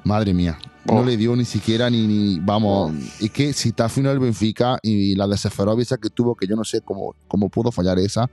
madre 0.04 0.34
mía, 0.34 0.58
no 0.86 1.00
Oh. 1.00 1.04
le 1.06 1.16
dio 1.18 1.36
ni 1.36 1.46
siquiera 1.46 1.90
ni, 1.90 2.06
ni- 2.08 2.40
vamos, 2.40 2.94
es 3.22 3.32
que 3.32 3.54
si 3.54 3.70
está 3.70 3.88
final 3.90 4.14
el 4.14 4.20
Benfica 4.20 4.78
y 4.82 5.16
la 5.16 5.28
de 5.28 5.38
Seferovic 5.38 6.00
que 6.00 6.10
tuvo, 6.10 6.36
que 6.36 6.48
yo 6.48 6.56
no 6.56 6.64
sé 6.64 6.82
cómo, 6.82 7.16
cómo 7.28 7.50
pudo 7.50 7.72
fallar 7.72 7.98
esa, 8.00 8.30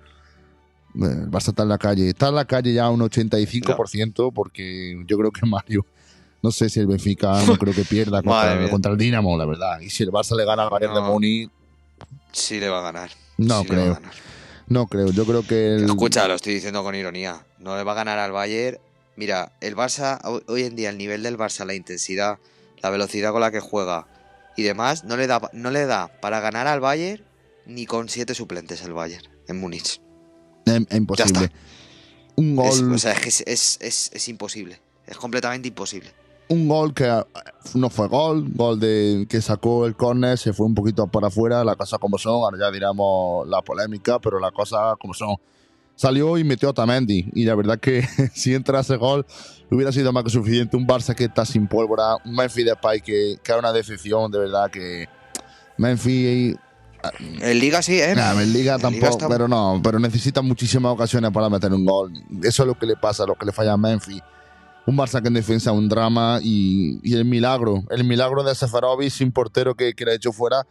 el 1.05 1.31
Barça 1.31 1.49
está 1.49 1.63
en 1.65 1.69
la 1.69 1.79
calle. 1.79 2.09
Está 2.09 2.29
en 2.29 2.35
la 2.35 2.45
calle 2.45 2.73
ya 2.73 2.89
un 2.91 3.01
85%, 3.01 4.33
porque 4.33 5.03
yo 5.07 5.19
creo 5.19 5.31
que 5.31 5.47
Mario, 5.47 5.85
no 6.43 6.51
sé 6.51 6.69
si 6.69 6.81
el 6.81 6.87
Benfica 6.87 7.43
no 7.45 7.57
creo 7.59 7.75
que 7.75 7.85
pierda 7.85 8.23
contra, 8.23 8.93
el 8.93 8.99
Dinamo, 8.99 9.37
la 9.37 9.47
verdad. 9.47 9.81
Y 9.81 9.91
si 9.91 10.03
el 10.03 10.11
Barça 10.11 10.37
le 10.37 10.45
gana 10.45 10.65
al 10.65 10.71
Bayern 10.71 10.95
de 10.95 11.01
No. 11.01 11.09
Múnich, 11.13 11.51
Sí 12.33 12.61
le 12.61 12.69
va 12.69 12.81
a 12.81 12.83
ganar. 12.93 13.11
no 13.39 13.63
sí 13.63 13.69
creo. 13.69 13.95
ganar. 13.95 14.13
No 14.69 14.87
creo, 14.89 15.11
yo 15.13 15.25
creo 15.25 15.47
que 15.47 15.77
el, 15.77 15.85
Escucha, 15.85 16.27
lo 16.29 16.35
estoy 16.35 16.55
diciendo 16.55 16.83
con 16.83 16.95
ironía. 16.95 17.47
No 17.61 17.77
le 17.77 17.85
va 17.85 17.93
a 17.93 17.95
ganar 17.95 18.19
al 18.19 18.33
Bayern. 18.33 18.79
Mira, 19.17 19.53
el 19.61 19.75
Barça, 19.77 20.19
ho- 20.25 20.43
hoy 20.49 20.65
en 20.65 20.77
día, 20.77 20.91
el 20.91 20.99
nivel 20.99 21.23
del 21.23 21.39
Barça, 21.39 21.65
la 21.65 21.75
intensidad, 21.75 22.39
la 22.83 22.91
velocidad 22.91 23.31
con 23.33 23.41
la 23.41 23.51
que 23.51 23.61
juega 23.61 24.07
y 24.57 24.63
demás, 24.65 25.05
no 25.05 25.17
le 25.17 25.27
da, 25.27 25.41
no 25.53 25.71
le 25.71 25.87
da 25.87 26.09
para 26.21 26.41
ganar 26.41 26.67
al 26.67 26.81
Bayern 26.81 27.23
ni 27.65 27.87
con 27.87 28.09
siete 28.09 28.35
suplentes 28.35 28.83
el 28.83 28.93
Bayern 28.93 29.25
en 29.49 29.59
Múnich. 29.61 30.01
Es, 30.67 30.83
es 30.91 30.97
imposible. 30.97 31.51
Un 32.37 32.59
Es- 32.61 32.83
gol, 32.83 32.93
o 32.93 32.99
sea, 32.99 33.13
es 33.13 33.27
es, 33.27 33.41
es, 33.47 33.79
es- 33.81 34.11
es 34.13 34.29
imposible. 34.29 34.79
Es 35.07 35.17
completamente 35.17 35.69
imposible. 35.69 36.11
un 36.49 36.69
gol 36.69 36.93
que 36.95 37.05
eh, 37.07 37.25
no 37.75 37.91
fue 37.91 38.07
gol, 38.09 38.47
gol 38.55 38.79
de 38.79 39.27
que 39.29 39.41
sacó 39.41 39.87
el 39.87 39.97
córner, 39.97 40.37
se 40.39 40.53
fue 40.53 40.67
un 40.67 40.75
poquito 40.75 41.07
por 41.09 41.25
afuera, 41.25 41.65
la 41.65 41.75
cosa 41.77 41.99
como 41.99 42.19
son, 42.19 42.35
ahora 42.43 42.59
ya 42.59 42.71
diremos 42.71 43.49
la 43.49 43.63
polémica, 43.63 44.19
pero 44.21 44.39
la 44.39 44.51
cosa 44.53 44.95
como 45.01 45.13
son. 45.15 45.37
Salió 45.97 46.37
y 46.37 46.45
metió 46.45 46.69
a 46.69 46.73
Tamendi, 46.75 47.31
y 47.35 47.45
la 47.47 47.55
verdad 47.55 47.81
que 47.81 48.07
si 48.35 48.55
entra 48.55 48.81
ese 48.81 48.97
gol 48.97 49.25
hubiera 49.71 49.91
sido 49.93 50.13
más 50.13 50.25
que 50.25 50.31
suficiente. 50.31 50.77
Un 50.77 50.87
Barça 50.87 51.15
que 51.15 51.25
está 51.25 51.45
sin 51.47 51.67
pólvora, 51.67 52.17
un 52.25 52.35
Memphis 52.37 52.67
Depay 52.67 53.01
que, 53.01 53.39
que 53.43 53.53
es 53.53 53.59
una 53.59 53.73
decepción, 53.73 54.31
de 54.31 54.39
verdad 54.41 54.71
que 54.71 55.09
Memphis 55.79 56.57
En 57.41 57.59
Liga 57.59 57.83
sí, 57.83 58.01
¿eh? 58.01 58.15
Nah, 58.15 58.41
en 58.41 58.53
Liga 58.53 58.79
tampoco, 58.79 59.29
pero 59.29 59.49
no, 59.49 59.81
pero 59.83 59.99
necesita 59.99 60.43
muchísimas 60.43 60.93
ocasiones 60.93 61.31
para 61.31 61.49
meter 61.49 61.73
un 61.73 61.85
gol. 61.85 62.13
Eso 62.43 62.63
es 62.63 62.67
lo 62.67 62.79
que 62.79 62.87
le 62.87 62.97
pasa, 62.97 63.27
lo 63.27 63.35
que 63.35 63.47
le 63.47 63.53
falla 63.53 63.73
a 63.73 63.77
Memphis. 63.77 64.21
Un 64.87 64.97
Barça 64.97 65.21
que 65.21 65.29
en 65.29 65.35
defensa 65.35 65.73
un 65.73 65.89
drama 65.89 66.39
y, 66.43 67.01
y 67.03 67.15
el 67.15 67.25
milagro, 67.25 67.83
el 67.91 68.05
milagro 68.05 68.45
de 68.45 68.55
Seferovic 68.55 69.11
sin 69.11 69.33
portero 69.33 69.75
que, 69.75 69.95
que 69.95 70.05
le 70.05 70.13
ha 70.13 70.15
hecho 70.15 70.33
fuera, 70.33 70.65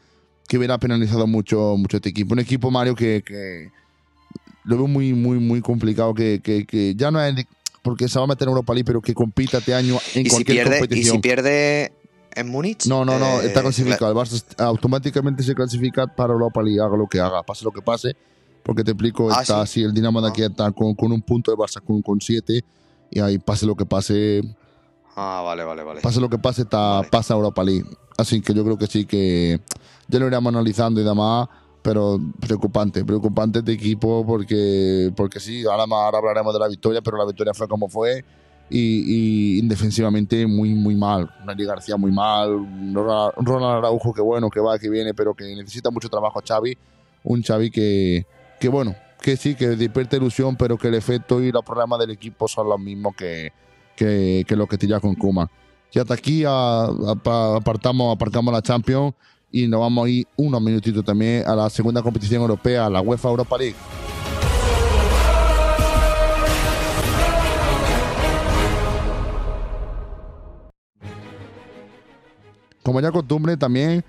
que 0.48 0.58
hubiera 0.58 0.78
penalizado 0.78 1.28
mucho, 1.28 1.76
mucho 1.78 1.98
este 1.98 2.10
equipo. 2.10 2.34
Un 2.34 2.40
equipo, 2.40 2.72
Mario, 2.72 2.96
que, 2.96 3.24
que 3.26 3.72
lo 4.64 4.78
veo 4.78 4.88
muy, 4.88 5.14
muy, 5.14 5.40
muy 5.40 5.62
complicado, 5.62 6.14
que, 6.14 6.40
que, 6.42 6.66
que 6.66 6.96
ya 6.96 7.12
no 7.12 7.22
es 7.22 7.46
porque 7.82 8.08
se 8.08 8.18
va 8.18 8.26
a 8.26 8.28
meter 8.28 8.48
en 8.48 8.50
Europa 8.50 8.74
League, 8.74 8.86
pero 8.86 9.00
que 9.00 9.14
compita 9.14 9.60
este 9.60 9.76
año 9.76 10.00
en 10.16 10.26
¿Y 10.26 10.30
si, 10.30 10.44
¿Y 10.90 11.04
si 11.04 11.20
pierde 11.20 11.94
en 12.36 12.50
Múnich? 12.50 12.86
No, 12.88 13.04
no, 13.06 13.18
no, 13.20 13.42
eh, 13.42 13.48
está 13.48 13.62
clasificado. 13.62 14.12
El 14.12 14.18
Barça 14.18 14.44
automáticamente 14.58 15.44
se 15.44 15.56
clasifica 15.56 16.08
para 16.08 16.34
Europa 16.34 16.62
League, 16.62 16.80
haga 16.82 16.96
lo 16.98 17.08
que 17.08 17.20
haga, 17.20 17.44
pase 17.44 17.64
lo 17.66 17.72
que 17.72 17.82
pase. 17.82 18.16
Porque 18.64 18.84
te 18.84 18.92
explico, 18.92 19.30
Ah, 19.32 19.42
está 19.42 19.56
¿sí? 19.66 19.82
así, 19.82 19.84
el 19.84 19.94
Dinamo 19.94 20.22
de 20.22 20.30
aquí 20.30 20.42
Ah. 20.44 20.48
está 20.48 20.72
con, 20.72 20.96
con 20.96 21.12
un 21.12 21.22
punto, 21.22 21.52
el 21.52 21.58
Barça 21.58 21.82
con, 21.84 22.02
con 22.02 22.20
siete. 22.22 22.64
Y 23.12 23.20
ahí 23.20 23.38
pase 23.38 23.66
lo 23.66 23.76
que 23.76 23.86
pase, 23.86 24.42
Ah, 25.16 25.42
vale, 25.46 25.64
vale, 25.64 25.84
vale. 25.84 26.02
pase 26.02 26.20
lo 26.20 26.30
que 26.30 26.38
pase, 26.38 26.64
está, 26.64 26.98
Vale. 26.98 27.08
pasa 27.10 27.34
Europa 27.36 27.64
League. 27.64 27.86
Así 28.18 28.42
que 28.42 28.54
yo 28.54 28.64
creo 28.64 28.78
que 28.78 28.88
sí 28.88 29.06
que 29.06 29.62
ya 30.08 30.20
lo 30.20 30.28
iremos 30.28 30.54
analizando 30.54 31.00
y 31.00 31.04
demás. 31.04 31.48
Pero 31.82 32.20
preocupante, 32.40 33.06
preocupante 33.06 33.60
este 33.60 33.74
equipo 33.74 34.26
porque, 34.26 35.14
porque 35.16 35.40
sí, 35.40 35.64
ahora, 35.68 35.86
más, 35.86 36.00
ahora 36.04 36.18
hablaremos 36.18 36.52
de 36.52 36.60
la 36.60 36.68
victoria, 36.68 37.00
pero 37.04 37.16
la 37.16 37.26
victoria 37.26 37.54
fue 37.54 37.68
como 37.68 37.88
fue 37.88 38.26
y, 38.70 39.60
y 39.60 39.68
defensivamente 39.68 40.46
muy, 40.48 40.74
muy 40.74 40.96
mal. 40.96 41.30
Nelly 41.46 41.66
García 41.66 41.98
muy 41.98 42.12
mal, 42.12 42.50
Ronald 42.94 43.78
Araujo 43.78 44.14
que 44.14 44.22
bueno, 44.22 44.50
que 44.50 44.60
va, 44.60 44.78
que 44.80 44.90
viene, 44.90 45.14
pero 45.14 45.34
que 45.34 45.46
necesita 45.56 45.90
mucho 45.92 46.10
trabajo 46.10 46.42
Xavi. 46.46 46.78
Un 47.24 47.42
Xavi 47.44 47.70
que, 47.72 48.26
que 48.60 48.68
bueno, 48.70 48.96
que 49.22 49.38
sí, 49.38 49.56
que 49.56 49.68
despierte 49.70 50.18
ilusión, 50.18 50.56
pero 50.56 50.78
que 50.78 50.88
el 50.88 50.96
efecto 50.96 51.42
y 51.42 51.52
los 51.52 51.64
problemas 51.64 52.00
del 52.00 52.12
equipo 52.12 52.48
son 52.48 52.70
los 52.70 52.80
mismos 52.80 53.16
que, 53.16 53.52
que, 53.96 54.44
que 54.48 54.56
lo 54.56 54.68
que 54.68 54.78
con 55.00 55.16
Kuma. 55.16 55.50
Y 55.92 56.00
hasta 56.00 56.14
aquí 56.14 56.44
a- 56.46 56.86
a- 56.86 57.56
apartamos, 57.56 58.16
aparcamos 58.16 58.54
la 58.54 58.62
Champions 58.62 59.14
y 59.52 59.68
nos 59.68 59.80
vamos 59.80 60.06
a 60.06 60.10
ir 60.10 60.28
unos 60.36 60.62
minutitos 60.62 61.04
también 61.06 61.48
a 61.48 61.56
la 61.56 61.70
segunda 61.70 62.02
competición 62.02 62.42
europea, 62.42 62.90
la 62.90 63.00
UEFA 63.02 63.30
Europa 63.30 63.58
League. 63.58 63.76
Como 72.86 73.02
ya 73.02 73.12
costumbre 73.12 73.58
también, 73.58 74.06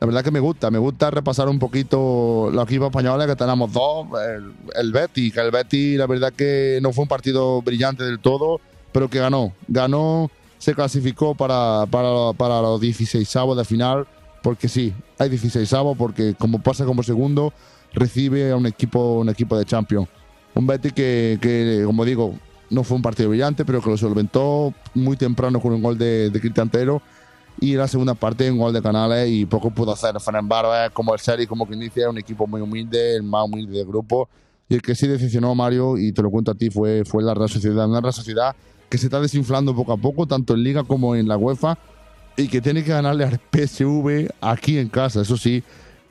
la 0.00 0.06
verdad 0.06 0.24
que 0.24 0.30
me 0.30 0.40
gusta, 0.40 0.70
me 0.70 0.78
gusta 0.78 1.10
repasar 1.10 1.46
un 1.50 1.58
poquito 1.58 2.48
los 2.50 2.64
equipos 2.64 2.86
españoles 2.86 3.26
que 3.26 3.36
tenemos 3.36 3.70
dos, 3.70 4.06
el, 4.26 4.54
el 4.74 4.92
Betis, 4.92 5.30
que 5.34 5.40
el 5.40 5.50
Betis 5.50 5.98
la 5.98 6.06
verdad 6.06 6.32
que 6.32 6.78
no 6.80 6.94
fue 6.94 7.02
un 7.02 7.08
partido 7.08 7.60
brillante 7.60 8.02
del 8.02 8.18
todo, 8.18 8.62
pero 8.92 9.10
que 9.10 9.18
ganó, 9.18 9.52
ganó, 9.68 10.30
se 10.56 10.74
clasificó 10.74 11.34
para, 11.34 11.84
para, 11.90 12.32
para 12.32 12.62
los 12.62 12.80
16 12.80 13.36
avos 13.36 13.58
de 13.58 13.64
final, 13.66 14.06
porque 14.42 14.68
sí, 14.68 14.94
hay 15.18 15.28
16 15.28 15.70
avos, 15.74 15.94
porque 15.98 16.34
como 16.34 16.62
pasa 16.62 16.86
como 16.86 17.02
segundo, 17.02 17.52
recibe 17.92 18.52
a 18.52 18.56
un 18.56 18.64
equipo, 18.64 19.18
un 19.20 19.28
equipo 19.28 19.58
de 19.58 19.66
Champions. 19.66 20.08
Un 20.54 20.66
Betis 20.66 20.94
que, 20.94 21.38
que, 21.42 21.82
como 21.84 22.06
digo, 22.06 22.38
no 22.70 22.84
fue 22.84 22.96
un 22.96 23.02
partido 23.02 23.28
brillante, 23.28 23.66
pero 23.66 23.82
que 23.82 23.90
lo 23.90 23.98
solventó 23.98 24.72
muy 24.94 25.18
temprano 25.18 25.60
con 25.60 25.74
un 25.74 25.82
gol 25.82 25.98
de, 25.98 26.30
de 26.30 26.40
Cristian 26.40 26.70
y 27.60 27.74
la 27.74 27.86
segunda 27.86 28.14
parte 28.14 28.50
un 28.50 28.58
gol 28.58 28.72
de 28.72 28.82
Canales 28.82 29.28
y 29.30 29.46
poco 29.46 29.70
pudo 29.70 29.92
hacer. 29.92 30.18
Fenerbahce 30.20 30.92
como 30.92 31.14
el 31.14 31.20
Serie, 31.20 31.46
como 31.46 31.66
que 31.66 31.74
inicia, 31.74 32.10
un 32.10 32.18
equipo 32.18 32.46
muy 32.46 32.60
humilde, 32.60 33.16
el 33.16 33.22
más 33.22 33.44
humilde 33.44 33.78
del 33.78 33.86
grupo. 33.86 34.28
Y 34.68 34.74
el 34.74 34.82
que 34.82 34.94
sí 34.94 35.06
decepcionó 35.06 35.54
Mario, 35.54 35.98
y 35.98 36.12
te 36.12 36.22
lo 36.22 36.30
cuento 36.30 36.50
a 36.50 36.54
ti, 36.54 36.70
fue, 36.70 37.04
fue 37.04 37.22
la 37.22 37.34
Real 37.34 37.48
Sociedad. 37.48 37.88
Una 37.88 38.00
Real 38.00 38.12
Sociedad 38.12 38.56
que 38.88 38.98
se 38.98 39.06
está 39.06 39.20
desinflando 39.20 39.74
poco 39.74 39.92
a 39.92 39.96
poco, 39.96 40.26
tanto 40.26 40.54
en 40.54 40.62
Liga 40.62 40.84
como 40.84 41.14
en 41.14 41.28
la 41.28 41.36
UEFA, 41.36 41.78
y 42.36 42.48
que 42.48 42.60
tiene 42.60 42.82
que 42.84 42.90
ganarle 42.90 43.24
al 43.24 43.38
PSV 43.38 44.28
aquí 44.40 44.78
en 44.78 44.88
casa, 44.88 45.22
eso 45.22 45.36
sí, 45.36 45.62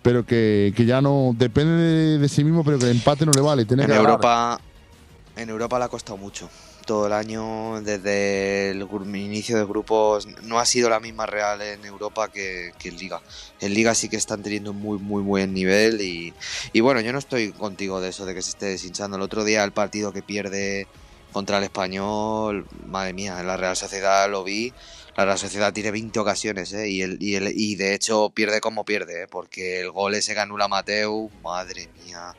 pero 0.02 0.26
que, 0.26 0.74
que 0.76 0.86
ya 0.86 1.02
no 1.02 1.36
depende 1.38 1.74
de, 1.74 2.18
de, 2.18 2.30
sí 2.30 2.44
mismo, 2.44 2.64
pero 2.64 2.80
que 2.80 2.86
el 2.86 2.92
empate 2.92 3.26
no 3.26 3.32
le 3.34 3.42
vale. 3.42 3.66
Tiene 3.66 3.84
en 3.84 3.90
que 3.90 3.96
Europa, 3.96 4.60
en 5.36 5.50
Europa 5.50 5.78
le 5.78 5.86
ha 5.86 5.90
costado 5.90 6.18
mucho 6.18 6.50
todo 6.92 7.08
el 7.08 7.14
año, 7.14 7.82
desde 7.84 8.72
el 8.72 8.82
inicio 9.16 9.58
de 9.58 9.64
grupos, 9.64 10.28
no 10.44 10.60
ha 10.60 10.66
sido 10.66 10.90
la 10.90 11.00
misma 11.00 11.26
Real 11.26 11.62
en 11.62 11.86
Europa 11.86 12.30
que, 12.30 12.74
que, 12.78 12.90
en 12.90 12.98
Liga. 12.98 13.22
En 13.62 13.74
Liga 13.74 13.96
sí 13.96 14.10
que 14.10 14.18
están 14.18 14.44
teniendo 14.44 14.74
muy, 14.74 15.00
muy 15.00 15.24
buen 15.24 15.54
nivel 15.54 16.02
y, 16.02 16.34
y, 16.74 16.82
bueno, 16.82 17.00
yo 17.00 17.14
no 17.14 17.20
estoy 17.20 17.54
contigo 17.54 18.02
de 18.02 18.10
eso, 18.10 18.26
de 18.26 18.36
que 18.36 18.42
se 18.42 18.50
esté 18.50 18.66
deshinchando. 18.66 19.16
El 19.16 19.24
otro 19.24 19.46
día 19.46 19.64
el 19.64 19.72
partido 19.72 20.12
que 20.12 20.22
pierde 20.22 20.86
contra 21.32 21.60
el 21.60 21.64
Español, 21.64 22.68
madre 22.88 23.14
mía, 23.14 23.40
en 23.40 23.48
la 23.48 23.56
Real 23.56 23.78
Sociedad 23.78 24.30
lo 24.30 24.44
vi. 24.44 24.74
La 25.16 25.24
Real 25.24 25.40
Sociedad 25.40 25.72
tiene 25.72 25.92
20 25.92 26.20
ocasiones 26.20 26.74
¿eh? 26.74 26.90
y, 26.90 27.04
el, 27.04 27.24
y, 27.24 27.36
el, 27.36 27.54
y 27.58 27.76
de 27.76 27.94
hecho 27.94 28.32
pierde 28.32 28.60
como 28.60 28.84
pierde, 28.84 29.24
¿eh? 29.24 29.28
porque 29.30 29.80
el 29.80 29.92
gol 29.92 30.14
ese 30.14 30.34
que 30.34 30.42
anula 30.42 30.68
Mateu, 30.68 31.32
madre 31.42 31.88
mía. 32.04 32.34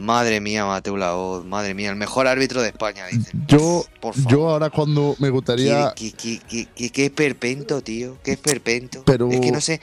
Madre 0.00 0.40
mía, 0.40 0.64
Mateo 0.64 0.96
Laoz, 0.96 1.44
madre 1.44 1.74
mía, 1.74 1.90
el 1.90 1.96
mejor 1.96 2.26
árbitro 2.26 2.62
de 2.62 2.68
España, 2.68 3.06
dicen. 3.08 3.44
Yo, 3.46 3.84
yo 4.30 4.48
ahora 4.48 4.70
cuando 4.70 5.14
me 5.18 5.28
gustaría. 5.28 5.92
¿Qué, 5.94 6.12
qué, 6.12 6.40
qué, 6.48 6.66
qué, 6.74 6.88
qué 6.88 7.10
perpento, 7.10 7.82
tío? 7.82 8.16
¿Qué 8.22 8.38
perpento? 8.38 9.02
Pero... 9.04 9.30
Es 9.30 9.40
que 9.40 9.52
no 9.52 9.60
sé, 9.60 9.78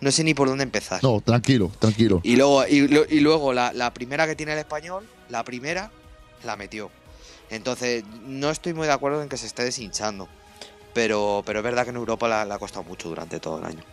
no 0.00 0.10
sé 0.10 0.24
ni 0.24 0.34
por 0.34 0.48
dónde 0.48 0.64
empezar. 0.64 1.00
No, 1.04 1.20
tranquilo, 1.20 1.70
tranquilo. 1.78 2.20
Y 2.24 2.34
luego, 2.34 2.66
y, 2.66 2.78
y 3.10 3.20
luego 3.20 3.52
la, 3.52 3.72
la, 3.72 3.94
primera 3.94 4.26
que 4.26 4.34
tiene 4.34 4.54
el 4.54 4.58
español, 4.58 5.06
la 5.28 5.44
primera, 5.44 5.92
la 6.42 6.56
metió. 6.56 6.90
Entonces, 7.48 8.02
no 8.26 8.50
estoy 8.50 8.74
muy 8.74 8.88
de 8.88 8.92
acuerdo 8.92 9.22
en 9.22 9.28
que 9.28 9.36
se 9.36 9.46
esté 9.46 9.62
deshinchando. 9.62 10.28
Pero, 10.94 11.44
pero 11.46 11.60
es 11.60 11.64
verdad 11.64 11.84
que 11.84 11.90
en 11.90 11.96
Europa 11.96 12.26
la, 12.26 12.44
la 12.44 12.56
ha 12.56 12.58
costado 12.58 12.82
mucho 12.82 13.08
durante 13.08 13.38
todo 13.38 13.58
el 13.58 13.64
año. 13.66 13.84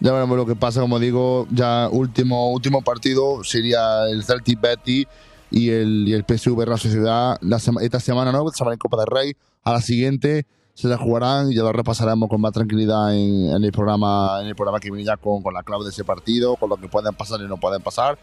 Ya 0.00 0.12
veremos 0.12 0.36
lo 0.36 0.46
que 0.46 0.56
pasa, 0.56 0.80
como 0.80 0.98
digo, 0.98 1.46
ya 1.50 1.88
último, 1.90 2.52
último 2.52 2.82
partido 2.82 3.42
sería 3.44 4.06
el 4.08 4.24
Celtic 4.24 4.60
Betty 4.60 5.06
y 5.50 5.70
el, 5.70 6.08
y 6.08 6.12
el 6.12 6.24
PSV 6.24 6.64
Real 6.64 6.78
Sociedad 6.78 7.38
la 7.40 7.58
sema, 7.58 7.82
esta 7.82 8.00
semana, 8.00 8.32
¿no? 8.32 8.46
Esta 8.46 8.58
semana 8.58 8.74
en 8.74 8.78
Copa 8.78 8.98
del 8.98 9.06
Rey. 9.06 9.36
A 9.62 9.72
la 9.72 9.80
siguiente 9.80 10.46
se 10.74 10.88
la 10.88 10.98
jugarán 10.98 11.52
y 11.52 11.54
ya 11.54 11.62
lo 11.62 11.72
repasaremos 11.72 12.28
con 12.28 12.40
más 12.40 12.52
tranquilidad 12.52 13.16
en, 13.16 13.62
el 13.62 13.72
programa 13.72 14.40
en 14.42 14.48
el 14.48 14.56
programa 14.56 14.80
que 14.80 14.90
viene 14.90 15.04
ya 15.04 15.16
con, 15.16 15.42
con 15.42 15.54
la 15.54 15.62
clave 15.62 15.84
de 15.84 15.90
ese 15.90 16.04
partido, 16.04 16.56
con 16.56 16.68
lo 16.68 16.76
que 16.76 16.88
pueden 16.88 17.14
pasar 17.14 17.40
y 17.40 17.44
no 17.46 17.56
pueden 17.56 17.80
pasar. 17.80 18.18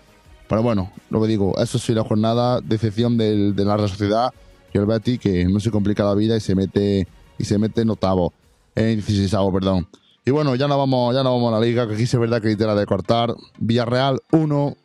Pero 0.47 0.62
bueno, 0.62 0.91
lo 1.10 1.21
que 1.21 1.27
digo, 1.29 1.57
eso 1.60 1.79
sí 1.79 1.93
la 1.93 2.03
jornada 2.03 2.60
de 2.60 2.75
excepción 2.75 3.17
del, 3.17 3.55
de 3.55 3.63
la 3.63 3.77
Real 3.77 3.89
Sociedad 3.89 4.34
y 4.73 4.77
el 4.77 4.86
Betty 4.86 5.17
que 5.17 5.45
no 5.45 5.62
se 5.62 5.71
complica 5.71 6.03
la 6.03 6.13
vida 6.13 6.36
y 6.36 6.41
se 6.41 6.55
mete 6.55 7.07
y 7.38 7.45
se 7.45 7.57
mete 7.57 7.81
en 7.81 7.89
octavo, 7.89 8.34
en 8.75 8.95
16 8.95 9.34
perdón. 9.53 9.88
Y 10.25 10.31
bueno, 10.31 10.55
ya 10.55 10.67
no 10.67 10.77
vamos, 10.77 11.15
ya 11.15 11.23
no 11.23 11.34
vamos 11.34 11.53
a 11.53 11.60
la 11.60 11.65
liga, 11.65 11.88
que 11.88 11.95
aquí 11.95 12.05
sí 12.05 12.15
es 12.15 12.19
verdad 12.19 12.41
que 12.41 12.49
hay 12.49 12.55
tela 12.55 12.75
de 12.75 12.86
cortar. 12.86 13.34
Villarreal 13.57 14.19
1, 14.31 14.77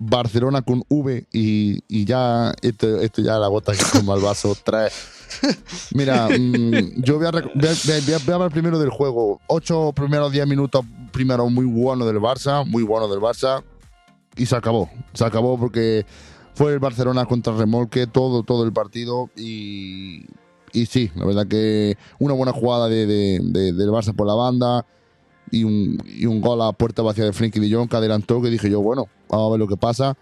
Barcelona 0.00 0.62
con 0.62 0.82
V 0.88 1.26
y, 1.32 1.78
y 1.88 2.04
ya, 2.04 2.52
esto, 2.60 3.00
esto, 3.00 3.22
ya 3.22 3.38
la 3.38 3.46
gota 3.46 3.72
que 3.72 3.84
toma 3.92 4.14
el 4.14 4.22
vaso 4.22 4.56
3. 4.64 4.92
Mira, 5.94 6.28
mmm, 6.28 7.02
yo 7.02 7.18
voy 7.18 7.26
a, 7.26 7.30
voy, 7.30 8.42
a, 8.42 8.50
primero 8.50 8.78
del 8.78 8.90
juego. 8.90 9.40
Ocho 9.46 9.92
primeros 9.94 10.32
10 10.32 10.46
minutos, 10.48 10.84
primero 11.12 11.48
muy 11.48 11.66
bueno 11.66 12.04
del 12.04 12.18
Barça, 12.18 12.66
muy 12.66 12.82
bueno 12.82 13.08
del 13.08 13.20
Barça. 13.20 13.62
Y 14.36 14.46
se 14.46 14.56
acabó. 14.56 14.90
Se 15.12 15.24
acabó 15.24 15.56
porque 15.56 16.04
fue 16.54 16.72
el 16.72 16.80
Barcelona 16.80 17.26
contra 17.26 17.56
remolque 17.56 18.08
todo, 18.08 18.42
todo 18.42 18.64
el 18.64 18.72
partido 18.72 19.30
y 19.36 20.26
y 20.74 20.86
sí, 20.86 21.10
la 21.14 21.24
verdad 21.24 21.46
que 21.46 21.96
una 22.18 22.34
buena 22.34 22.52
jugada 22.52 22.88
de, 22.88 23.06
de, 23.06 23.40
de, 23.42 23.72
del 23.72 23.90
Barça 23.90 24.14
por 24.14 24.26
la 24.26 24.34
banda 24.34 24.84
y 25.50 25.64
un, 25.64 26.40
gol 26.40 26.60
a 26.62 26.72
puerta 26.72 27.02
vacía 27.02 27.24
de 27.24 27.32
Frenkie 27.32 27.60
de 27.60 27.72
Jong 27.72 27.88
que 27.88 27.96
adelantó, 27.96 28.42
que 28.42 28.50
dije 28.50 28.68
yo, 28.68 28.80
bueno, 28.80 29.08
vamos 29.28 29.48
a 29.48 29.50
ver 29.52 29.60
lo 29.60 29.68
que 29.68 29.76
pasa. 29.76 30.16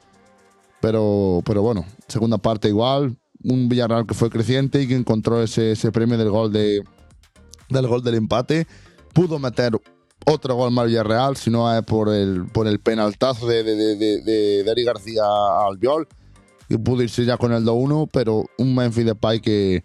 Pero, 0.80 1.42
pero 1.44 1.62
bueno, 1.62 1.86
segunda 2.08 2.38
parte 2.38 2.68
igual, 2.68 3.16
un 3.44 3.68
Villarreal 3.68 4.06
que 4.06 4.14
fue 4.14 4.30
creciente 4.30 4.82
y 4.82 4.88
que 4.88 4.94
encontró 4.94 5.42
ese, 5.42 5.74
premio 5.92 6.18
del 6.18 6.30
gol, 6.30 6.52
de, 6.52 6.82
del 7.70 7.86
gol 7.86 8.02
del 8.02 8.16
empate. 8.16 8.66
Pudo 9.14 9.38
meter 9.38 9.72
otro 10.26 10.54
gol 10.54 10.72
más 10.72 10.86
Villarreal, 10.86 11.36
si 11.36 11.50
no 11.50 11.72
es 11.74 11.82
por 11.84 12.08
el, 12.08 12.46
penaltazo 12.82 13.46
de, 13.46 13.62
de, 13.64 14.84
García 14.84 15.22
al 15.66 15.78
Viol. 15.78 16.06
Y 16.68 16.76
pudo 16.78 17.02
irse 17.02 17.24
ya 17.24 17.36
con 17.36 17.52
el 17.52 17.64
2-1, 17.64 18.08
pero 18.12 18.46
un 18.58 18.74
Memphis 18.74 19.04
Depay 19.04 19.40
que, 19.40 19.84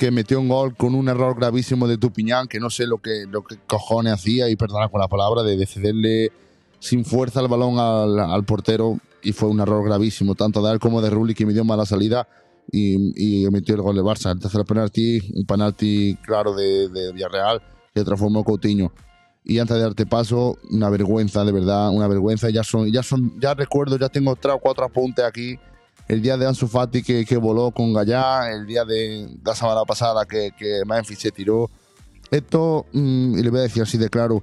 que 0.00 0.10
metió 0.10 0.40
un 0.40 0.48
gol 0.48 0.74
con 0.74 0.94
un 0.94 1.10
error 1.10 1.36
gravísimo 1.36 1.86
de 1.86 1.98
Tupiñán, 1.98 2.48
que 2.48 2.58
no 2.58 2.70
sé 2.70 2.86
lo 2.86 3.02
que, 3.02 3.26
lo 3.28 3.44
que 3.44 3.58
cojones 3.66 4.14
hacía, 4.14 4.48
y 4.48 4.56
perdona 4.56 4.88
con 4.88 4.98
la 4.98 5.08
palabra, 5.08 5.42
de, 5.42 5.58
de 5.58 5.66
cederle 5.66 6.32
sin 6.78 7.04
fuerza 7.04 7.40
el 7.40 7.48
balón 7.48 7.78
al, 7.78 8.18
al, 8.18 8.44
portero, 8.44 8.98
y 9.22 9.32
fue 9.32 9.50
un 9.50 9.60
error 9.60 9.84
gravísimo, 9.84 10.34
tanto 10.34 10.62
de 10.62 10.72
él 10.72 10.78
como 10.78 11.02
de 11.02 11.10
Rulli, 11.10 11.34
que 11.34 11.44
me 11.44 11.52
dio 11.52 11.66
mala 11.66 11.84
salida 11.84 12.26
y, 12.72 13.42
y 13.42 13.50
metió 13.50 13.74
el 13.74 13.82
gol 13.82 13.94
de 13.94 14.00
Barça. 14.00 14.32
El 14.32 14.40
tercer 14.40 14.64
penalti, 14.64 15.20
un 15.34 15.44
penalti 15.44 16.16
claro 16.22 16.54
de, 16.54 16.88
de 16.88 17.12
Villarreal, 17.12 17.60
que 17.94 18.02
transformó 18.02 18.42
Coutinho. 18.42 18.92
Y 19.44 19.58
antes 19.58 19.76
de 19.76 19.82
darte 19.82 20.06
paso, 20.06 20.56
una 20.70 20.88
vergüenza, 20.88 21.44
de 21.44 21.52
verdad, 21.52 21.90
una 21.90 22.08
vergüenza. 22.08 22.48
Ya 22.48 22.64
son, 22.64 22.90
ya 22.90 23.02
son, 23.02 23.38
ya 23.38 23.52
recuerdo, 23.52 23.98
ya 23.98 24.08
tengo 24.08 24.34
tres 24.34 24.54
o 24.54 24.60
cuatro 24.60 24.86
apuntes 24.86 25.26
aquí 25.26 25.58
el 26.10 26.20
día 26.20 26.36
de 26.36 26.44
Ansu 26.44 26.66
Fati 26.66 27.04
que, 27.04 27.24
que 27.24 27.36
voló 27.36 27.70
con 27.70 27.92
Gallá, 27.94 28.50
el 28.50 28.66
día 28.66 28.84
de, 28.84 29.28
de 29.28 29.38
la 29.44 29.54
semana 29.54 29.84
pasada 29.84 30.26
que, 30.26 30.50
que 30.58 30.82
Memphis 30.84 31.20
se 31.20 31.30
tiró. 31.30 31.70
Esto, 32.32 32.86
mmm, 32.92 33.38
y 33.38 33.42
le 33.42 33.50
voy 33.50 33.60
a 33.60 33.62
decir 33.62 33.80
así 33.84 33.96
de 33.96 34.08
claro, 34.08 34.42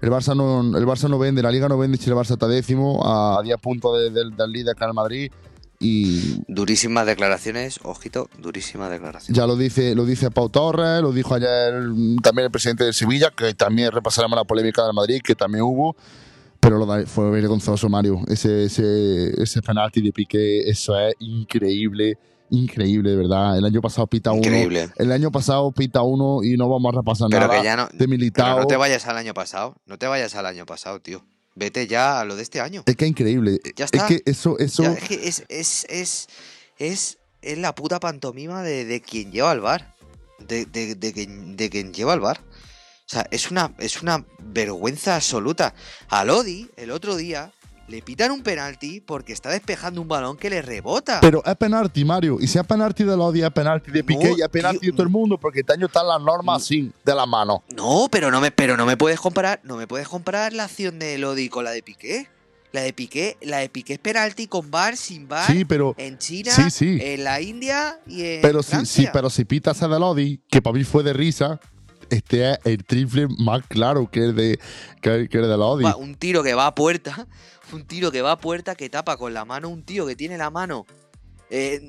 el 0.00 0.10
Barça 0.10 0.36
no, 0.36 0.60
el 0.78 0.86
Barça 0.86 1.08
no 1.10 1.18
vende, 1.18 1.42
la 1.42 1.50
Liga 1.50 1.68
no 1.68 1.76
vende 1.76 1.98
si 1.98 2.08
el 2.08 2.14
Barça 2.14 2.34
está 2.34 2.46
décimo 2.46 3.00
a 3.04 3.42
10 3.42 3.56
puntos 3.58 3.98
de, 3.98 4.10
de, 4.10 4.30
del 4.30 4.52
líder 4.52 4.76
acá 4.76 4.86
en 4.86 4.94
Madrid. 4.94 5.32
Y 5.80 6.42
durísimas 6.46 7.04
declaraciones, 7.06 7.80
ojito, 7.82 8.28
durísimas 8.38 8.90
declaraciones. 8.90 9.36
Ya 9.36 9.46
lo 9.46 9.56
dice, 9.56 9.96
lo 9.96 10.04
dice 10.04 10.30
Pau 10.30 10.48
Torres, 10.48 11.02
lo 11.02 11.12
dijo 11.12 11.34
ayer 11.34 11.72
también 12.22 12.46
el 12.46 12.50
presidente 12.50 12.84
de 12.84 12.92
Sevilla, 12.92 13.32
que 13.36 13.54
también 13.54 13.90
repasaremos 13.90 14.36
la 14.36 14.44
polémica 14.44 14.84
del 14.84 14.94
Madrid, 14.94 15.20
que 15.22 15.34
también 15.34 15.62
hubo. 15.62 15.96
Pero 16.60 16.78
lo 16.78 17.06
fue 17.06 17.30
vergonzoso, 17.30 17.88
Mario. 17.88 18.20
Ese, 18.28 18.64
ese, 18.64 19.40
ese 19.40 19.62
penalti 19.62 20.02
de 20.02 20.12
Piqué, 20.12 20.68
eso 20.68 20.98
es 20.98 21.14
increíble, 21.20 22.18
increíble, 22.50 23.10
de 23.10 23.16
verdad. 23.16 23.56
El 23.56 23.64
año 23.64 23.80
pasado 23.80 24.06
pita 24.06 24.32
uno. 24.32 24.42
Increíble. 24.42 24.90
El 24.96 25.12
año 25.12 25.30
pasado 25.30 25.70
pita 25.70 26.02
uno 26.02 26.42
y 26.42 26.56
no 26.56 26.68
vamos 26.68 26.92
a 26.92 26.98
repasar 26.98 27.28
pero 27.30 27.46
nada. 27.46 27.58
Que 27.58 27.64
ya 27.64 27.76
no, 27.76 27.88
de 27.92 28.06
militado. 28.08 28.56
Pero 28.56 28.62
no 28.62 28.66
te 28.66 28.76
vayas 28.76 29.06
al 29.06 29.16
año 29.16 29.34
pasado. 29.34 29.76
No 29.86 29.98
te 29.98 30.06
vayas 30.06 30.34
al 30.34 30.46
año 30.46 30.66
pasado, 30.66 31.00
tío. 31.00 31.24
Vete 31.54 31.86
ya 31.86 32.20
a 32.20 32.24
lo 32.24 32.36
de 32.36 32.42
este 32.42 32.60
año. 32.60 32.82
Es 32.86 32.96
que 32.96 33.04
es 33.04 33.10
increíble. 33.10 33.60
Ya 33.76 33.84
está. 33.84 33.98
Es 33.98 34.04
que 34.04 34.22
eso, 34.30 34.58
eso. 34.58 34.82
Ya, 34.82 34.92
es 34.92 35.04
que 35.04 35.28
es, 35.28 35.44
es, 35.48 35.86
es, 35.88 36.28
es, 36.78 37.18
es 37.42 37.58
la 37.58 37.74
puta 37.74 38.00
pantomima 38.00 38.62
de, 38.62 38.84
de 38.84 39.00
quien 39.00 39.32
lleva 39.32 39.52
al 39.52 39.60
bar. 39.60 39.94
De, 40.38 40.66
de, 40.66 40.94
de, 40.94 41.12
quien, 41.12 41.56
de 41.56 41.70
quien 41.70 41.92
lleva 41.92 42.12
al 42.12 42.20
bar. 42.20 42.40
O 43.08 43.10
sea, 43.10 43.26
es 43.30 43.50
una, 43.50 43.72
es 43.78 44.02
una 44.02 44.22
vergüenza 44.38 45.16
absoluta. 45.16 45.72
A 46.10 46.24
Lodi, 46.26 46.68
el 46.76 46.90
otro 46.90 47.16
día, 47.16 47.50
le 47.88 48.02
pitan 48.02 48.30
un 48.32 48.42
penalti 48.42 49.00
porque 49.00 49.32
está 49.32 49.48
despejando 49.48 50.02
un 50.02 50.08
balón 50.08 50.36
que 50.36 50.50
le 50.50 50.60
rebota. 50.60 51.20
Pero 51.22 51.42
es 51.42 51.56
penalti, 51.56 52.04
Mario. 52.04 52.36
Y 52.38 52.46
si 52.46 52.58
es 52.58 52.66
penalti 52.66 53.04
de 53.04 53.16
Lodi, 53.16 53.42
es 53.42 53.50
penalti 53.50 53.90
de 53.90 54.04
Piqué 54.04 54.30
No, 54.32 54.36
y 54.36 54.42
es 54.42 54.48
penalti 54.50 54.80
tío, 54.80 54.90
de 54.90 54.96
todo 54.96 55.04
el 55.04 55.08
mundo, 55.08 55.38
porque 55.38 55.60
este 55.60 55.72
año 55.72 55.86
están 55.86 56.06
las 56.06 56.20
normas 56.20 56.44
No. 56.44 56.52
así, 56.56 56.92
de 57.02 57.14
la 57.14 57.24
mano. 57.24 57.62
No, 57.74 58.08
pero 58.10 58.30
no 58.30 58.42
me, 58.42 58.50
pero 58.50 58.76
no 58.76 58.84
me 58.84 58.98
puedes 58.98 59.18
comparar, 59.18 59.58
no 59.62 59.76
me 59.78 59.86
puedes 59.86 60.06
comparar 60.06 60.52
la 60.52 60.64
acción 60.64 60.98
de 60.98 61.16
Lodi 61.16 61.48
con 61.48 61.64
la 61.64 61.70
de 61.70 61.82
Piqué. 61.82 62.28
La 62.72 62.82
de 62.82 62.92
Piqué, 62.92 63.38
la 63.40 63.56
de 63.60 63.70
Piqué 63.70 63.94
es 63.94 63.98
penalti 64.00 64.48
con 64.48 64.70
bar, 64.70 64.98
sin 64.98 65.26
bar, 65.26 65.46
Sí, 65.50 65.64
pero. 65.64 65.94
en 65.96 66.18
China, 66.18 66.52
sí, 66.52 66.68
sí. 66.70 66.98
en 67.00 67.24
la 67.24 67.40
India 67.40 67.98
y 68.06 68.22
en 68.22 68.42
Pero 68.42 68.62
Francia. 68.62 69.04
sí, 69.04 69.08
pero 69.10 69.30
si 69.30 69.46
pita 69.46 69.70
ese 69.70 69.88
de 69.88 69.98
Lodi, 69.98 70.42
que 70.50 70.60
para 70.60 70.76
mí 70.76 70.84
fue 70.84 71.02
de 71.02 71.14
risa, 71.14 71.58
este 72.10 72.52
es 72.52 72.58
el 72.64 72.84
triple 72.84 73.26
más 73.38 73.62
claro 73.68 74.10
que 74.10 74.20
el 74.24 74.34
de, 74.36 74.58
que, 75.02 75.28
que 75.28 75.38
el 75.38 75.48
de 75.48 75.56
Lodi. 75.56 75.84
Va, 75.84 75.96
un 75.96 76.14
tiro 76.14 76.42
que 76.42 76.54
va 76.54 76.66
a 76.66 76.74
puerta, 76.74 77.26
un 77.72 77.84
tiro 77.86 78.10
que 78.10 78.22
va 78.22 78.32
a 78.32 78.38
puerta 78.38 78.74
que 78.74 78.88
tapa 78.90 79.16
con 79.16 79.34
la 79.34 79.44
mano 79.44 79.68
un 79.68 79.82
tío 79.82 80.06
que 80.06 80.16
tiene 80.16 80.36
la 80.38 80.50
mano 80.50 80.86
eh, 81.50 81.80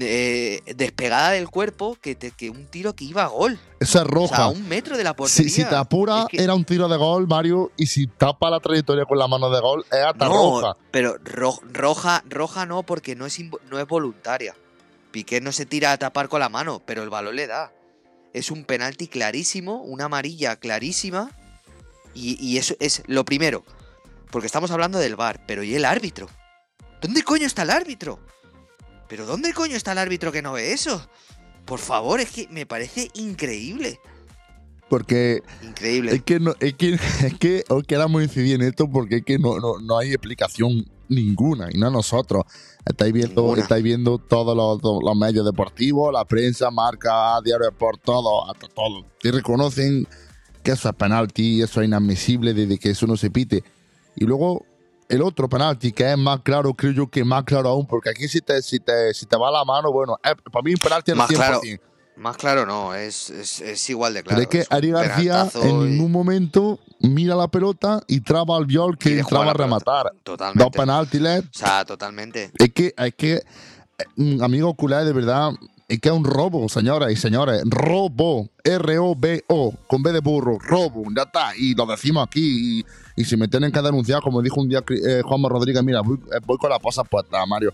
eh, 0.00 0.60
despegada 0.74 1.30
del 1.30 1.48
cuerpo 1.48 1.96
que, 2.00 2.16
te- 2.16 2.32
que 2.32 2.50
un 2.50 2.66
tiro 2.66 2.94
que 2.94 3.04
iba 3.04 3.22
a 3.22 3.28
gol. 3.28 3.58
Esa 3.78 4.00
es 4.00 4.04
O 4.06 4.08
roja. 4.08 4.36
sea, 4.36 4.44
a 4.46 4.48
un 4.48 4.66
metro 4.68 4.96
de 4.96 5.04
la 5.04 5.14
portería. 5.14 5.48
si, 5.50 5.62
si 5.62 5.68
te 5.68 5.74
apura, 5.76 6.22
Es 6.22 6.26
que- 6.30 6.42
era 6.42 6.54
un 6.54 6.64
tiro 6.64 6.88
de 6.88 6.96
gol, 6.96 7.28
Mario, 7.28 7.70
y 7.76 7.86
si 7.86 8.06
tapa 8.08 8.50
la 8.50 8.58
trayectoria 8.60 9.04
con 9.04 9.18
la 9.18 9.28
mano 9.28 9.50
de 9.50 9.60
gol, 9.60 9.84
es 9.92 9.98
hasta 9.98 10.26
no, 10.28 10.32
roja. 10.60 10.76
pero 10.90 11.16
ro- 11.22 11.60
roja, 11.72 12.24
roja 12.28 12.66
no, 12.66 12.82
porque 12.82 13.14
no 13.14 13.24
es, 13.26 13.38
no 13.70 13.78
es 13.78 13.86
voluntaria. 13.86 14.54
Piqué 15.12 15.40
no 15.40 15.52
se 15.52 15.64
tira 15.64 15.92
a 15.92 15.96
tapar 15.96 16.28
con 16.28 16.40
la 16.40 16.48
mano, 16.48 16.82
pero 16.84 17.04
el 17.04 17.08
balón 17.10 17.36
le 17.36 17.46
da. 17.46 17.70
Es 18.34 18.50
un 18.50 18.64
penalti 18.64 19.08
clarísimo, 19.08 19.80
una 19.82 20.04
amarilla 20.04 20.56
clarísima. 20.56 21.30
Y, 22.12 22.36
y 22.44 22.58
eso 22.58 22.76
es 22.80 23.02
lo 23.06 23.24
primero. 23.24 23.64
Porque 24.30 24.46
estamos 24.46 24.70
hablando 24.70 24.98
del 24.98 25.16
VAR, 25.16 25.40
pero 25.46 25.62
¿y 25.62 25.74
el 25.74 25.84
árbitro? 25.84 26.28
¿Dónde 27.00 27.22
coño 27.22 27.46
está 27.46 27.62
el 27.62 27.70
árbitro? 27.70 28.20
¿Pero 29.08 29.26
dónde 29.26 29.52
coño 29.52 29.76
está 29.76 29.92
el 29.92 29.98
árbitro 29.98 30.32
que 30.32 30.42
no 30.42 30.52
ve 30.52 30.72
eso? 30.72 31.08
Por 31.64 31.78
favor, 31.78 32.20
es 32.20 32.30
que 32.30 32.48
me 32.50 32.66
parece 32.66 33.10
increíble. 33.14 34.00
Porque 34.88 35.42
Increíble. 35.62 36.14
es 36.14 36.22
que, 36.22 36.40
no, 36.40 36.54
es 36.60 36.74
que, 36.74 36.94
es 37.24 37.38
que 37.38 37.64
os 37.68 37.84
queramos 37.84 38.22
incidir 38.22 38.56
en 38.56 38.62
esto 38.62 38.88
porque 38.90 39.16
es 39.16 39.24
que 39.24 39.38
no, 39.38 39.58
no, 39.58 39.78
no 39.78 39.98
hay 39.98 40.10
explicación 40.10 40.86
ninguna, 41.08 41.68
y 41.72 41.78
no 41.78 41.90
nosotros. 41.90 42.44
Estáis 42.84 43.12
viendo, 43.12 43.42
Ninguna. 43.42 43.62
estáis 43.62 43.82
viendo 43.82 44.18
todos 44.18 44.56
los, 44.56 45.16
medios 45.16 45.44
deportivos, 45.44 46.12
la 46.12 46.24
prensa, 46.24 46.70
marca, 46.70 47.40
diario 47.44 47.72
por 47.72 47.96
todo, 47.98 48.50
hasta 48.50 48.68
todo. 48.68 49.04
Y 49.22 49.30
reconocen 49.30 50.06
que 50.62 50.72
eso 50.72 50.88
es 50.88 50.94
penalti, 50.94 51.62
eso 51.62 51.80
es 51.80 51.86
inadmisible 51.88 52.54
desde 52.54 52.78
que 52.78 52.90
eso 52.90 53.06
no 53.06 53.16
se 53.16 53.30
pite. 53.30 53.64
Y 54.16 54.24
luego 54.24 54.64
el 55.08 55.22
otro 55.22 55.48
penalti, 55.48 55.92
que 55.92 56.10
es 56.12 56.18
más 56.18 56.40
claro, 56.40 56.72
creo 56.74 56.92
yo 56.92 57.10
que 57.10 57.24
más 57.24 57.44
claro 57.44 57.68
aún, 57.70 57.86
porque 57.86 58.10
aquí 58.10 58.28
si 58.28 58.40
te, 58.40 58.60
si 58.62 58.80
te, 58.80 59.12
si 59.14 59.26
te 59.26 59.36
va 59.36 59.50
la 59.50 59.64
mano, 59.64 59.92
bueno, 59.92 60.16
es- 60.24 60.34
para 60.50 60.62
mí 60.62 60.72
un 60.72 60.78
penalti 60.80 61.10
al 61.10 61.18
Más 61.18 61.28
100%. 61.28 61.36
claro, 61.36 61.60
Más 62.16 62.36
claro 62.36 62.64
no, 62.64 62.94
es, 62.94 63.30
es, 63.30 63.60
es 63.60 63.90
igual 63.90 64.14
de 64.14 64.22
claro. 64.22 64.36
Pero 64.48 64.60
es 64.60 64.66
que 64.66 64.74
Ari 64.74 64.90
García 64.92 65.48
en 65.62 65.68
y- 65.68 65.84
ningún 65.90 66.12
momento 66.12 66.78
mira 67.00 67.34
la 67.34 67.48
pelota 67.48 68.02
y 68.06 68.20
traba 68.20 68.56
al 68.56 68.66
viol 68.66 68.96
que 68.96 69.18
entraba 69.18 69.44
a 69.44 69.46
la 69.48 69.52
rematar. 69.54 70.12
Totalmente. 70.22 70.62
Dos 70.62 70.72
penaltis, 70.72 71.20
O 71.20 71.42
sea, 71.58 71.84
totalmente. 71.84 72.50
es 72.56 72.72
que, 72.72 72.94
es 72.96 73.14
que, 73.16 73.42
mm, 74.16 74.42
amigo 74.42 74.74
culé, 74.74 75.04
de 75.04 75.12
verdad, 75.12 75.50
es 75.88 76.00
que 76.00 76.08
es 76.08 76.14
un 76.14 76.24
robo, 76.24 76.68
señoras 76.68 77.10
y 77.10 77.16
señores. 77.16 77.62
Robo. 77.66 78.48
R-O-B-O. 78.62 79.74
Con 79.86 80.02
B 80.02 80.12
de 80.12 80.20
burro. 80.20 80.58
Robo. 80.60 81.02
Ya 81.14 81.22
está. 81.22 81.50
Y 81.56 81.74
lo 81.74 81.84
decimos 81.84 82.26
aquí. 82.26 82.80
Y, 82.80 82.84
y 83.20 83.24
si 83.24 83.36
me 83.36 83.48
tienen 83.48 83.70
que 83.70 83.82
denunciar, 83.82 84.22
como 84.22 84.40
dijo 84.40 84.60
un 84.60 84.68
día 84.68 84.82
eh, 84.88 85.20
Juanma 85.22 85.48
Rodríguez, 85.48 85.82
mira, 85.82 86.00
voy, 86.00 86.16
eh, 86.32 86.38
voy 86.46 86.56
con 86.58 86.70
las 86.70 86.78
posas 86.78 87.06
puestas, 87.08 87.46
Mario. 87.46 87.72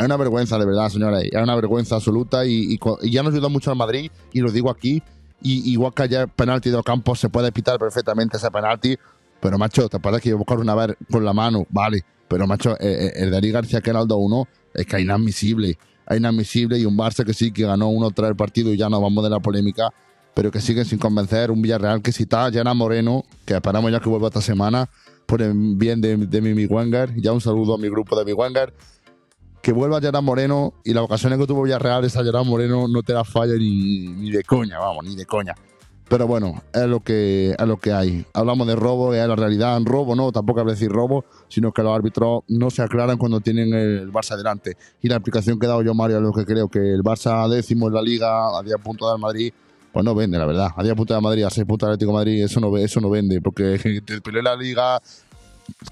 Es 0.00 0.06
una 0.06 0.16
vergüenza, 0.16 0.58
de 0.58 0.64
verdad, 0.64 0.88
señores. 0.88 1.24
Es 1.30 1.42
una 1.42 1.54
vergüenza 1.54 1.96
absoluta. 1.96 2.46
Y, 2.46 2.72
y 2.74 2.80
y 3.02 3.10
ya 3.10 3.22
nos 3.22 3.34
ayuda 3.34 3.50
mucho 3.50 3.70
al 3.70 3.76
Madrid. 3.76 4.10
Y 4.32 4.40
lo 4.40 4.50
digo 4.50 4.70
aquí. 4.70 5.02
Y 5.42 5.70
igual 5.70 5.92
que 5.92 6.04
ayer 6.04 6.26
penalti 6.26 6.70
de 6.70 6.76
Ocampo, 6.76 7.14
se 7.14 7.28
puede 7.28 7.52
pitar 7.52 7.78
perfectamente 7.78 8.38
ese 8.38 8.50
penalti. 8.50 8.96
Pero, 9.40 9.58
macho, 9.58 9.90
te 9.90 9.98
puedes 9.98 10.20
equivocar 10.20 10.58
una 10.58 10.74
vez 10.74 10.96
con 11.10 11.22
la 11.22 11.34
mano, 11.34 11.66
vale. 11.68 12.02
Pero, 12.28 12.46
macho, 12.46 12.72
eh, 12.80 13.08
eh, 13.08 13.12
el 13.16 13.30
de 13.30 13.36
Ari 13.36 13.50
García, 13.50 13.82
que 13.82 13.90
era 13.90 14.00
el 14.00 14.08
2-1, 14.08 14.46
es 14.72 14.86
que 14.86 14.96
es 14.96 15.02
inadmisible. 15.02 15.78
Es 16.08 16.16
inadmisible. 16.16 16.78
Y 16.78 16.86
un 16.86 16.96
Barça 16.96 17.22
que 17.22 17.34
sí, 17.34 17.52
que 17.52 17.64
ganó 17.64 17.90
1-3 17.90 18.28
el 18.28 18.36
partido 18.36 18.72
y 18.72 18.78
ya 18.78 18.88
no 18.88 19.02
vamos 19.02 19.22
de 19.22 19.28
la 19.28 19.40
polémica. 19.40 19.90
Pero 20.32 20.50
que 20.50 20.62
sigue 20.62 20.86
sin 20.86 20.98
convencer. 20.98 21.50
Un 21.50 21.60
Villarreal 21.60 22.00
que 22.00 22.12
si 22.12 22.22
está 22.22 22.50
Jana 22.50 22.72
Moreno, 22.72 23.24
que 23.44 23.52
esperamos 23.52 23.92
ya 23.92 24.00
que 24.00 24.08
vuelva 24.08 24.28
esta 24.28 24.40
semana, 24.40 24.88
por 25.26 25.42
el 25.42 25.52
bien 25.54 26.00
de, 26.00 26.16
de 26.16 26.40
mi, 26.40 26.54
mi 26.54 26.64
Wenger. 26.64 27.14
Ya 27.20 27.32
un 27.32 27.42
saludo 27.42 27.74
a 27.74 27.78
mi 27.78 27.90
grupo 27.90 28.18
de 28.18 28.24
mi 28.24 28.32
Wenger. 28.32 28.72
Que 29.62 29.72
vuelva 29.72 30.00
Gerard 30.00 30.22
Moreno 30.22 30.74
y 30.84 30.94
las 30.94 31.04
ocasiones 31.04 31.38
que 31.38 31.46
tuvo 31.46 31.62
Villarreal, 31.62 32.04
esa 32.04 32.24
Gerard 32.24 32.46
Moreno 32.46 32.88
no 32.88 33.02
te 33.02 33.12
la 33.12 33.24
falla 33.24 33.54
ni, 33.54 34.08
ni 34.08 34.30
de 34.30 34.42
coña, 34.42 34.78
vamos, 34.78 35.04
ni 35.04 35.14
de 35.14 35.26
coña. 35.26 35.54
Pero 36.10 36.26
bueno, 36.26 36.60
es 36.74 36.86
lo 36.86 36.98
que 36.98 37.54
es 37.56 37.66
lo 37.68 37.76
que 37.76 37.92
hay. 37.92 38.26
Hablamos 38.34 38.66
de 38.66 38.74
robo, 38.74 39.14
es 39.14 39.28
la 39.28 39.36
realidad. 39.36 39.76
En 39.76 39.86
robo 39.86 40.16
no, 40.16 40.32
tampoco 40.32 40.58
habría 40.58 40.74
decir 40.74 40.90
robo, 40.90 41.24
sino 41.46 41.70
que 41.70 41.84
los 41.84 41.94
árbitros 41.96 42.42
no 42.48 42.68
se 42.68 42.82
aclaran 42.82 43.16
cuando 43.16 43.38
tienen 43.38 43.72
el 43.72 44.12
Barça 44.12 44.36
delante. 44.36 44.76
Y 45.00 45.08
la 45.08 45.14
explicación 45.14 45.60
que 45.60 45.66
he 45.66 45.68
dado 45.68 45.82
yo, 45.82 45.94
Mario, 45.94 46.16
es 46.16 46.22
lo 46.24 46.32
que 46.32 46.44
creo 46.44 46.66
que 46.66 46.80
el 46.80 47.04
Barça 47.04 47.48
décimo 47.48 47.86
en 47.86 47.94
la 47.94 48.02
liga, 48.02 48.58
a 48.58 48.60
10 48.60 48.78
puntos 48.82 49.08
del 49.08 49.20
Madrid, 49.20 49.52
pues 49.92 50.04
no 50.04 50.12
vende, 50.16 50.36
la 50.36 50.46
verdad. 50.46 50.70
A 50.74 50.82
10 50.82 50.96
puntos 50.96 51.14
del 51.14 51.22
Madrid, 51.22 51.44
a 51.44 51.50
6 51.50 51.64
puntos 51.64 51.88
Atlético 51.88 52.10
de 52.10 52.16
Madrid, 52.16 52.42
eso 52.42 52.58
no, 52.58 52.76
eso 52.76 53.00
no 53.00 53.08
vende, 53.08 53.40
porque 53.40 53.78
te 54.04 54.20
peleé 54.20 54.42
la 54.42 54.56
liga 54.56 55.00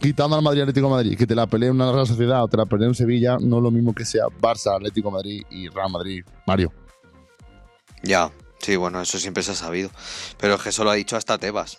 quitando 0.01 0.37
al 0.37 0.43
Madrid 0.43 0.62
Atlético 0.62 0.87
de 0.88 0.93
Madrid, 0.93 1.19
que 1.19 1.27
te 1.27 1.35
la 1.35 1.47
pelee 1.47 1.71
una 1.71 1.91
Real 1.93 2.07
Sociedad 2.07 2.43
o 2.45 2.49
te 2.49 2.57
la 2.57 2.67
pelee 2.67 2.88
en 2.88 2.95
Sevilla, 2.95 3.38
no 3.41 3.59
es 3.59 3.62
lo 3.62 3.71
mismo 3.71 3.95
que 3.95 4.05
sea 4.05 4.27
Barça, 4.41 4.75
Atlético 4.77 5.09
de 5.09 5.12
Madrid 5.14 5.43
y 5.51 5.69
Real 5.69 5.91
Madrid. 5.91 6.25
Mario. 6.47 6.73
Ya, 8.03 8.31
sí, 8.61 8.77
bueno, 8.77 9.01
eso 9.01 9.19
siempre 9.19 9.43
se 9.43 9.53
ha 9.53 9.55
sabido. 9.55 9.91
Pero 10.38 10.55
es 10.55 10.62
que 10.62 10.69
eso 10.69 10.85
lo 10.85 10.91
ha 10.91 10.95
dicho 10.95 11.17
hasta 11.17 11.38
Tebas. 11.38 11.79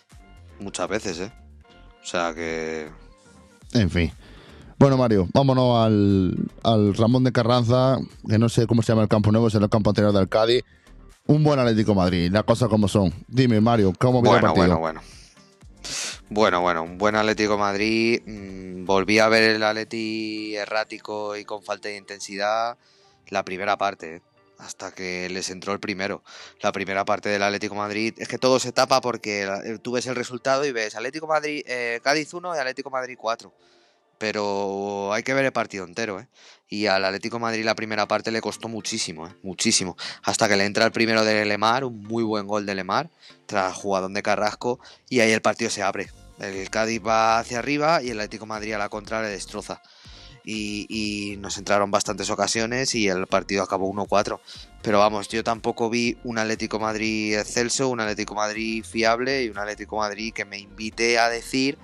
Muchas 0.60 0.88
veces, 0.88 1.18
¿eh? 1.20 1.32
O 2.02 2.06
sea 2.06 2.34
que. 2.34 2.88
En 3.72 3.90
fin. 3.90 4.12
Bueno, 4.78 4.96
Mario, 4.96 5.28
vámonos 5.34 5.84
al, 5.84 6.34
al 6.62 6.94
Ramón 6.94 7.24
de 7.24 7.32
Carranza, 7.32 7.98
que 8.26 8.38
no 8.38 8.48
sé 8.48 8.66
cómo 8.66 8.82
se 8.82 8.92
llama 8.92 9.02
el 9.02 9.08
campo 9.08 9.30
nuevo, 9.30 9.48
es 9.48 9.54
el 9.54 9.68
campo 9.68 9.90
anterior 9.90 10.12
del 10.12 10.28
Cádiz. 10.28 10.64
Un 11.26 11.44
buen 11.44 11.58
Atlético 11.60 11.92
de 11.92 11.96
Madrid, 11.96 12.32
las 12.32 12.44
cosas 12.44 12.68
como 12.68 12.88
son. 12.88 13.12
Dime, 13.28 13.60
Mario, 13.60 13.92
¿cómo 13.98 14.22
viene 14.22 14.38
el 14.38 14.40
Bueno, 14.42 14.54
partido? 14.54 14.78
bueno, 14.78 14.80
bueno. 14.80 15.00
Bueno, 15.00 15.19
bueno, 16.60 16.82
un 16.84 16.96
buen 16.96 17.16
Atlético 17.16 17.58
Madrid. 17.58 18.22
Mm, 18.24 18.84
volví 18.84 19.18
a 19.18 19.28
ver 19.28 19.42
el 19.42 19.62
Atleti 19.62 20.56
errático 20.56 21.36
y 21.36 21.44
con 21.44 21.62
falta 21.62 21.88
de 21.88 21.96
intensidad 21.96 22.78
la 23.28 23.44
primera 23.44 23.76
parte, 23.76 24.22
hasta 24.58 24.92
que 24.92 25.28
les 25.28 25.50
entró 25.50 25.72
el 25.72 25.80
primero. 25.80 26.22
La 26.60 26.72
primera 26.72 27.04
parte 27.04 27.28
del 27.28 27.42
Atlético 27.42 27.74
Madrid 27.74 28.14
es 28.18 28.28
que 28.28 28.38
todo 28.38 28.60
se 28.60 28.72
tapa 28.72 29.00
porque 29.00 29.42
eh, 29.42 29.78
tú 29.82 29.92
ves 29.92 30.06
el 30.06 30.16
resultado 30.16 30.64
y 30.64 30.72
ves 30.72 30.94
Atlético 30.94 31.26
Madrid, 31.26 31.62
eh, 31.66 32.00
Cádiz 32.02 32.32
1 32.32 32.54
y 32.54 32.58
Atlético 32.58 32.90
Madrid 32.90 33.16
4. 33.18 33.52
Pero 34.18 35.12
hay 35.12 35.22
que 35.22 35.32
ver 35.34 35.46
el 35.46 35.52
partido 35.52 35.84
entero, 35.84 36.20
¿eh? 36.20 36.28
Y 36.68 36.86
al 36.86 37.04
Atlético 37.04 37.38
Madrid 37.38 37.64
la 37.64 37.74
primera 37.74 38.06
parte 38.06 38.30
le 38.30 38.40
costó 38.42 38.68
muchísimo, 38.68 39.26
¿eh? 39.26 39.34
Muchísimo. 39.42 39.96
Hasta 40.22 40.46
que 40.46 40.56
le 40.56 40.66
entra 40.66 40.84
el 40.84 40.92
primero 40.92 41.24
de 41.24 41.44
Lemar, 41.46 41.84
un 41.84 42.02
muy 42.02 42.22
buen 42.22 42.46
gol 42.46 42.66
de 42.66 42.74
Lemar, 42.74 43.08
tras 43.46 43.74
jugadón 43.74 44.12
de 44.12 44.22
Carrasco, 44.22 44.78
y 45.08 45.20
ahí 45.20 45.32
el 45.32 45.40
partido 45.40 45.70
se 45.70 45.82
abre. 45.82 46.10
El 46.40 46.70
Cádiz 46.70 47.00
va 47.06 47.38
hacia 47.38 47.58
arriba 47.58 48.02
y 48.02 48.10
el 48.10 48.18
Atlético 48.18 48.46
Madrid 48.46 48.72
a 48.72 48.78
la 48.78 48.88
contra 48.88 49.22
le 49.22 49.28
destroza. 49.28 49.82
Y, 50.42 51.36
nos 51.38 51.58
entraron 51.58 51.90
bastantes 51.90 52.30
ocasiones 52.30 52.94
y 52.94 53.08
el 53.08 53.26
partido 53.26 53.62
acabó 53.62 53.92
1-4. 53.92 54.40
Pero 54.82 54.98
vamos, 54.98 55.28
yo 55.28 55.44
tampoco 55.44 55.90
vi 55.90 56.18
un 56.24 56.38
Atlético 56.38 56.80
Madrid 56.80 57.38
excelso, 57.38 57.88
un 57.88 58.00
Atlético 58.00 58.34
Madrid 58.34 58.84
fiable 58.84 59.44
y 59.44 59.50
un 59.50 59.58
Atlético 59.58 59.98
Madrid 59.98 60.32
que 60.32 60.44
me 60.44 60.58
invite 60.58 61.18
a 61.18 61.28
decir 61.28 61.78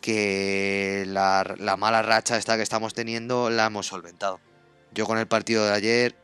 que 0.00 1.04
la, 1.06 1.54
la 1.58 1.76
mala 1.76 2.02
racha 2.02 2.36
esta 2.36 2.56
que 2.56 2.62
estamos 2.62 2.94
teniendo 2.94 3.48
la 3.48 3.66
hemos 3.66 3.86
solventado. 3.86 4.40
Yo 4.92 5.06
con 5.06 5.18
el 5.18 5.26
partido 5.26 5.64
de 5.64 5.72
ayer, 5.72 6.16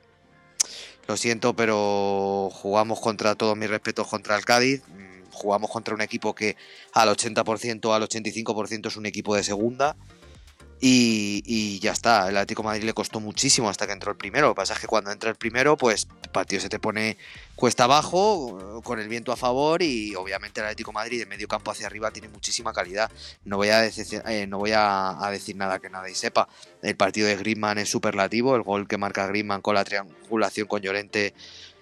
lo 1.06 1.16
siento, 1.16 1.56
pero 1.56 2.50
jugamos 2.52 3.00
contra 3.00 3.34
todos 3.34 3.56
mis 3.56 3.70
respetos 3.70 4.06
contra 4.06 4.36
el 4.36 4.44
Cádiz. 4.44 4.82
Jugamos 5.40 5.70
contra 5.70 5.94
un 5.94 6.02
equipo 6.02 6.34
que 6.34 6.56
al 6.92 7.08
80%, 7.08 7.94
al 7.94 8.02
85% 8.02 8.88
es 8.88 8.96
un 8.96 9.06
equipo 9.06 9.34
de 9.34 9.42
segunda. 9.42 9.96
Y, 10.82 11.78
ya 11.80 11.92
está, 11.92 12.26
el 12.30 12.36
Atlético 12.38 12.62
Madrid 12.62 12.84
le 12.84 12.94
costó 12.94 13.20
muchísimo 13.20 13.68
hasta 13.68 13.86
que 13.86 13.92
entró 13.92 14.10
el 14.12 14.16
primero. 14.16 14.48
Lo 14.48 14.54
que 14.54 14.56
pasa 14.60 14.72
es 14.72 14.80
que 14.80 14.86
cuando 14.86 15.10
entra 15.10 15.28
el 15.28 15.36
primero, 15.36 15.76
pues 15.76 16.08
el 16.22 16.30
partido 16.30 16.62
se 16.62 16.70
te 16.70 16.78
pone 16.78 17.18
cuesta 17.54 17.84
abajo, 17.84 18.80
con 18.82 18.98
el 18.98 19.06
viento 19.06 19.30
a 19.30 19.36
favor 19.36 19.82
y 19.82 20.14
obviamente 20.14 20.60
el 20.60 20.66
Atlético 20.66 20.92
Madrid 20.92 21.18
de 21.18 21.26
medio 21.26 21.48
campo 21.48 21.70
hacia 21.70 21.86
arriba 21.86 22.10
tiene 22.10 22.28
muchísima 22.28 22.72
calidad. 22.72 23.10
No 23.44 23.58
voy 23.58 23.68
a, 23.68 23.82
decir- 23.82 24.22
eh, 24.26 24.46
no 24.46 24.56
voy 24.58 24.72
a 24.74 25.18
decir 25.30 25.54
nada 25.54 25.80
que 25.80 25.90
nadie 25.90 26.14
sepa. 26.14 26.48
El 26.80 26.96
partido 26.96 27.28
de 27.28 27.36
Griezmann 27.36 27.76
es 27.76 27.90
superlativo, 27.90 28.56
el 28.56 28.62
gol 28.62 28.88
que 28.88 28.96
marca 28.96 29.26
Griezmann 29.26 29.60
con 29.60 29.74
la 29.74 29.84
triangulación 29.84 30.66
con 30.66 30.80
Llorente 30.80 31.34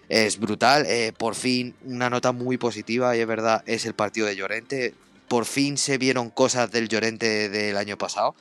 es 0.08 0.38
brutal. 0.38 0.84
Eh, 0.86 1.12
por 1.16 1.34
fin, 1.34 1.74
una 1.84 2.10
nota 2.10 2.32
muy 2.32 2.56
positiva 2.58 3.16
y 3.16 3.20
es 3.20 3.26
verdad, 3.26 3.62
es 3.66 3.86
el 3.86 3.94
partido 3.94 4.26
de 4.26 4.36
Llorente. 4.36 4.94
Por 5.28 5.44
fin 5.44 5.76
se 5.76 5.98
vieron 5.98 6.30
cosas 6.30 6.70
del 6.70 6.88
Llorente 6.88 7.48
del 7.48 7.76
año 7.76 7.98
pasado. 7.98 8.34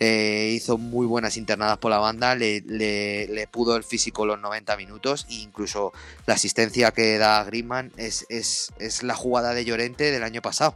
Eh, 0.00 0.52
hizo 0.54 0.76
muy 0.76 1.06
buenas 1.06 1.36
internadas 1.36 1.78
por 1.78 1.90
la 1.90 1.98
banda, 1.98 2.34
le, 2.34 2.60
le- 2.62 3.46
pudo 3.46 3.76
el 3.76 3.84
físico 3.84 4.26
los 4.26 4.40
90 4.40 4.76
minutos 4.76 5.24
e 5.30 5.34
incluso 5.34 5.92
la 6.26 6.34
asistencia 6.34 6.90
que 6.90 7.16
da 7.16 7.44
Griezmann 7.44 7.92
es, 7.96 8.26
es, 8.28 8.72
es 8.80 9.04
la 9.04 9.14
jugada 9.14 9.54
de 9.54 9.64
Llorente 9.64 10.10
del 10.10 10.24
año 10.24 10.42
pasado. 10.42 10.74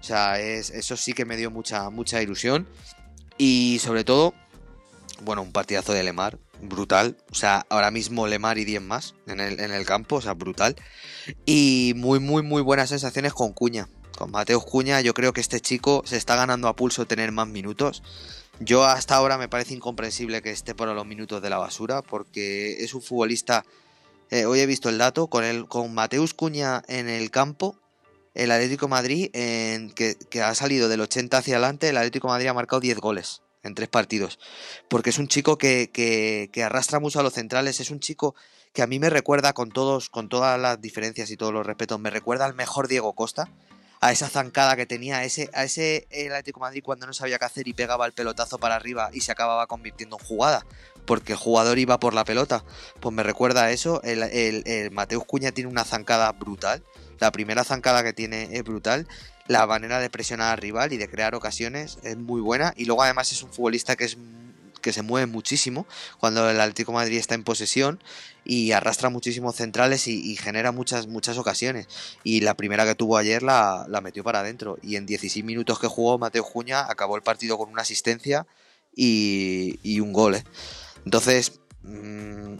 O 0.00 0.04
sea, 0.04 0.38
es, 0.40 0.70
eso 0.70 0.96
sí 0.96 1.12
que 1.14 1.24
me 1.24 1.36
dio 1.36 1.50
mucha, 1.50 1.90
mucha 1.90 2.22
ilusión. 2.22 2.68
Y 3.36 3.80
sobre 3.82 4.04
todo, 4.04 4.32
bueno, 5.22 5.42
un 5.42 5.52
partidazo 5.52 5.92
de 5.92 6.02
Lemar, 6.02 6.38
brutal. 6.60 7.16
O 7.30 7.34
sea, 7.34 7.66
ahora 7.68 7.90
mismo 7.90 8.26
Lemar 8.26 8.58
y 8.58 8.64
10 8.64 8.82
más 8.82 9.14
en 9.26 9.40
el, 9.40 9.60
en 9.60 9.72
el 9.72 9.84
campo, 9.84 10.16
o 10.16 10.20
sea, 10.20 10.34
brutal. 10.34 10.76
Y 11.46 11.92
muy, 11.96 12.20
muy, 12.20 12.42
muy 12.42 12.62
buenas 12.62 12.90
sensaciones 12.90 13.32
con 13.32 13.52
Cuña. 13.52 13.88
Con 14.16 14.30
Mateus 14.30 14.64
Cuña, 14.64 15.00
yo 15.00 15.14
creo 15.14 15.32
que 15.32 15.40
este 15.40 15.60
chico 15.60 16.02
se 16.06 16.16
está 16.16 16.36
ganando 16.36 16.68
a 16.68 16.76
pulso 16.76 17.06
tener 17.06 17.32
más 17.32 17.48
minutos. 17.48 18.02
Yo 18.60 18.84
hasta 18.84 19.16
ahora 19.16 19.38
me 19.38 19.48
parece 19.48 19.74
incomprensible 19.74 20.40
que 20.40 20.50
esté 20.50 20.74
por 20.74 20.88
los 20.88 21.06
minutos 21.06 21.42
de 21.42 21.50
la 21.50 21.58
basura, 21.58 22.02
porque 22.02 22.84
es 22.84 22.94
un 22.94 23.02
futbolista. 23.02 23.64
eh, 24.30 24.46
hoy 24.46 24.60
he 24.60 24.66
visto 24.66 24.88
el 24.88 24.98
dato, 24.98 25.26
con, 25.26 25.44
el, 25.44 25.66
con 25.66 25.92
Mateus 25.92 26.34
Cuña 26.34 26.82
en 26.86 27.08
el 27.08 27.30
campo, 27.30 27.76
el 28.34 28.50
Atlético 28.50 28.88
Madrid, 28.88 29.30
que, 29.32 30.42
ha 30.42 30.54
salido 30.54 30.88
del 30.88 31.00
80 31.00 31.38
hacia 31.38 31.56
adelante, 31.56 31.88
el 31.88 31.96
Atlético 31.96 32.28
Madrid 32.28 32.48
ha 32.48 32.54
marcado 32.54 32.80
10 32.80 32.98
goles 32.98 33.43
en 33.64 33.74
tres 33.74 33.88
partidos. 33.88 34.38
Porque 34.88 35.10
es 35.10 35.18
un 35.18 35.28
chico 35.28 35.58
que, 35.58 35.90
que, 35.92 36.62
arrastra 36.62 37.00
mucho 37.00 37.20
a 37.20 37.22
los 37.22 37.34
centrales, 37.34 37.80
es 37.80 37.90
un 37.90 38.00
chico 38.00 38.34
que 38.72 38.82
a 38.82 38.86
mí 38.86 38.98
me 38.98 39.10
recuerda, 39.10 39.52
con 39.52 39.70
todos, 39.70 40.10
con 40.10 40.28
todas 40.28 40.60
las 40.60 40.80
diferencias 40.80 41.30
y 41.30 41.36
todos 41.36 41.52
los 41.52 41.66
respetos, 41.66 41.98
me 41.98 42.10
recuerda 42.10 42.44
al 42.44 42.54
mejor 42.54 42.88
Diego 42.88 43.12
Costa, 43.14 43.48
a 44.00 44.12
esa 44.12 44.28
zancada 44.28 44.76
que 44.76 44.84
tenía, 44.84 45.18
a 45.18 45.24
ese, 45.24 45.48
a 45.54 45.64
ese 45.64 46.06
el 46.10 46.32
Atlético 46.32 46.60
Madrid 46.60 46.82
cuando 46.84 47.06
no 47.06 47.14
sabía 47.14 47.38
qué 47.38 47.44
hacer 47.46 47.68
y 47.68 47.72
pegaba 47.72 48.04
el 48.04 48.12
pelotazo 48.12 48.58
para 48.58 48.74
arriba 48.74 49.10
y 49.12 49.20
se 49.20 49.32
acababa 49.32 49.66
convirtiendo 49.66 50.18
en 50.20 50.26
jugada, 50.26 50.66
porque 51.06 51.32
el 51.32 51.38
jugador 51.38 51.78
iba 51.78 51.98
por 51.98 52.14
la 52.14 52.24
pelota. 52.24 52.64
Pues 53.00 53.14
me 53.14 53.22
recuerda 53.22 53.64
a 53.64 53.70
eso, 53.70 54.02
el 54.02 54.90
Mateus 54.90 55.24
Cuña 55.24 55.52
tiene 55.52 55.70
una 55.70 55.84
zancada 55.84 56.30
brutal, 56.32 56.82
la 57.20 57.32
primera 57.32 57.64
zancada 57.64 58.02
que 58.02 58.12
tiene 58.12 58.48
es 58.52 58.64
brutal, 58.64 59.06
la 59.46 59.66
manera 59.66 60.00
de 60.00 60.10
presionar 60.10 60.52
al 60.52 60.58
rival 60.58 60.92
y 60.92 60.96
de 60.96 61.08
crear 61.08 61.34
ocasiones 61.34 61.98
es 62.02 62.16
muy 62.16 62.40
buena, 62.40 62.72
y 62.76 62.84
luego 62.84 63.02
además 63.02 63.32
es 63.32 63.42
un 63.42 63.52
futbolista 63.52 63.96
que 63.96 64.04
es 64.04 64.16
que 64.84 64.92
se 64.92 65.02
mueve 65.02 65.26
muchísimo 65.26 65.86
cuando 66.20 66.48
el 66.48 66.60
Atlético 66.60 66.92
Madrid 66.92 67.16
está 67.16 67.34
en 67.34 67.42
posesión 67.42 68.02
y 68.44 68.72
arrastra 68.72 69.08
muchísimos 69.08 69.56
centrales 69.56 70.06
y, 70.06 70.36
genera 70.36 70.72
muchas 70.72 71.06
muchas 71.06 71.38
ocasiones. 71.38 71.88
Y 72.22 72.42
la 72.42 72.54
primera 72.54 72.84
que 72.84 72.94
tuvo 72.94 73.16
ayer 73.16 73.42
la, 73.42 73.86
metió 74.02 74.22
para 74.22 74.40
adentro. 74.40 74.76
Y 74.82 74.96
en 74.96 75.06
16 75.06 75.42
minutos 75.42 75.78
que 75.78 75.86
jugó 75.86 76.18
Mateo 76.18 76.42
Juña 76.42 76.80
acabó 76.80 77.16
el 77.16 77.22
partido 77.22 77.56
con 77.56 77.70
una 77.70 77.80
asistencia 77.80 78.46
y, 78.94 79.98
un 80.00 80.12
gol. 80.12 80.34
¿eh? 80.34 80.44
Entonces, 81.06 81.60
mmm, 81.82 82.56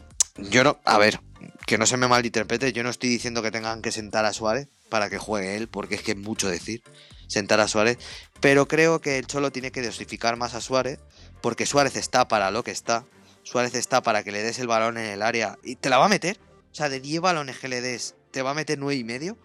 yo 0.50 0.64
no, 0.64 0.78
a 0.86 0.96
ver, 0.96 1.20
que 1.66 1.76
no 1.76 1.84
se 1.84 1.98
me 1.98 2.08
malinterprete, 2.08 2.72
yo 2.72 2.82
no 2.82 2.88
estoy 2.88 3.10
diciendo 3.10 3.42
que 3.42 3.50
tengan 3.50 3.82
que 3.82 3.92
sentar 3.92 4.24
a 4.24 4.32
Suárez 4.32 4.68
para 4.94 5.11
que 5.11 5.18
juegue 5.18 5.57
él, 5.57 5.66
porque 5.66 5.96
es 5.96 6.02
que 6.02 6.12
es 6.12 6.16
mucho 6.16 6.48
decir 6.48 6.80
sentar 7.26 7.59
a 7.59 7.66
Suárez, 7.66 7.98
pero 8.38 8.68
creo 8.68 9.00
que 9.00 9.18
el 9.18 9.26
Cholo 9.26 9.50
tiene 9.50 9.72
que 9.72 9.83
dosificar 9.83 10.37
más 10.37 10.54
a 10.54 10.61
Suárez 10.61 11.00
porque 11.40 11.66
Suárez 11.66 11.96
está 11.96 12.28
para 12.28 12.52
lo 12.52 12.62
que 12.62 12.70
está. 12.70 13.04
Suárez 13.42 13.74
está 13.74 14.04
para 14.04 14.22
que 14.22 14.30
le 14.30 14.40
des 14.44 14.61
el 14.61 14.68
balón 14.68 14.96
en 14.96 15.07
el 15.07 15.22
área 15.22 15.59
y 15.64 15.74
te 15.74 15.90
la 15.90 15.98
va 15.98 16.04
a 16.04 16.09
meter. 16.09 16.38
O 16.70 16.74
sea, 16.76 16.88
de 16.88 17.00
10 17.00 17.22
balones 17.22 17.59
que 17.59 17.66
le 17.66 17.80
des, 17.80 18.14
te 18.30 18.42
va 18.42 18.52
a 18.52 18.54
meter 18.54 18.78
9 18.78 18.94
y 18.94 19.02
medio. 19.02 19.37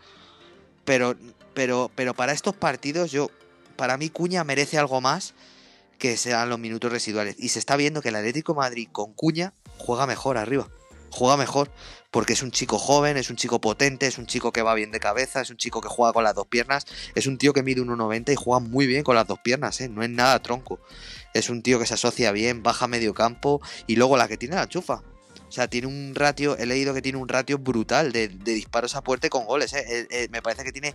Pero, 0.86 1.16
pero, 1.56 1.90
pero 1.96 2.14
para 2.14 2.32
estos 2.32 2.56
partidos, 2.56 3.10
yo, 3.10 3.32
para 3.76 3.98
mí, 3.98 4.12
Cuña 4.12 4.44
merece 4.44 4.78
algo 4.78 5.02
más 5.02 5.34
que 5.98 6.16
sean 6.16 6.48
los 6.48 6.60
minutos 6.60 6.92
residuales. 6.92 7.36
Y 7.40 7.50
se 7.50 7.58
está 7.58 7.76
viendo 7.76 8.04
que 8.04 8.10
el 8.10 8.18
Atlético 8.18 8.54
de 8.54 8.58
Madrid 8.58 8.88
con 8.92 9.14
Cuña 9.14 9.56
juega 9.80 10.06
mejor 10.06 10.38
arriba. 10.38 10.70
Juega 11.10 11.38
mejor 11.38 11.72
porque 12.12 12.34
es 12.34 12.41
un 12.41 12.52
chico 12.52 12.78
joven, 12.78 13.17
es 13.17 13.30
un 13.30 13.36
chico 13.36 13.62
potente, 13.62 14.08
es 14.08 14.17
un 14.17 14.26
chico 14.26 14.52
que 14.52 14.62
va 14.62 14.74
bien 14.74 14.91
de 14.91 15.00
cabeza, 15.00 15.41
es 15.41 15.50
un 15.50 15.58
chico 15.58 15.82
que 15.82 15.89
juega 15.89 16.13
con 16.13 16.24
las 16.24 16.36
dos 16.36 16.48
piernas, 16.48 16.86
es 17.15 17.28
un 17.28 17.38
tío 17.38 17.54
que 17.54 17.63
mide 17.63 17.82
1,90 17.82 18.34
y 18.34 18.36
juega 18.36 18.60
muy 18.60 18.88
bien 18.88 19.04
con 19.04 19.15
las 19.15 19.28
dos 19.28 19.39
piernas, 19.39 19.80
¿eh? 19.82 19.89
no 19.89 20.04
es 20.04 20.10
nada 20.10 20.39
tronco 20.41 20.80
es 21.34 21.50
un 21.50 21.62
tío 21.62 21.80
que 21.80 21.86
se 21.86 21.93
asocia 21.93 22.32
bien, 22.32 22.63
baja 22.63 22.88
medio 22.88 23.13
campo 23.13 23.62
y 23.88 23.95
luego 23.95 24.17
la 24.17 24.28
que 24.28 24.38
tiene 24.38 24.56
la 24.56 24.67
chufa. 24.67 25.04
O 25.48 25.52
sea, 25.52 25.67
tiene 25.67 25.88
un 25.88 26.13
ratio, 26.13 26.58
he 26.58 26.65
leído 26.65 26.93
que 26.93 27.02
tiene 27.02 27.17
un 27.17 27.28
ratio 27.28 27.58
brutal 27.58 28.12
de, 28.12 28.28
de 28.28 28.54
disparos 28.54 28.95
a 28.95 29.02
puerta 29.02 29.30
con 29.30 29.45
goles. 29.45 29.74
¿eh? 29.74 29.84
Eh, 29.88 30.08
eh, 30.12 30.28
me 30.32 30.41
parece 30.43 30.63
que 30.63 30.72
tiene, 30.72 30.93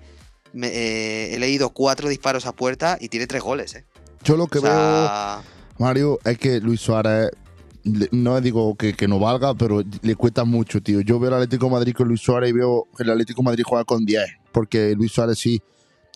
he 0.54 1.36
leído 1.38 1.70
cuatro 1.70 2.08
disparos 2.08 2.46
a 2.46 2.52
puerta 2.52 2.96
y 3.00 3.08
tiene 3.08 3.26
tres 3.26 3.42
goles. 3.42 3.74
¿eh? 3.74 3.84
Yo 4.22 4.36
lo 4.36 4.46
que 4.46 4.58
o 4.58 4.62
sea... 4.62 5.42
veo, 5.42 5.54
Mario, 5.78 6.18
es 6.24 6.38
que 6.38 6.60
Luis 6.60 6.80
Suárez, 6.80 7.30
no 7.84 8.40
digo 8.40 8.74
que, 8.76 8.94
que, 8.94 9.06
no 9.08 9.18
valga, 9.18 9.54
pero 9.54 9.82
le 10.02 10.16
cuesta 10.16 10.44
mucho, 10.44 10.82
tío. 10.82 11.00
Yo 11.00 11.18
veo 11.18 11.28
el 11.28 11.34
Atlético 11.34 11.66
de 11.66 11.72
Madrid 11.72 11.94
con 11.94 12.08
Luis 12.08 12.20
Suárez 12.20 12.50
y 12.50 12.52
veo 12.52 12.88
el 12.98 13.10
Atlético 13.10 13.42
de 13.42 13.46
Madrid 13.46 13.64
juega 13.66 13.84
con 13.84 14.04
10, 14.04 14.24
porque 14.52 14.94
Luis 14.96 15.12
Suárez 15.12 15.38
sí 15.38 15.62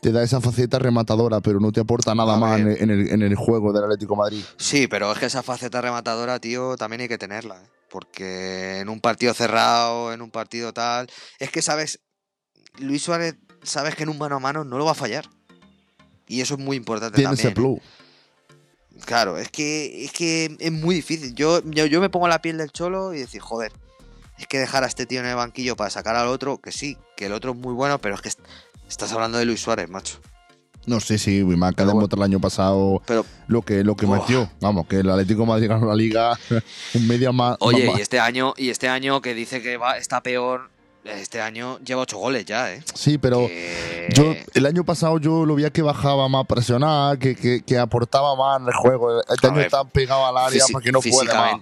te 0.00 0.12
da 0.12 0.22
esa 0.22 0.40
faceta 0.40 0.78
rematadora, 0.78 1.40
pero 1.40 1.60
no 1.60 1.72
te 1.72 1.80
aporta 1.80 2.14
nada 2.14 2.36
más 2.36 2.60
en 2.60 2.68
el, 2.68 2.82
en 2.82 2.90
el, 2.90 3.08
en, 3.10 3.22
el, 3.22 3.34
juego 3.34 3.72
del 3.72 3.84
Atlético 3.84 4.16
Madrid. 4.16 4.42
Sí, 4.56 4.86
pero 4.86 5.12
es 5.12 5.18
que 5.18 5.26
esa 5.26 5.42
faceta 5.42 5.80
rematadora, 5.80 6.38
tío, 6.38 6.76
también 6.76 7.02
hay 7.02 7.08
que 7.08 7.18
tenerla. 7.18 7.56
¿eh? 7.56 7.68
Porque 7.90 8.80
en 8.80 8.88
un 8.88 9.00
partido 9.00 9.34
cerrado, 9.34 10.12
en 10.12 10.22
un 10.22 10.30
partido 10.30 10.72
tal. 10.72 11.08
Es 11.38 11.50
que 11.50 11.62
sabes, 11.62 12.00
Luis 12.78 13.02
Suárez, 13.02 13.36
sabes 13.62 13.94
que 13.94 14.04
en 14.04 14.10
un 14.10 14.18
mano 14.18 14.36
a 14.36 14.40
mano 14.40 14.64
no 14.64 14.78
lo 14.78 14.84
va 14.84 14.92
a 14.92 14.94
fallar. 14.94 15.28
Y 16.28 16.42
eso 16.42 16.54
es 16.54 16.60
muy 16.60 16.76
importante 16.76 17.16
Tiene 17.16 17.30
también. 17.30 17.46
ese 17.46 17.54
plus. 17.54 17.78
¿eh? 17.78 18.07
Claro, 19.04 19.38
es 19.38 19.50
que, 19.50 20.04
es 20.04 20.12
que 20.12 20.56
es 20.58 20.72
muy 20.72 20.94
difícil. 20.94 21.34
Yo, 21.34 21.62
yo, 21.64 21.86
yo 21.86 22.00
me 22.00 22.10
pongo 22.10 22.28
la 22.28 22.42
piel 22.42 22.58
del 22.58 22.70
cholo 22.70 23.14
y 23.14 23.18
decir, 23.18 23.40
joder, 23.40 23.72
es 24.38 24.46
que 24.46 24.58
dejar 24.58 24.84
a 24.84 24.86
este 24.86 25.06
tío 25.06 25.20
en 25.20 25.26
el 25.26 25.36
banquillo 25.36 25.76
para 25.76 25.90
sacar 25.90 26.16
al 26.16 26.28
otro, 26.28 26.58
que 26.58 26.72
sí, 26.72 26.96
que 27.16 27.26
el 27.26 27.32
otro 27.32 27.52
es 27.52 27.56
muy 27.56 27.74
bueno, 27.74 27.98
pero 28.00 28.14
es 28.14 28.20
que 28.20 28.30
Estás 28.88 29.12
hablando 29.12 29.36
de 29.36 29.44
Luis 29.44 29.60
Suárez, 29.60 29.88
macho. 29.88 30.18
No 30.86 31.00
sé 31.00 31.18
si 31.18 31.42
Wimaca 31.42 31.84
demostró 31.84 32.16
el 32.16 32.22
año 32.22 32.40
pasado 32.40 33.02
pero, 33.06 33.26
lo 33.46 33.60
que, 33.60 33.84
lo 33.84 33.94
que 33.94 34.06
metió. 34.06 34.50
Vamos, 34.60 34.86
que 34.86 35.00
el 35.00 35.10
Atlético 35.10 35.42
de 35.42 35.46
Madrid 35.46 35.68
ganó 35.68 35.86
la 35.86 35.94
liga 35.94 36.38
un 36.94 37.06
media 37.06 37.30
más. 37.30 37.58
Oye, 37.60 37.86
más, 37.86 37.98
y 37.98 38.00
este 38.00 38.18
año, 38.18 38.54
y 38.56 38.70
este 38.70 38.88
año 38.88 39.20
que 39.20 39.34
dice 39.34 39.60
que 39.60 39.76
va, 39.76 39.98
está 39.98 40.22
peor, 40.22 40.70
este 41.04 41.40
año 41.40 41.78
lleva 41.80 42.02
ocho 42.02 42.18
goles 42.18 42.44
ya, 42.44 42.72
¿eh? 42.72 42.82
Sí, 42.94 43.18
pero 43.18 43.46
que... 43.46 44.08
yo 44.14 44.34
el 44.54 44.66
año 44.66 44.84
pasado 44.84 45.18
yo 45.18 45.46
lo 45.46 45.54
veía 45.54 45.70
que 45.70 45.82
bajaba 45.82 46.28
más 46.28 46.46
presionar, 46.46 47.18
que, 47.18 47.34
que, 47.36 47.62
que 47.62 47.78
aportaba 47.78 48.34
más 48.36 48.60
en 48.60 48.68
el 48.68 48.74
juego. 48.74 49.20
Este 49.22 49.46
A 49.46 49.50
año 49.50 49.56
ver, 49.56 49.66
está 49.66 49.84
pegado 49.84 50.26
al 50.26 50.36
área 50.36 50.64
fisi- 50.64 50.72
porque 50.72 50.92
no 50.92 51.00
puede 51.00 51.32
más. 51.32 51.60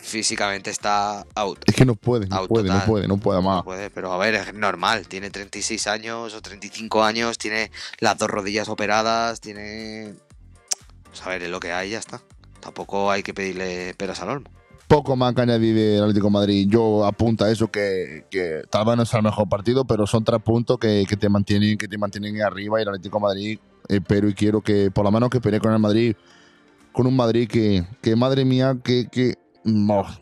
físicamente, 0.00 0.70
está 0.70 1.24
out. 1.34 1.58
Es 1.66 1.74
que 1.74 1.84
no 1.84 1.94
puede, 1.94 2.26
no 2.26 2.36
Out 2.36 2.48
puede, 2.48 2.68
no 2.68 2.84
puede, 2.84 3.08
no 3.08 3.16
puede 3.18 3.40
más. 3.42 3.56
No 3.56 3.64
puede, 3.64 3.90
pero 3.90 4.12
a 4.12 4.18
ver, 4.18 4.34
es 4.34 4.54
normal. 4.54 5.06
Tiene 5.08 5.30
36 5.30 5.86
años 5.86 6.34
o 6.34 6.42
35 6.42 7.02
años, 7.04 7.38
tiene 7.38 7.70
las 8.00 8.18
dos 8.18 8.28
rodillas 8.28 8.68
operadas, 8.68 9.40
tiene. 9.40 10.14
Pues 11.04 11.22
a 11.22 11.28
ver, 11.30 11.42
es 11.42 11.48
lo 11.50 11.60
que 11.60 11.72
hay, 11.72 11.90
ya 11.90 11.98
está. 11.98 12.20
Tampoco 12.60 13.10
hay 13.10 13.22
que 13.22 13.34
pedirle 13.34 13.94
peras 13.94 14.20
al 14.20 14.30
olmo. 14.30 14.50
Poco 14.88 15.16
más 15.16 15.34
que 15.34 15.40
añadir 15.42 15.74
del 15.74 16.02
Atlético 16.02 16.26
de 16.26 16.32
Madrid. 16.32 16.68
Yo 16.68 17.04
apunta 17.04 17.50
eso 17.50 17.68
que, 17.68 18.24
tal 18.70 18.86
vez 18.86 18.96
no 18.96 19.02
es 19.02 19.14
el 19.14 19.22
mejor 19.22 19.48
partido, 19.48 19.84
pero 19.84 20.06
son 20.06 20.24
tres 20.24 20.40
puntos 20.42 20.78
que, 20.78 21.06
te 21.18 21.28
mantienen, 21.28 21.78
que 21.78 21.88
te 21.88 21.98
mantienen 21.98 22.40
arriba 22.42 22.78
y 22.78 22.82
el 22.82 22.88
Atlético 22.88 23.18
de 23.18 23.22
Madrid 23.22 23.58
espero 23.88 24.28
y 24.28 24.34
quiero 24.34 24.62
que 24.62 24.90
por 24.90 25.04
lo 25.04 25.12
menos 25.12 25.30
que 25.30 25.40
pelee 25.40 25.60
con 25.60 25.72
el 25.72 25.78
Madrid, 25.78 26.16
con 26.92 27.06
un 27.06 27.16
Madrid 27.16 27.48
que, 27.48 27.84
que 28.00 28.16
madre 28.16 28.44
mía, 28.44 28.76
que, 28.82 29.08
que 29.10 29.34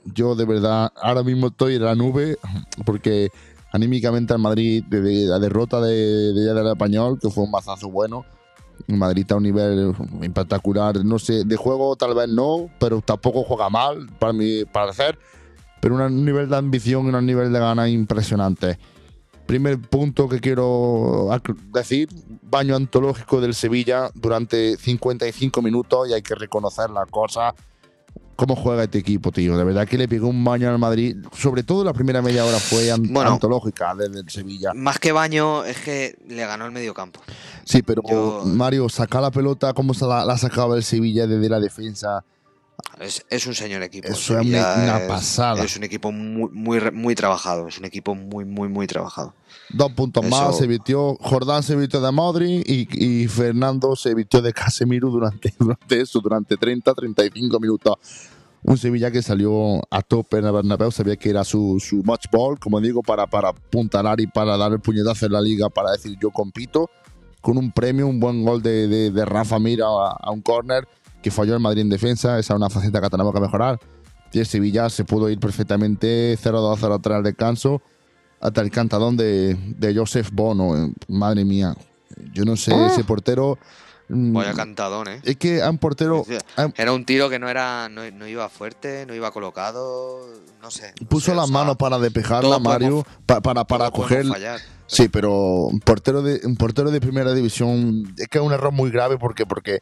yo 0.04 0.34
de 0.34 0.44
verdad 0.44 0.92
ahora 1.02 1.22
mismo 1.22 1.48
estoy 1.48 1.74
en 1.76 1.84
la 1.84 1.94
nube 1.94 2.38
porque 2.84 3.28
anímicamente 3.72 4.32
al 4.32 4.38
Madrid, 4.38 4.84
desde 4.88 5.26
la 5.26 5.38
derrota 5.38 5.80
de, 5.80 6.32
de, 6.32 6.54
del 6.54 6.66
español, 6.66 7.18
que 7.20 7.30
fue 7.30 7.44
un 7.44 7.50
mazazo 7.50 7.90
bueno, 7.90 8.24
el 8.24 8.41
Madrid 8.86 9.22
está 9.22 9.34
a 9.34 9.38
un 9.38 9.44
nivel 9.44 9.94
espectacular, 10.22 11.04
no 11.04 11.18
sé, 11.18 11.44
de 11.44 11.56
juego 11.56 11.96
tal 11.96 12.14
vez 12.14 12.28
no, 12.28 12.68
pero 12.78 13.00
tampoco 13.00 13.44
juega 13.44 13.70
mal, 13.70 14.08
para 14.18 14.32
mi 14.32 14.64
parecer, 14.64 15.18
pero 15.80 15.96
un 15.96 16.24
nivel 16.24 16.48
de 16.48 16.56
ambición 16.56 17.06
y 17.06 17.08
un 17.10 17.26
nivel 17.26 17.52
de 17.52 17.58
ganas 17.58 17.88
impresionante. 17.88 18.78
Primer 19.46 19.78
punto 19.80 20.28
que 20.28 20.40
quiero 20.40 21.28
decir, 21.72 22.08
baño 22.42 22.76
antológico 22.76 23.40
del 23.40 23.54
Sevilla 23.54 24.10
durante 24.14 24.76
55 24.76 25.60
minutos 25.60 26.08
y 26.08 26.14
hay 26.14 26.22
que 26.22 26.34
reconocer 26.34 26.90
la 26.90 27.06
cosa 27.06 27.54
cómo 28.46 28.56
juega 28.56 28.82
este 28.84 28.98
equipo, 28.98 29.30
tío. 29.30 29.56
De 29.56 29.62
verdad 29.62 29.86
que 29.86 29.96
le 29.96 30.08
pegó 30.08 30.26
un 30.26 30.42
baño 30.44 30.68
al 30.68 30.78
Madrid. 30.78 31.16
Sobre 31.36 31.62
todo 31.62 31.84
la 31.84 31.92
primera 31.92 32.20
media 32.20 32.44
hora 32.44 32.58
fue 32.58 32.92
Bueno. 32.98 33.34
antológica 33.34 33.94
desde 33.94 34.18
el 34.20 34.28
Sevilla. 34.28 34.72
Más 34.74 34.98
que 34.98 35.12
baño, 35.12 35.64
es 35.64 35.78
que 35.78 36.18
le 36.28 36.44
ganó 36.44 36.66
el 36.66 36.72
medio 36.72 36.92
campo. 36.92 37.20
Sí, 37.64 37.82
pero 37.82 38.02
Yo- 38.08 38.42
Mario, 38.44 38.88
saca 38.88 39.20
la 39.20 39.30
pelota, 39.30 39.72
cómo 39.74 39.94
se 39.94 40.06
la, 40.06 40.24
la 40.24 40.36
sacaba 40.36 40.76
el 40.76 40.82
Sevilla 40.82 41.26
desde 41.28 41.48
la 41.48 41.60
defensa. 41.60 42.24
Es, 42.98 43.24
es 43.30 43.46
un 43.46 43.54
señor 43.54 43.82
equipo. 43.82 44.08
Eso 44.08 44.38
es 44.40 44.46
una 44.46 45.00
pasada. 45.06 45.62
Es 45.62 45.76
un 45.76 45.84
equipo 45.84 46.10
muy, 46.10 46.80
muy 46.92 47.14
trabajado. 47.14 47.68
Es 47.68 47.78
un 47.78 47.84
equipo 47.84 48.14
muy, 48.16 48.44
muy, 48.44 48.68
muy 48.68 48.88
trabajado. 48.88 49.34
Dos 49.72 49.92
puntos 49.92 50.24
Eso- 50.24 50.30
más, 50.30 50.56
se 50.58 50.66
vistió, 50.66 51.16
Jordán 51.20 51.62
se 51.62 51.76
vistió 51.76 52.00
de 52.00 52.10
Modri 52.12 52.62
y, 52.66 52.86
y 53.22 53.28
Fernando 53.28 53.96
se 53.96 54.14
vistió 54.14 54.42
de 54.42 54.52
Casemiro 54.52 55.08
durante, 55.10 55.52
durante 55.58 56.00
eso, 56.00 56.20
durante 56.20 56.56
30, 56.56 56.92
35 56.94 57.58
minutos. 57.60 57.94
Un 58.64 58.78
Sevilla 58.78 59.10
que 59.10 59.22
salió 59.22 59.80
a 59.90 60.02
tope 60.02 60.38
en 60.38 60.44
el 60.46 60.52
Bernabéu, 60.52 60.92
sabía 60.92 61.16
que 61.16 61.30
era 61.30 61.42
su, 61.42 61.78
su 61.80 62.02
match 62.04 62.26
ball, 62.30 62.58
como 62.60 62.80
digo, 62.80 63.02
para, 63.02 63.26
para 63.26 63.48
apuntalar 63.48 64.20
y 64.20 64.26
para 64.28 64.56
dar 64.56 64.72
el 64.72 64.78
puñetazo 64.80 65.26
en 65.26 65.32
la 65.32 65.40
liga, 65.40 65.68
para 65.68 65.90
decir 65.92 66.16
yo 66.20 66.30
compito, 66.30 66.88
con 67.40 67.58
un 67.58 67.72
premio, 67.72 68.06
un 68.06 68.20
buen 68.20 68.44
gol 68.44 68.62
de, 68.62 68.86
de, 68.86 69.10
de 69.10 69.24
Rafa 69.24 69.58
Mira 69.58 69.86
a, 69.86 70.10
a 70.12 70.30
un 70.30 70.42
córner 70.42 70.86
que 71.22 71.32
falló 71.32 71.54
el 71.54 71.60
Madrid 71.60 71.82
en 71.82 71.88
defensa, 71.88 72.38
esa 72.38 72.52
es 72.54 72.56
una 72.56 72.70
faceta 72.70 73.00
que 73.00 73.08
tenemos 73.10 73.32
que 73.34 73.40
mejorar. 73.40 73.80
Y 74.32 74.38
el 74.38 74.46
Sevilla 74.46 74.88
se 74.90 75.04
pudo 75.04 75.28
ir 75.28 75.40
perfectamente 75.40 76.38
0-2, 76.38 76.78
0-3 76.78 77.14
al 77.16 77.22
descanso 77.24 77.82
hasta 78.42 78.60
el 78.60 78.70
cantadón 78.70 79.16
de, 79.16 79.54
de 79.54 79.94
Joseph 79.96 80.28
Bono. 80.32 80.76
eh, 80.76 80.92
Madre 81.08 81.44
mía, 81.44 81.74
yo 82.32 82.44
no 82.44 82.56
sé, 82.56 82.72
ese 82.86 83.04
portero 83.04 83.58
mm, 84.08 84.32
Vaya 84.34 84.52
cantadón, 84.52 85.08
¿eh? 85.08 85.20
es 85.22 85.36
que 85.36 85.62
a 85.62 85.70
un 85.70 85.78
portero 85.78 86.24
Era 86.76 86.92
un 86.92 87.04
tiro 87.06 87.30
que 87.30 87.38
no 87.38 87.48
era 87.48 87.88
no, 87.88 88.02
no 88.10 88.26
iba 88.26 88.48
fuerte, 88.48 89.06
no 89.06 89.14
iba 89.14 89.30
colocado, 89.30 90.26
no 90.60 90.70
sé. 90.70 90.92
no 91.00 91.08
puso 91.08 91.30
sé, 91.30 91.34
las 91.36 91.44
o 91.44 91.48
sea, 91.48 91.54
manos 91.54 91.76
para 91.76 91.98
despejarla, 91.98 92.58
Mario, 92.58 93.06
pa- 93.26 93.40
para, 93.40 93.64
para 93.64 93.90
todos 93.90 94.02
coger. 94.08 94.26
Sí, 94.86 95.08
pero 95.08 95.32
un 95.68 95.80
portero 95.80 96.20
de 96.20 96.40
un 96.44 96.56
portero 96.56 96.90
de 96.90 97.00
primera 97.00 97.32
división 97.32 98.12
es 98.18 98.28
que 98.28 98.38
es 98.38 98.44
un 98.44 98.52
error 98.52 98.72
muy 98.72 98.90
grave 98.90 99.16
porque 99.16 99.46
porque 99.46 99.78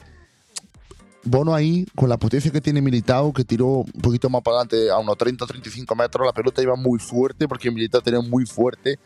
Bono 1.25 1.55
ahí 1.55 1.87
con 1.95 2.09
la 2.09 2.17
potencia 2.17 2.51
que 2.51 2.61
tiene 2.61 2.81
Militao 2.81 3.33
que 3.33 3.45
tiró 3.45 3.67
un 3.67 4.01
poquito 4.03 4.31
más 4.31 4.43
para 4.43 4.59
adelante 4.59 4.91
a 4.91 4.99
unos 4.99 5.19
30 5.19 5.45
o 5.45 5.47
35 5.47 5.95
metros 5.95 6.27
la 6.27 6.33
pelota 6.33 6.63
iba 6.63 6.77
muy 6.77 6.99
fuerte 6.99 7.47
porque 7.47 7.71
Militao 7.71 8.01
tenía 8.01 8.21
muy 8.21 8.47
fuerte 8.47 8.99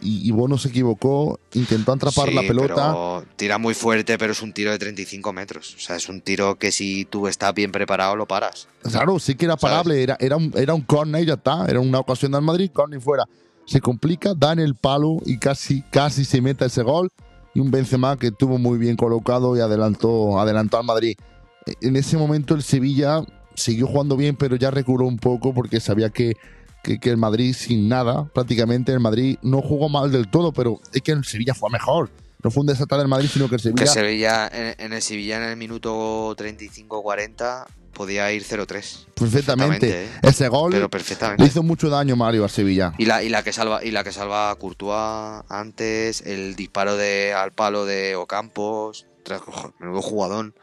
y, 0.00 0.28
y 0.28 0.30
Bono 0.32 0.58
se 0.58 0.68
equivocó 0.68 1.40
intentó 1.54 1.92
atrapar 1.92 2.28
Sí, 2.28 2.34
la 2.34 2.42
pelota 2.42 2.74
pero 2.74 3.24
tira 3.36 3.58
muy 3.58 3.74
fuerte, 3.74 4.18
pero 4.18 4.32
es 4.32 4.42
un 4.42 4.52
tiro 4.52 4.70
de 4.70 4.78
35 4.78 5.32
metros. 5.32 5.74
O 5.76 5.78
sea, 5.78 5.96
es 5.96 6.08
un 6.08 6.20
tiro 6.20 6.56
que 6.56 6.72
si 6.72 7.04
tú 7.04 7.26
estás 7.26 7.54
bien 7.54 7.72
preparado 7.72 8.16
lo 8.16 8.26
paras. 8.26 8.68
Claro, 8.82 9.18
sí 9.18 9.34
que 9.34 9.46
era 9.46 9.56
parable, 9.56 10.02
era, 10.02 10.16
era, 10.20 10.36
un, 10.36 10.52
era 10.56 10.74
un 10.74 10.82
corner 10.82 11.22
y 11.22 11.26
ya 11.26 11.34
está. 11.34 11.64
Era 11.68 11.80
una 11.80 12.00
ocasión 12.00 12.32
del 12.32 12.42
Madrid, 12.42 12.70
corner 12.72 12.98
y 12.98 13.02
fuera. 13.02 13.24
Se 13.66 13.80
complica, 13.80 14.34
da 14.34 14.52
en 14.52 14.58
el 14.58 14.74
palo 14.74 15.18
y 15.24 15.38
casi, 15.38 15.82
casi 15.90 16.24
se 16.24 16.40
mete 16.40 16.66
ese 16.66 16.82
gol. 16.82 17.10
Y 17.54 17.60
un 17.60 17.70
Benzema 17.70 18.16
que 18.16 18.28
estuvo 18.28 18.58
muy 18.58 18.78
bien 18.78 18.96
colocado 18.96 19.56
y 19.56 19.60
adelantó, 19.60 20.40
adelantó 20.40 20.78
al 20.78 20.84
Madrid. 20.84 21.16
En 21.80 21.96
ese 21.96 22.16
momento 22.16 22.54
el 22.54 22.62
Sevilla 22.62 23.22
siguió 23.54 23.86
jugando 23.86 24.16
bien, 24.16 24.36
pero 24.36 24.56
ya 24.56 24.70
reculó 24.70 25.06
un 25.06 25.18
poco 25.18 25.54
porque 25.54 25.80
sabía 25.80 26.10
que, 26.10 26.36
que, 26.82 26.98
que 26.98 27.10
el 27.10 27.16
Madrid 27.16 27.54
sin 27.56 27.88
nada, 27.88 28.24
prácticamente 28.34 28.92
el 28.92 29.00
Madrid 29.00 29.38
no 29.42 29.62
jugó 29.62 29.88
mal 29.88 30.10
del 30.12 30.28
todo, 30.28 30.52
pero 30.52 30.80
es 30.92 31.02
que 31.02 31.12
el 31.12 31.24
Sevilla 31.24 31.54
fue 31.54 31.70
mejor. 31.70 32.10
No 32.42 32.50
fue 32.50 32.60
un 32.60 32.66
desastre 32.66 32.98
del 32.98 33.08
Madrid, 33.08 33.30
sino 33.32 33.48
que 33.48 33.54
el 33.54 33.60
Sevilla... 33.62 33.84
Que 33.84 33.90
Sevilla, 33.90 34.48
en, 34.52 34.74
en 34.78 34.92
el 34.92 35.00
Sevilla 35.00 35.38
en 35.38 35.44
el 35.44 35.56
minuto 35.56 36.36
35-40 36.36 37.64
podía 37.94 38.30
ir 38.32 38.42
0-3. 38.42 38.66
perfectamente. 38.66 39.14
perfectamente, 39.14 40.04
¿eh? 40.04 40.08
Ese 40.22 40.48
gol 40.48 40.72
Pero 40.72 40.84
le 40.84 40.88
perfectamente. 40.90 41.44
hizo 41.44 41.62
mucho 41.62 41.88
daño 41.88 42.16
Mario 42.16 42.44
al 42.44 42.50
Sevilla. 42.50 42.92
Y 42.98 43.06
la, 43.06 43.22
y 43.22 43.28
la 43.30 43.42
que 43.42 43.52
salva 43.52 43.82
y 43.82 43.92
la 43.92 44.04
que 44.04 44.12
salva 44.12 44.50
a 44.50 44.54
Courtois 44.56 45.42
antes, 45.48 46.20
el 46.22 46.54
disparo 46.56 46.96
de 46.96 47.32
al 47.32 47.52
palo 47.52 47.86
de 47.86 48.16
Ocampos, 48.16 49.06
menudo 49.78 50.02
jugadón, 50.02 50.54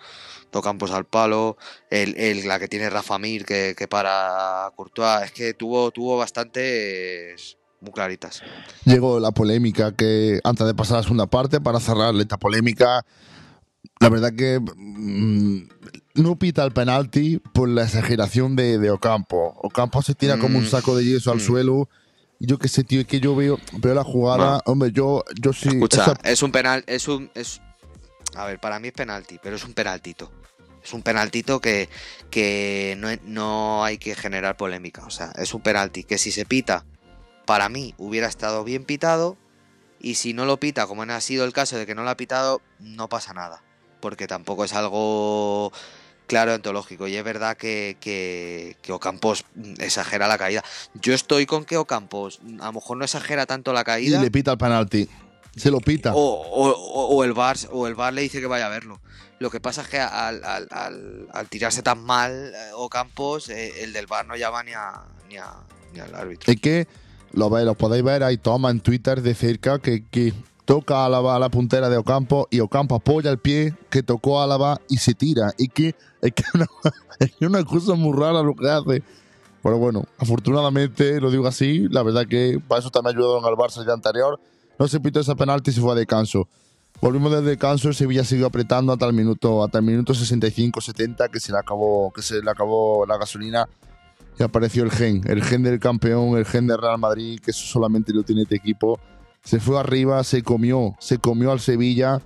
de 0.51 0.59
Ocampos 0.59 0.91
al 0.91 1.05
palo, 1.05 1.57
el, 1.89 2.15
el- 2.17 2.47
la 2.47 2.59
que 2.59 2.67
tiene 2.67 2.89
Rafa 2.89 3.17
Mir 3.19 3.45
que, 3.45 3.73
que 3.77 3.87
para 3.87 4.71
Courtois, 4.75 5.23
es 5.25 5.31
que 5.31 5.53
tuvo, 5.53 5.91
tuvo 5.91 6.17
bastantes 6.17 7.57
muy 7.79 7.91
claritas. 7.93 8.43
llegó 8.85 9.19
la 9.19 9.31
polémica 9.31 9.95
que 9.95 10.39
antes 10.43 10.65
de 10.67 10.73
pasar 10.73 10.95
a 10.95 10.99
la 10.99 11.03
segunda 11.03 11.27
parte 11.27 11.59
para 11.61 11.79
cerrar 11.79 12.13
esta 12.15 12.37
polémica 12.37 13.05
la 13.99 14.09
verdad 14.09 14.33
que 14.35 14.59
mm, 14.59 15.61
no 16.15 16.35
pita 16.37 16.63
el 16.63 16.71
penalti 16.71 17.37
por 17.53 17.69
la 17.69 17.83
exageración 17.83 18.55
de, 18.55 18.77
de 18.77 18.91
Ocampo 18.91 19.55
Ocampo 19.63 20.01
se 20.01 20.15
tira 20.15 20.37
como 20.37 20.57
un 20.57 20.65
Mm, 20.65 20.69
saco 20.69 20.95
de 20.95 21.05
yeso 21.05 21.31
al 21.31 21.37
mm. 21.37 21.45
suelo 21.45 21.89
yo 22.39 22.57
qué 22.57 22.67
sé 22.67 22.83
tío 22.83 23.01
es 23.01 23.07
que 23.07 23.19
yo 23.19 23.35
veo 23.35 23.59
veo 23.79 23.93
la 23.93 24.03
jugada 24.03 24.61
hombre 24.65 24.91
yo 24.91 25.23
yo 25.39 25.53
sí 25.53 25.69
Escucha, 25.69 26.03
esa- 26.03 26.17
es 26.23 26.41
un 26.43 26.51
penal, 26.51 26.83
es 26.87 27.07
un 27.07 27.29
es 27.35 27.61
a 28.35 28.45
ver, 28.45 28.59
para 28.59 28.79
mí 28.79 28.87
es 28.87 28.93
penalti, 28.93 29.39
pero 29.43 29.57
es 29.57 29.63
un 29.65 29.73
penaltito. 29.73 30.31
Es 30.83 30.93
un 30.93 31.01
penaltito 31.03 31.59
que, 31.61 31.89
que 32.29 32.95
no, 32.97 33.09
no 33.23 33.83
hay 33.83 33.97
que 33.97 34.15
generar 34.15 34.57
polémica. 34.57 35.05
O 35.05 35.09
sea, 35.11 35.31
es 35.37 35.53
un 35.53 35.61
penalti 35.61 36.03
que 36.03 36.17
si 36.17 36.31
se 36.31 36.45
pita, 36.45 36.85
para 37.45 37.69
mí 37.69 37.93
hubiera 37.97 38.27
estado 38.27 38.63
bien 38.63 38.83
pitado. 38.83 39.37
Y 39.99 40.15
si 40.15 40.33
no 40.33 40.45
lo 40.45 40.57
pita, 40.59 40.87
como 40.87 41.05
no 41.05 41.13
ha 41.13 41.21
sido 41.21 41.45
el 41.45 41.53
caso 41.53 41.77
de 41.77 41.85
que 41.85 41.93
no 41.93 42.03
lo 42.03 42.09
ha 42.09 42.17
pitado, 42.17 42.61
no 42.79 43.07
pasa 43.09 43.33
nada. 43.33 43.63
Porque 43.99 44.25
tampoco 44.25 44.65
es 44.65 44.73
algo 44.73 45.71
claro 46.25 46.55
ontológico. 46.55 47.07
Y 47.07 47.15
es 47.15 47.23
verdad 47.23 47.55
que, 47.55 47.97
que, 47.99 48.77
que 48.81 48.91
Ocampos 48.93 49.45
exagera 49.77 50.27
la 50.27 50.39
caída. 50.39 50.63
Yo 50.95 51.13
estoy 51.13 51.45
con 51.45 51.65
que 51.65 51.77
Ocampos 51.77 52.39
a 52.61 52.65
lo 52.67 52.73
mejor 52.73 52.97
no 52.97 53.05
exagera 53.05 53.45
tanto 53.45 53.73
la 53.73 53.81
y 53.81 53.83
caída. 53.83 54.21
le 54.21 54.31
pita 54.31 54.51
el 54.53 54.57
penalti 54.57 55.07
se 55.53 55.69
lo 55.69 55.81
pita 55.81 56.13
O, 56.15 56.17
o- 56.19 56.69
o- 56.71 57.07
o 57.17 57.23
el 57.25 57.33
bar 57.33 57.57
o 57.71 57.85
el 57.85 57.93
bar 57.93 58.13
le 58.13 58.21
dice 58.21 58.39
que 58.39 58.47
vaya 58.47 58.67
a 58.67 58.69
verlo. 58.69 59.01
Lo 59.41 59.49
que 59.49 59.59
pasa 59.59 59.81
es 59.81 59.87
que 59.87 59.99
al, 59.99 60.43
al- 60.43 60.67
al- 60.69 61.27
al 61.33 61.49
tirarse 61.49 61.81
tan 61.81 62.03
mal 62.03 62.31
eh, 62.31 62.69
o 62.75 62.87
eh, 63.49 63.73
el 63.83 63.91
del 63.91 64.05
bar 64.05 64.27
no 64.27 64.35
llama 64.35 64.61
ni, 64.63 64.73
a, 64.73 65.01
ni, 65.27 65.37
a- 65.37 65.63
ni 65.93 65.99
al 65.99 66.13
árbitro. 66.13 66.53
es 66.53 66.61
que 66.61 66.87
lo, 67.33 67.49
ve- 67.49 67.65
lo 67.65 67.73
podéis 67.73 68.03
ver 68.03 68.21
hay 68.23 68.37
toma 68.37 68.69
en 68.69 68.81
Twitter 68.81 69.23
de 69.23 69.33
cerca 69.33 69.79
que, 69.79 70.05
que 70.05 70.31
toca 70.65 70.97
a 70.97 71.05
Álava 71.07 71.35
a 71.35 71.39
la 71.39 71.49
puntera 71.49 71.89
de 71.89 71.97
Ocampo 71.97 72.47
y 72.51 72.59
Ocampo 72.59 72.93
apoya 72.93 73.31
el 73.31 73.39
pie 73.39 73.73
que 73.89 74.03
tocó 74.03 74.43
Álava 74.43 74.79
y 74.89 74.97
se 74.97 75.15
tira. 75.15 75.51
Y 75.57 75.69
que 75.69 75.95
es 76.21 76.33
que 76.33 76.43
una, 76.53 76.67
es 77.19 77.31
una 77.41 77.63
cosa 77.63 77.95
muy 77.95 78.15
rara 78.15 78.43
lo 78.43 78.53
que 78.55 78.69
hace. 78.69 79.01
Pero 79.63 79.79
bueno, 79.79 80.05
afortunadamente, 80.19 81.19
lo 81.19 81.31
digo 81.31 81.47
así, 81.47 81.87
la 81.89 82.03
verdad 82.03 82.27
que 82.27 82.61
para 82.67 82.79
eso 82.79 82.91
también 82.91 83.17
ayudaron 83.17 83.43
al 83.45 83.55
Barça 83.55 83.79
el 83.79 83.85
día 83.85 83.95
anterior. 83.95 84.39
No 84.77 84.87
se 84.87 84.99
pitó 84.99 85.19
ese 85.19 85.35
penalti 85.35 85.71
y 85.71 85.73
se 85.73 85.81
fue 85.81 85.93
a 85.93 85.95
descanso. 85.95 86.47
Volvimos 87.01 87.31
del 87.31 87.43
descanso, 87.43 87.87
el 87.87 87.95
Sevilla 87.95 88.23
siguió 88.23 88.45
apretando 88.45 88.93
hasta 88.93 89.07
el 89.07 89.13
minuto, 89.13 89.63
hasta 89.63 89.79
el 89.79 89.83
minuto 89.83 90.13
65-70 90.13 91.31
que 91.31 91.39
se 91.39 91.51
le 91.51 91.57
acabó, 91.57 92.13
que 92.13 92.21
se 92.21 92.43
le 92.43 92.51
acabó 92.51 93.07
la 93.07 93.17
gasolina 93.17 93.67
y 94.37 94.43
apareció 94.43 94.83
el 94.83 94.91
gen, 94.91 95.23
el 95.25 95.43
gen 95.43 95.63
del 95.63 95.79
campeón, 95.79 96.37
el 96.37 96.45
gen 96.45 96.67
del 96.67 96.77
Real 96.77 96.99
Madrid, 96.99 97.39
que 97.43 97.49
eso 97.49 97.65
solamente 97.65 98.13
lo 98.13 98.21
tiene 98.21 98.43
este 98.43 98.55
equipo. 98.55 98.99
Se 99.43 99.59
fue 99.59 99.79
arriba, 99.79 100.23
se 100.23 100.43
comió, 100.43 100.95
se 100.99 101.17
comió 101.17 101.51
al 101.51 101.59
Sevilla 101.59 102.21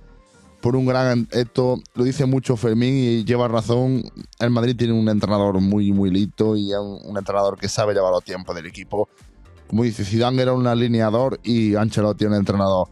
por 0.60 0.76
un 0.76 0.84
gran. 0.84 1.26
Esto 1.30 1.80
lo 1.94 2.04
dice 2.04 2.26
mucho 2.26 2.58
Fermín 2.58 2.96
y 2.96 3.24
lleva 3.24 3.48
razón. 3.48 4.02
El 4.38 4.50
Madrid 4.50 4.76
tiene 4.76 4.92
un 4.92 5.08
entrenador 5.08 5.58
muy, 5.58 5.90
muy 5.90 6.10
listo 6.10 6.54
y 6.54 6.74
un, 6.74 7.00
un 7.02 7.16
entrenador 7.16 7.58
que 7.58 7.70
sabe 7.70 7.94
llevar 7.94 8.12
los 8.12 8.24
tiempos 8.24 8.54
del 8.54 8.66
equipo. 8.66 9.08
Como 9.68 9.84
dice, 9.84 10.04
Zidane 10.04 10.42
era 10.42 10.52
un 10.52 10.66
alineador 10.66 11.40
y 11.42 11.76
Ancelotti 11.76 12.26
un 12.26 12.34
entrenador. 12.34 12.88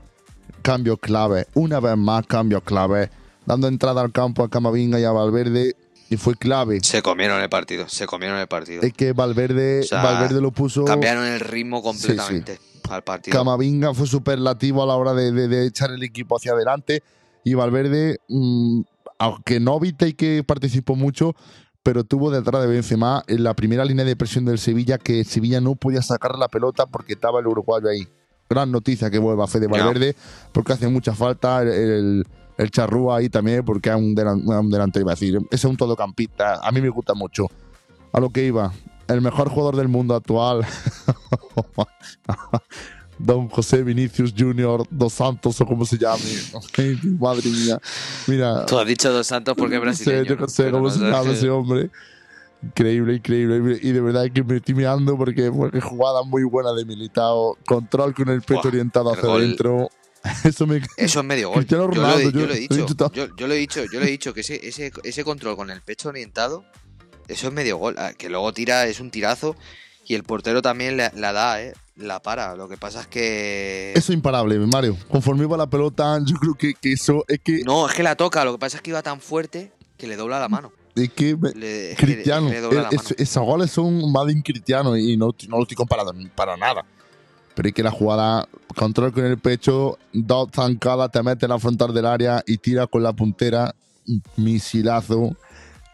Cambio 0.62 0.96
clave, 0.96 1.46
una 1.54 1.78
vez 1.80 1.96
más 1.96 2.26
cambio 2.26 2.60
clave, 2.62 3.10
dando 3.46 3.68
entrada 3.68 4.00
al 4.00 4.12
campo 4.12 4.42
a 4.42 4.48
Camavinga 4.48 4.98
y 4.98 5.04
a 5.04 5.10
Valverde 5.12 5.76
y 6.10 6.16
fue 6.16 6.34
clave. 6.36 6.80
Se 6.82 7.02
comieron 7.02 7.40
el 7.42 7.48
partido, 7.48 7.88
se 7.88 8.06
comieron 8.06 8.38
el 8.38 8.46
partido. 8.46 8.82
Es 8.82 8.92
que 8.92 9.12
Valverde, 9.12 9.80
O 9.80 9.84
sea, 9.84 10.02
Valverde 10.02 10.40
lo 10.40 10.52
puso. 10.52 10.84
Cambiaron 10.84 11.24
el 11.24 11.40
ritmo 11.40 11.82
completamente 11.82 12.58
al 12.88 13.02
partido. 13.04 13.36
Camavinga 13.36 13.92
fue 13.94 14.06
superlativo 14.06 14.82
a 14.82 14.86
la 14.86 14.94
hora 14.96 15.12
de, 15.14 15.32
de- 15.32 15.48
de 15.48 15.66
echar 15.66 15.90
el 15.90 16.02
equipo 16.02 16.36
hacia 16.36 16.52
adelante. 16.52 17.02
Y 17.44 17.52
Valverde, 17.54 18.18
mm, 18.28 18.80
aunque 19.18 19.60
no 19.60 19.78
viste 19.80 20.08
y 20.08 20.12
que 20.14 20.42
participó 20.46 20.96
mucho, 20.96 21.34
pero 21.82 22.04
tuvo 22.04 22.30
detrás 22.30 22.62
de 22.62 22.68
Benzema 22.68 23.22
en 23.26 23.44
la 23.44 23.54
primera 23.54 23.84
línea 23.84 24.04
de 24.06 24.16
presión 24.16 24.46
del 24.46 24.58
Sevilla 24.58 24.96
que 24.96 25.24
Sevilla 25.24 25.60
no 25.60 25.74
podía 25.74 26.00
sacar 26.00 26.38
la 26.38 26.48
pelota 26.48 26.86
porque 26.86 27.12
estaba 27.12 27.40
el 27.40 27.46
uruguayo 27.46 27.88
ahí. 27.88 28.08
Gran 28.54 28.70
noticia 28.72 29.10
que 29.10 29.18
vuelva 29.18 29.46
Fede. 29.46 29.66
Valverde 29.66 30.14
porque 30.52 30.72
hace 30.72 30.88
mucha 30.88 31.14
falta 31.14 31.62
el, 31.62 31.68
el, 31.68 32.26
el 32.58 32.70
Charrúa 32.70 33.18
ahí 33.18 33.28
también 33.28 33.64
porque 33.64 33.90
es 33.90 33.96
un, 33.96 34.14
delan- 34.14 34.42
un 34.46 34.70
delantero, 34.70 35.02
iba 35.04 35.12
a 35.12 35.14
decir. 35.14 35.38
Es 35.50 35.64
un 35.64 35.76
todocampista. 35.76 36.60
A 36.66 36.70
mí 36.72 36.80
me 36.80 36.88
gusta 36.88 37.14
mucho. 37.14 37.46
A 38.12 38.20
lo 38.20 38.30
que 38.30 38.44
iba. 38.46 38.72
El 39.08 39.20
mejor 39.20 39.48
jugador 39.50 39.76
del 39.76 39.88
mundo 39.88 40.14
actual. 40.14 40.64
Don 43.18 43.48
José 43.48 43.82
Vinicius 43.84 44.34
Junior 44.36 44.84
dos 44.90 45.12
Santos 45.12 45.60
o 45.60 45.66
como 45.66 45.84
se 45.84 45.96
llame. 45.96 46.20
Madre 47.20 47.48
mía. 47.48 47.78
Mira, 48.26 48.66
Tú 48.66 48.76
has 48.78 48.86
dicho 48.86 49.12
dos 49.12 49.26
santos 49.26 49.54
porque 49.56 49.76
es 49.76 49.80
brasileño. 49.82 50.24
yo 50.24 50.36
no 50.36 50.48
sé 50.48 50.70
cómo 50.70 50.84
no 50.84 50.90
se 50.90 50.98
llama 51.00 51.30
ese 51.30 51.48
hombre. 51.48 51.90
Increíble, 52.66 53.14
increíble. 53.14 53.78
Y 53.82 53.92
de 53.92 54.00
verdad 54.00 54.26
que 54.32 54.42
me 54.42 54.56
estoy 54.56 54.74
mirando 54.74 55.16
porque, 55.16 55.48
jugada 55.48 56.22
muy 56.22 56.44
buena 56.44 56.72
de 56.72 56.84
Militao. 56.84 57.56
Control 57.66 58.14
con 58.14 58.28
el 58.28 58.42
pecho 58.42 58.68
orientado 58.68 59.12
hacia 59.12 59.28
adentro. 59.32 59.88
Eso 60.44 60.66
me. 60.66 60.80
Eso 60.96 61.20
es 61.20 61.26
medio 61.26 61.50
gol. 61.50 61.66
Yo 61.66 61.76
lo, 61.76 61.84
he- 61.84 61.96
Ronaldo, 61.96 62.30
yo 62.30 62.40
yo- 62.40 62.46
lo 62.46 62.54
he 62.54 62.66
yo 62.66 62.74
he 62.74 62.78
dicho. 62.78 63.10
Yo, 63.12 63.26
yo 63.36 63.46
lo 63.46 63.52
he 63.54 63.56
dicho, 63.58 63.84
yo 63.92 64.00
lo 64.00 64.06
he 64.06 64.10
dicho 64.10 64.32
que 64.32 64.40
ese, 64.40 64.66
ese, 64.66 64.90
ese 65.02 65.22
control 65.24 65.54
con 65.56 65.70
el 65.70 65.82
pecho 65.82 66.08
orientado, 66.08 66.64
eso 67.28 67.48
es 67.48 67.52
medio 67.52 67.76
gol. 67.76 67.96
Ah, 67.98 68.12
Que 68.16 68.30
luego 68.30 68.52
tira, 68.54 68.86
es 68.86 69.00
un 69.00 69.10
tirazo. 69.10 69.54
Y 70.06 70.14
el 70.14 70.22
portero 70.22 70.60
también 70.62 70.96
la, 70.96 71.12
la 71.14 71.32
da, 71.32 71.62
¿eh? 71.62 71.74
La 71.96 72.20
para. 72.20 72.56
Lo 72.56 72.68
que 72.68 72.76
pasa 72.78 73.02
es 73.02 73.06
que. 73.06 73.92
Eso 73.94 74.12
es 74.12 74.16
imparable, 74.16 74.58
Mario. 74.58 74.96
Conforme 75.10 75.44
iba 75.44 75.56
la 75.58 75.66
pelota, 75.68 76.18
yo 76.24 76.36
creo 76.36 76.54
que, 76.54 76.72
que 76.74 76.92
eso 76.92 77.24
es 77.28 77.40
que. 77.40 77.62
No, 77.64 77.86
es 77.88 77.94
que 77.94 78.02
la 78.02 78.16
toca. 78.16 78.44
Lo 78.46 78.52
que 78.52 78.58
pasa 78.58 78.78
es 78.78 78.82
que 78.82 78.90
iba 78.90 79.02
tan 79.02 79.20
fuerte 79.20 79.72
que 79.98 80.06
le 80.06 80.16
dobla 80.16 80.38
la 80.40 80.48
mano. 80.48 80.72
Es 80.94 81.10
que 81.10 81.36
Le, 81.54 81.94
Cristiano. 81.96 82.48
le 82.48 82.60
la 82.60 82.88
Es- 82.90 83.14
esos 83.18 83.44
goles 83.44 83.70
son 83.70 84.12
más 84.12 84.26
de 84.26 84.40
Cristiano 84.42 84.96
y 84.96 85.16
no, 85.16 85.34
no 85.48 85.56
lo 85.56 85.62
estoy 85.62 85.76
comparando 85.76 86.12
para 86.34 86.56
nada. 86.56 86.84
Pero 87.54 87.68
es 87.68 87.74
que 87.74 87.82
la 87.82 87.90
jugada, 87.90 88.48
control 88.76 89.12
con 89.12 89.24
el 89.24 89.38
pecho, 89.38 89.98
dos 90.12 90.48
zancadas, 90.52 91.10
te 91.12 91.22
mete 91.22 91.46
en 91.46 91.50
la 91.50 91.58
frontal 91.58 91.94
del 91.94 92.06
área 92.06 92.42
y 92.46 92.58
tira 92.58 92.86
con 92.86 93.02
la 93.02 93.12
puntera, 93.12 93.74
un 94.08 94.22
misilazo. 94.36 95.36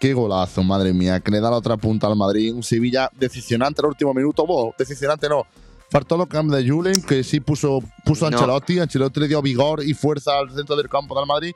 Qué 0.01 0.15
golazo, 0.15 0.63
madre 0.63 0.95
mía, 0.95 1.21
que 1.21 1.31
le 1.31 1.41
da 1.41 1.51
la 1.51 1.57
otra 1.59 1.77
punta 1.77 2.07
al 2.07 2.17
Madrid. 2.17 2.55
Un 2.55 2.63
Sevilla 2.63 3.11
decepcionante 3.19 3.83
en 3.83 3.85
el 3.85 3.89
último 3.91 4.15
minuto. 4.15 4.47
Bueno, 4.47 4.75
decepcionante 4.79 5.29
no. 5.29 5.45
Faltó 5.91 6.17
los 6.17 6.27
cambios 6.27 6.63
de 6.63 6.71
Julen, 6.71 7.03
que 7.03 7.23
sí 7.23 7.41
puso, 7.41 7.81
puso 8.05 8.31
No. 8.31 8.37
Ancelotti. 8.39 8.79
Ancelotti 8.79 9.21
le 9.21 9.29
dio 9.29 9.43
vigor 9.43 9.83
y 9.85 9.93
fuerza 9.93 10.39
al 10.39 10.51
centro 10.55 10.75
del 10.77 10.89
campo 10.89 11.15
del 11.19 11.27
Madrid. 11.27 11.53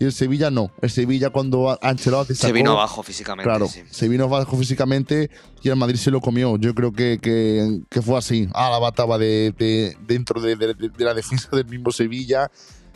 Y 0.00 0.04
el 0.04 0.12
Sevilla 0.12 0.50
no. 0.50 0.70
El 0.80 0.90
Sevilla 0.90 1.30
cuando 1.30 1.76
Ancelotti 1.82 2.34
Se 2.34 2.42
sacó- 2.42 2.52
vino 2.54 2.72
abajo 2.72 3.02
físicamente. 3.02 3.48
Claro, 3.48 3.66
sí. 3.66 3.82
se 3.90 4.08
vino 4.08 4.28
bajo 4.28 4.56
físicamente 4.56 5.28
y 5.62 5.68
el 5.68 5.76
Madrid 5.76 5.96
se 5.96 6.10
lo 6.12 6.20
comió. 6.20 6.56
Yo 6.56 6.74
creo 6.74 6.92
que, 6.92 7.18
que, 7.20 7.80
que 7.90 8.00
fue 8.02 8.16
así. 8.16 8.48
Álava 8.54 8.88
estaba 8.90 9.18
de, 9.18 9.52
de- 9.58 9.96
dentro 10.06 10.40
de, 10.40 10.56
la 10.98 11.14
defensa 11.14 11.48
del 11.52 11.66
mismo 11.66 11.90
Sevilla 11.90 12.48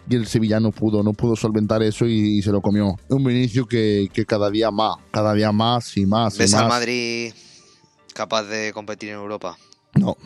y 0.09 0.15
el 0.17 0.27
Sevilla 0.29 0.61
no 0.61 0.71
pudo, 0.71 1.03
no 1.03 1.13
pudo 1.13 1.35
solventar 1.37 1.83
eso 1.83 2.07
y, 2.07 2.39
y 2.39 2.43
se 2.43 2.51
lo 2.53 2.61
comió. 2.61 2.97
Un 3.09 3.25
Vinicius 3.25 3.67
que, 3.67 4.09
que 4.13 4.25
cada 4.25 4.49
día 4.51 4.71
más, 4.71 4.97
cada 5.11 5.35
día 5.35 5.51
más 5.53 5.97
y 5.97 6.07
más 6.07 6.37
y 6.37 6.39
¿Ves 6.39 6.55
al 6.55 6.63
más. 6.65 6.71
Madrid 6.81 7.33
capaz 8.15 8.45
de 8.45 8.73
competir 8.73 9.09
en 9.11 9.17
Europa? 9.17 9.57
No. 9.95 10.17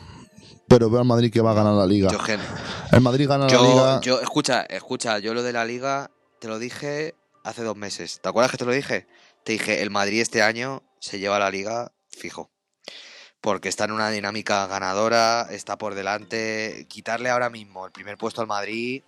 Pero 0.68 0.90
veo 0.90 1.00
al 1.00 1.06
Madrid 1.06 1.30
que 1.32 1.40
va 1.40 1.52
a 1.52 1.54
ganar 1.54 1.74
la 1.74 1.86
liga. 1.86 2.10
Yo, 2.10 2.18
El 2.92 3.00
Madrid 3.00 3.28
gana 3.28 3.46
la 3.46 3.62
liga. 3.62 4.00
yo- 4.02 4.20
escucha, 4.20 4.62
escucha, 4.62 5.18
yo 5.20 5.32
lo 5.32 5.42
de 5.42 5.52
la 5.52 5.64
liga 5.64 6.10
te 6.40 6.48
lo 6.48 6.58
dije 6.58 7.14
hace 7.44 7.62
dos 7.62 7.76
meses. 7.76 8.20
¿Te 8.22 8.28
acuerdas 8.28 8.50
que 8.50 8.58
te 8.58 8.64
lo 8.64 8.72
dije? 8.72 9.06
Te 9.44 9.52
dije, 9.52 9.82
el 9.82 9.90
Madrid 9.90 10.20
este 10.20 10.42
año 10.42 10.82
se 11.00 11.18
lleva 11.18 11.38
la 11.38 11.50
liga 11.50 11.92
fijo. 12.08 12.50
Porque 13.40 13.68
está 13.68 13.84
en 13.84 13.92
una 13.92 14.10
dinámica 14.10 14.66
ganadora, 14.66 15.46
está 15.50 15.78
por 15.78 15.94
delante. 15.94 16.86
Quitarle 16.88 17.30
ahora 17.30 17.50
mismo 17.50 17.86
el 17.86 17.92
primer 17.92 18.16
puesto 18.18 18.40
al 18.40 18.46
Madrid, 18.48 19.02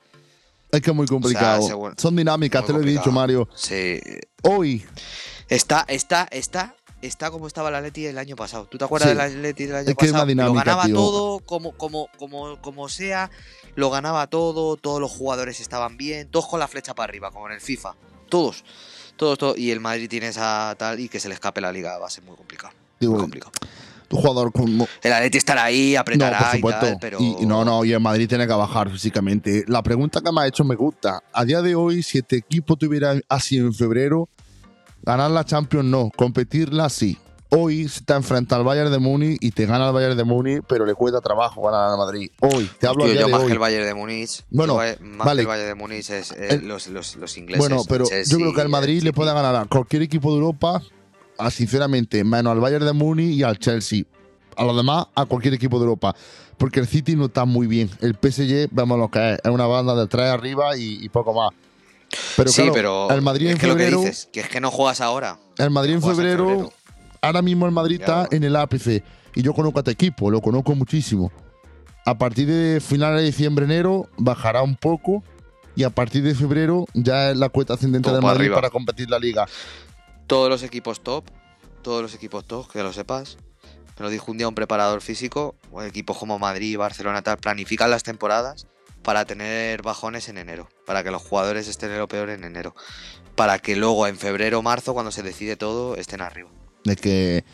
es 0.70 0.82
que 0.82 0.90
es 0.90 0.96
muy 0.96 1.06
complicado. 1.06 1.66
según- 1.66 1.94
Son 1.98 2.14
dinámicas, 2.14 2.64
te 2.64 2.72
lo 2.74 2.80
he 2.80 2.84
dicho. 2.84 3.10
Mario. 3.10 3.48
sí. 3.56 4.00
Hoy, 4.42 4.84
Está, 5.48 5.86
está, 5.88 6.28
está, 6.30 6.76
está 7.00 7.30
como 7.30 7.46
estaba 7.46 7.70
el 7.70 7.76
Atleti 7.76 8.04
el 8.04 8.18
año 8.18 8.36
pasado. 8.36 8.66
¿Tú 8.66 8.76
te 8.76 8.84
acuerdas 8.84 9.08
Sí. 9.08 9.16
del 9.16 9.20
Atleti 9.24 9.64
del 9.64 9.76
año 9.76 9.88
Es 9.90 9.96
que 9.96 10.04
es 10.04 10.10
una 10.10 10.18
pasado? 10.18 10.26
dinámica, 10.28 10.52
lo 10.52 10.58
ganaba 10.60 10.84
tío. 10.84 10.94
todo, 10.94 11.40
como, 11.40 11.72
como, 11.72 12.08
como, 12.18 12.60
como 12.60 12.88
sea, 12.90 13.30
lo 13.78 13.90
ganaba 13.90 14.26
todo, 14.26 14.76
todos 14.76 15.00
los 15.00 15.12
jugadores 15.12 15.60
estaban 15.60 15.96
bien, 15.96 16.28
todos 16.28 16.48
con 16.48 16.58
la 16.58 16.66
flecha 16.66 16.94
para 16.94 17.08
arriba, 17.08 17.30
como 17.30 17.46
en 17.46 17.52
el 17.54 17.60
FIFA. 17.60 17.94
Todos. 18.28 18.64
Todos, 19.14 19.38
todos. 19.38 19.56
Y 19.56 19.70
el 19.70 19.78
Madrid 19.78 20.08
tiene 20.08 20.26
esa 20.26 20.74
tal 20.76 20.98
y 20.98 21.08
que 21.08 21.20
se 21.20 21.28
le 21.28 21.34
escape 21.34 21.60
la 21.60 21.70
liga 21.70 21.96
va 21.96 22.08
a 22.08 22.10
ser 22.10 22.24
muy 22.24 22.34
complicado. 22.34 22.72
digo, 22.98 23.12
Muy 23.12 23.20
complicado. 23.20 23.52
tu 24.08 24.16
jugador 24.16 24.50
como, 24.52 24.88
El 25.00 25.12
Atleti 25.12 25.38
estará 25.38 25.62
ahí, 25.62 25.92
No, 25.94 26.00
apretará 26.00 26.38
por 26.38 26.50
supuesto. 26.56 26.86
y 26.86 26.88
tal, 26.88 26.98
pero. 27.00 27.18
Y 27.20 27.46
no, 27.46 27.64
no, 27.64 27.84
y 27.84 27.92
el 27.92 28.00
Madrid 28.00 28.28
tiene 28.28 28.48
que 28.48 28.52
bajar 28.52 28.90
físicamente. 28.90 29.64
La 29.68 29.80
pregunta 29.84 30.20
que 30.22 30.32
me 30.32 30.40
ha 30.40 30.46
hecho 30.48 30.64
me 30.64 30.74
gusta. 30.74 31.22
A 31.32 31.44
día 31.44 31.62
de 31.62 31.76
hoy, 31.76 32.02
si 32.02 32.18
este 32.18 32.36
equipo 32.36 32.74
tuviera 32.74 33.14
así 33.28 33.58
en 33.58 33.72
febrero, 33.72 34.28
ganar 35.02 35.30
la 35.30 35.44
Champions 35.44 35.86
no, 35.86 36.10
competirla 36.16 36.88
sí. 36.88 37.16
Hoy 37.50 37.88
se 37.88 38.00
está 38.00 38.16
enfrenta 38.16 38.56
al 38.56 38.64
Bayern 38.64 38.90
de 38.92 38.98
Múnich 38.98 39.38
y 39.40 39.52
te 39.52 39.64
gana 39.64 39.86
el 39.86 39.92
Bayern 39.94 40.16
de 40.18 40.24
Múnich, 40.24 40.62
pero 40.68 40.84
le 40.84 40.94
cuesta 40.94 41.20
trabajo 41.22 41.62
ganar 41.62 41.90
al 41.90 41.96
Madrid. 41.96 42.30
Hoy, 42.40 42.70
te 42.78 42.86
hablo 42.86 43.06
Tío, 43.06 43.14
yo 43.14 43.20
de 43.26 43.32
más 43.32 43.40
hoy. 43.40 43.46
que 43.46 43.52
el 43.54 43.58
Bayern 43.58 43.86
de 43.86 43.94
Múnich. 43.94 44.44
Bueno, 44.50 44.82
eh, 44.84 44.98
más 45.00 45.26
vale. 45.26 45.38
que 45.38 45.42
el 45.42 45.46
Bayern 45.48 45.68
de 45.68 45.74
Múnich 45.74 46.10
es 46.10 46.32
eh, 46.32 46.48
El- 46.50 46.68
los, 46.68 46.88
los, 46.88 47.16
los 47.16 47.38
ingleses. 47.38 47.58
Bueno, 47.58 47.82
pero 47.88 48.04
yo 48.06 48.36
creo 48.36 48.52
que 48.52 48.60
el 48.60 48.68
Madrid 48.68 49.02
le 49.02 49.14
puede 49.14 49.32
ganar 49.32 49.56
a 49.56 49.64
cualquier 49.64 50.02
equipo 50.02 50.28
de 50.30 50.36
Europa, 50.36 50.82
a, 51.38 51.50
sinceramente, 51.50 52.22
menos 52.22 52.50
al 52.52 52.60
Bayern 52.60 52.84
de 52.84 52.92
Múnich 52.92 53.30
y 53.34 53.42
al 53.42 53.58
Chelsea. 53.58 54.02
A 54.56 54.64
los 54.64 54.76
demás, 54.76 55.06
a 55.14 55.24
cualquier 55.24 55.54
equipo 55.54 55.78
de 55.78 55.84
Europa. 55.84 56.14
Porque 56.58 56.80
el 56.80 56.86
City 56.88 57.14
no 57.16 57.26
está 57.26 57.44
muy 57.46 57.66
bien. 57.66 57.88
El 58.00 58.14
PSG, 58.20 58.68
vemos 58.72 58.98
lo 58.98 59.08
que 59.08 59.34
es. 59.34 59.38
Es 59.42 59.50
una 59.50 59.66
banda 59.66 59.94
de 59.94 60.06
tres 60.08 60.26
arriba 60.26 60.76
y, 60.76 60.98
y 61.02 61.08
poco 61.08 61.32
más. 61.32 61.50
Pero 62.36 62.50
sí, 62.50 62.56
claro, 62.62 62.72
pero 62.74 63.10
el 63.10 63.22
Madrid 63.22 63.46
es 63.48 63.52
en 63.52 63.58
que 63.58 63.66
lo 63.68 63.74
que 63.76 63.82
febrero, 63.84 64.00
dices, 64.00 64.28
que 64.32 64.40
es 64.40 64.48
que 64.48 64.60
no 64.60 64.70
juegas 64.70 65.00
ahora. 65.00 65.38
el 65.58 65.70
Madrid 65.70 65.92
en 65.94 66.02
febrero, 66.02 66.46
febrero. 66.48 66.72
Ahora 67.20 67.42
mismo 67.42 67.66
el 67.66 67.72
Madrid 67.72 68.00
está 68.00 68.28
en 68.30 68.44
el 68.44 68.56
ápice. 68.56 69.02
Y 69.34 69.42
yo 69.42 69.52
conozco 69.52 69.78
a 69.78 69.80
este 69.80 69.92
equipo, 69.92 70.30
lo 70.30 70.40
conozco 70.40 70.74
muchísimo. 70.74 71.30
A 72.04 72.16
partir 72.16 72.48
de 72.48 72.80
finales 72.80 73.20
de 73.20 73.26
diciembre, 73.26 73.64
enero, 73.64 74.08
bajará 74.16 74.62
un 74.62 74.76
poco. 74.76 75.22
Y 75.76 75.84
a 75.84 75.90
partir 75.90 76.24
de 76.24 76.34
febrero 76.34 76.86
ya 76.94 77.30
es 77.30 77.36
la 77.36 77.50
cuenta 77.50 77.74
ascendente 77.74 78.10
del 78.10 78.20
Madrid 78.20 78.46
arriba. 78.46 78.56
para 78.56 78.70
competir 78.70 79.08
la 79.08 79.18
liga. 79.18 79.46
Todos 80.26 80.48
los 80.48 80.62
equipos 80.62 81.00
top, 81.02 81.24
todos 81.82 82.02
los 82.02 82.14
equipos 82.14 82.44
top, 82.44 82.68
que 82.70 82.82
lo 82.82 82.92
sepas. 82.92 83.38
Me 83.96 84.04
lo 84.04 84.10
dijo 84.10 84.32
un 84.32 84.38
día 84.38 84.48
un 84.48 84.54
preparador 84.54 85.00
físico, 85.00 85.54
o 85.70 85.82
equipos 85.82 86.18
como 86.18 86.38
Madrid, 86.38 86.76
Barcelona, 86.76 87.22
tal, 87.22 87.36
planifican 87.36 87.90
las 87.90 88.02
temporadas 88.02 88.66
para 89.02 89.24
tener 89.24 89.82
bajones 89.82 90.28
en 90.28 90.38
enero, 90.38 90.68
para 90.84 91.02
que 91.04 91.10
los 91.10 91.22
jugadores 91.22 91.68
estén 91.68 91.90
en 91.90 91.98
lo 91.98 92.08
peor 92.08 92.30
en 92.30 92.44
enero, 92.44 92.74
para 93.36 93.58
que 93.58 93.76
luego 93.76 94.06
en 94.06 94.16
febrero 94.16 94.58
o 94.58 94.62
marzo, 94.62 94.94
cuando 94.94 95.12
se 95.12 95.22
decide 95.22 95.56
todo, 95.56 95.96
estén 95.96 96.20
arriba. 96.20 96.50
De 96.88 96.96
que, 96.96 97.44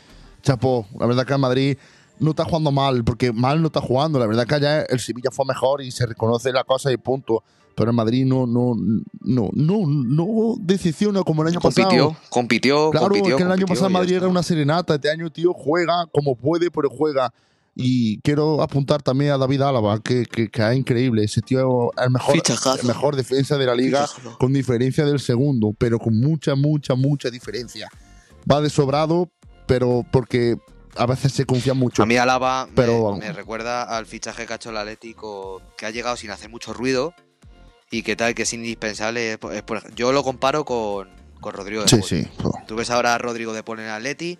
chapo, 0.43 0.87
la 0.99 1.07
verdad 1.07 1.27
que 1.27 1.33
el 1.35 1.39
Madrid 1.39 1.77
no 2.21 2.31
está 2.31 2.45
jugando 2.45 2.71
mal, 2.73 3.05
porque 3.05 3.33
mal 3.33 3.61
no 3.61 3.67
está 3.67 3.81
jugando. 3.81 4.19
La 4.19 4.27
verdad 4.27 4.47
que 4.47 4.55
allá 4.55 4.83
el 4.83 5.01
Sevilla 5.01 5.31
fue 5.31 5.45
mejor 5.47 5.83
y 5.83 5.91
se 5.91 6.07
reconoce 6.07 6.53
la 6.53 6.65
cosa 6.65 6.91
y 6.93 6.97
punto. 6.97 7.43
Pero 7.77 7.91
el 7.91 7.97
Madrid 7.97 8.25
no, 8.25 8.47
no, 8.47 8.77
no, 9.21 9.51
no, 9.53 9.81
no 9.87 10.55
decepciona 10.61 11.23
como 11.25 11.43
el 11.43 11.49
año 11.49 11.61
Compitió, 11.61 12.11
pasado. 12.11 12.17
compitió, 12.31 12.91
Claro, 12.93 13.09
compitió. 13.09 13.37
que 13.37 13.43
el 13.43 13.51
año 13.51 13.67
pasado 13.67 13.89
el 13.89 13.93
Madrid 13.95 14.15
era 14.15 14.29
una 14.29 14.45
serenata. 14.45 14.95
Este 14.95 15.11
año, 15.11 15.29
tío, 15.31 15.53
juega 15.53 16.07
como 16.13 16.37
puede, 16.37 16.71
pero 16.71 16.89
juega. 16.89 17.35
Y 17.75 18.21
quiero 18.21 18.63
apuntar 18.63 19.03
también 19.03 19.33
a 19.33 19.39
David 19.39 19.63
Álava, 19.63 19.99
que, 20.01 20.25
que, 20.25 20.49
que 20.49 20.63
es 20.71 20.77
increíble. 20.77 21.25
Ese 21.25 21.41
tío 21.41 21.91
es 21.97 22.05
el 22.05 22.11
mejor, 22.13 22.37
el 22.81 22.87
mejor 22.87 23.17
defensa 23.17 23.59
de 23.59 23.67
la 23.67 23.75
liga 23.75 24.07
Fichajazo. 24.07 24.39
con 24.39 24.53
diferencia 24.53 25.05
del 25.05 25.19
segundo, 25.19 25.75
pero 25.77 25.99
con 25.99 26.17
mucha, 26.21 26.55
mucha, 26.55 26.95
mucha 26.95 27.29
diferencia. 27.29 27.89
Va 28.51 28.61
de 28.61 28.71
sobrado, 28.71 29.31
pero 29.67 30.05
porque 30.11 30.57
a 30.97 31.07
veces 31.07 31.33
se 31.33 31.45
confía 31.47 31.75
mucho. 31.75 32.03
A 32.03 32.07
mí 32.07 32.17
Alaba 32.17 32.67
me- 32.67 32.73
Pero- 32.75 33.17
me, 33.17 33.33
recuerda 33.33 33.83
al 33.83 34.07
fichaje 34.07 34.47
que 34.47 34.53
ha 34.53 34.57
hecho 34.57 34.71
el 34.71 34.77
Atlético, 34.77 35.63
que 35.77 35.87
ha 35.87 35.91
llegado 35.91 36.17
sin 36.17 36.31
hacer 36.31 36.51
mucho 36.51 36.73
ruido 36.73 37.15
y 37.91 38.03
que 38.03 38.17
tal, 38.17 38.35
que 38.35 38.43
es 38.43 38.53
indispensable. 38.53 39.33
Es 39.33 39.63
por- 39.63 39.95
yo 39.95 40.13
lo 40.13 40.23
comparo 40.23 40.65
con, 40.65 41.09
con 41.41 41.55
Rodrigo 41.55 41.83
de 41.83 41.89
Sí, 41.89 42.01
sí. 42.03 42.29
Tú 42.67 42.77
ves 42.77 42.91
ahora 42.91 43.15
a 43.15 43.19
Rodrigo 43.19 43.53
de 43.53 43.63
Paul 43.63 43.81
en 43.81 43.87
el 43.87 43.93
Atleti, 43.93 44.39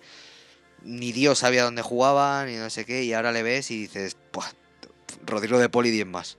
ni 0.83 1.11
Dios 1.11 1.39
sabía 1.39 1.63
dónde 1.63 1.81
jugaba, 1.81 2.45
ni 2.45 2.55
no 2.55 2.69
sé 2.69 2.85
qué, 2.85 3.03
y 3.03 3.13
ahora 3.13 3.31
le 3.31 3.43
ves 3.43 3.71
y 3.71 3.81
dices, 3.81 4.15
"Buah, 4.31 4.47
Rodrigo 5.25 5.57
de 5.57 5.69
y 5.87 5.91
10 5.91 6.07
más. 6.07 6.37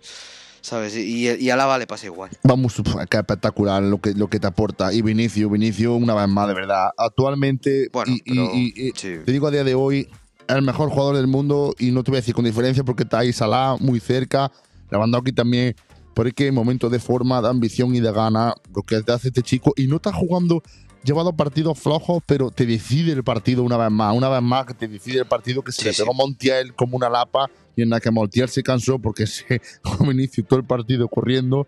¿Sabes? 0.67 0.97
Y, 0.97 1.29
y 1.31 1.51
a 1.51 1.55
Alaba 1.55 1.79
le 1.79 1.87
pasa 1.87 2.07
igual. 2.07 2.29
Vamos, 2.43 2.75
qué 3.09 3.19
espectacular 3.19 3.81
lo 3.85 4.01
que, 4.01 4.14
lo 4.14 4.27
que 4.29 4.41
te 4.41 4.49
aporta. 4.49 4.93
Y 4.93 5.01
Vinicio, 5.01 5.49
Vinicio, 5.49 5.95
una 5.95 6.12
vez 6.12 6.27
más, 6.29 6.49
de 6.49 6.55
verdad. 6.55 6.89
Actualmente, 6.99 7.89
Bueno, 7.93 8.12
y, 8.12 8.17
y- 8.17 8.23
pero- 8.35 8.51
y- 8.53 8.89
y- 8.89 8.93
sí. 8.97 9.14
te 9.25 9.31
digo 9.31 9.47
a 9.47 9.53
día 9.53 9.62
de 9.62 9.77
hoy, 9.77 10.09
el 10.49 10.62
mejor 10.62 10.91
jugador 10.91 11.14
del 11.14 11.29
mundo, 11.29 11.73
y 11.79 11.93
no 11.93 12.03
te 12.03 12.11
voy 12.11 12.17
a 12.19 12.21
decir 12.21 12.35
con 12.35 12.45
diferencia 12.45 12.83
porque 12.83 13.05
está 13.05 13.21
ahí 13.21 13.33
Salah 13.33 13.77
muy 13.79 14.01
cerca, 14.01 14.51
Lewandowski 14.91 15.31
también, 15.31 15.77
pero 16.14 16.29
es 16.31 16.35
que 16.35 16.49
en 16.49 16.55
momentos 16.57 16.91
de 16.91 16.99
forma, 16.99 17.41
de 17.41 17.47
ambición 17.49 17.95
y 17.95 18.01
de 18.01 18.11
gana, 18.11 18.53
lo 18.75 18.83
que 18.83 19.01
te 19.03 19.12
hace 19.12 19.29
este 19.29 19.43
chico, 19.43 19.73
y 19.77 19.87
no 19.87 19.97
está 19.97 20.12
jugando, 20.12 20.64
llevado 21.05 21.33
partidos 21.35 21.79
flojos, 21.79 22.23
pero 22.27 22.51
te 22.51 22.67
decide 22.67 23.13
el 23.13 23.23
partido 23.25 23.63
una 23.63 23.77
vez 23.77 23.91
más, 23.91 24.15
una 24.17 24.29
vez 24.29 24.43
más 24.43 24.67
que 24.67 24.75
te 24.75 24.89
decide 24.89 25.21
el 25.21 25.27
partido 25.27 25.63
que 25.63 25.73
se 25.73 25.81
Sí, 25.83 25.85
le 25.89 25.93
sí. 25.93 26.03
pegó 26.03 26.13
a 26.13 26.17
Montiel 26.17 26.75
como 26.75 26.97
una 26.97 27.09
lapa, 27.09 27.49
y 27.77 27.83
en 27.83 27.91
la 27.91 28.01
que 28.01 28.11
Montiel 28.11 28.49
se 28.49 28.63
cansó 28.63 28.99
porque 28.99 29.27
se 29.27 29.61
inició 30.01 30.45
todo 30.45 30.59
el 30.59 30.65
partido 30.67 31.09
corriendo 31.09 31.67